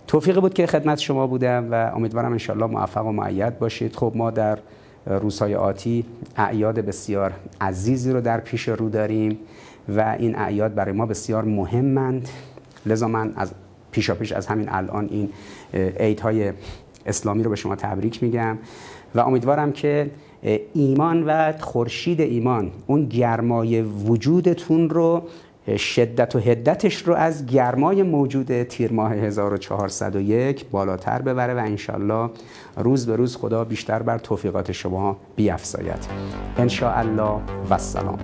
[0.06, 3.96] توفیقی بود که خدمت شما بودم و امیدوارم انشالله موفق و معید باشید.
[3.96, 4.58] خب ما در
[5.06, 6.04] روزهای آتی
[6.36, 9.38] اعیاد بسیار عزیزی رو در پیش رو داریم.
[9.88, 12.28] و این اعیاد برای ما بسیار مهمند.
[12.86, 13.52] لذا من از
[13.90, 15.28] پیشا پیش از همین الان این
[16.00, 16.52] عیدهای
[17.06, 18.58] اسلامی رو به شما تبریک میگم
[19.14, 20.10] و امیدوارم که
[20.74, 25.22] ایمان و خورشید ایمان اون گرمای وجودتون رو
[25.76, 32.30] شدت و هدتش رو از گرمای موجود تیر ماه 1401 بالاتر ببره و انشالله
[32.76, 36.06] روز به روز خدا بیشتر بر توفیقات شما بیافزاید
[36.58, 37.40] انشاءالله
[37.70, 38.18] و السلام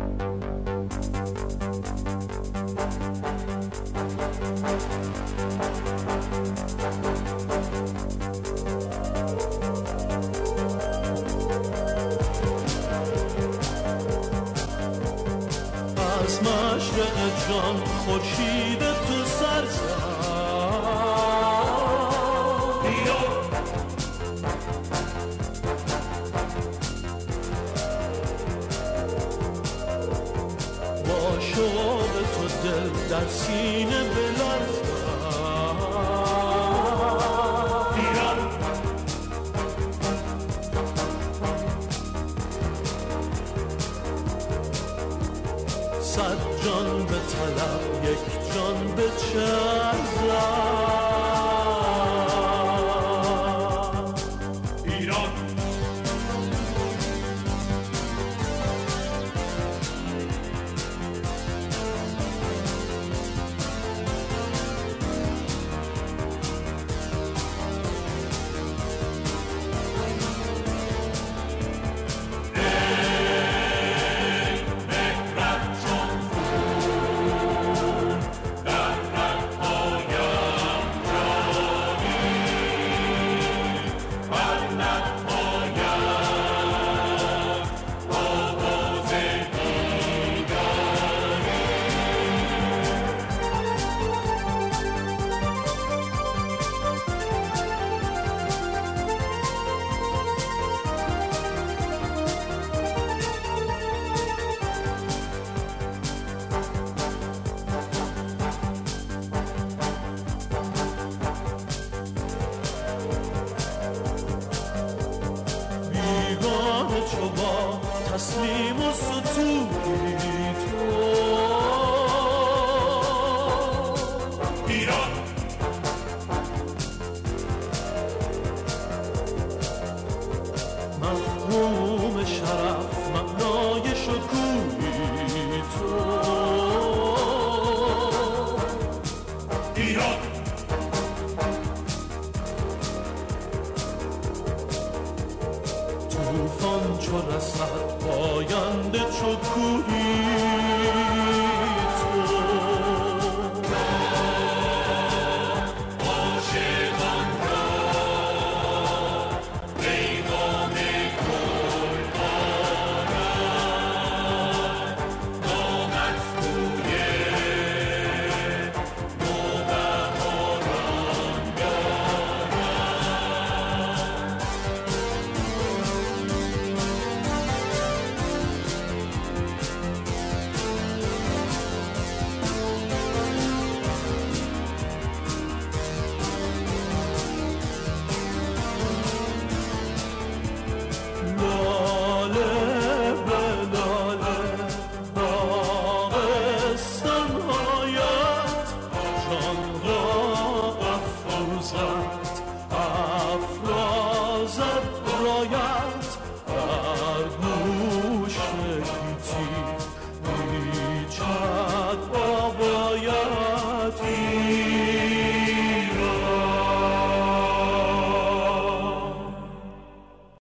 [46.83, 50.09] جان به طلب یک جان به چند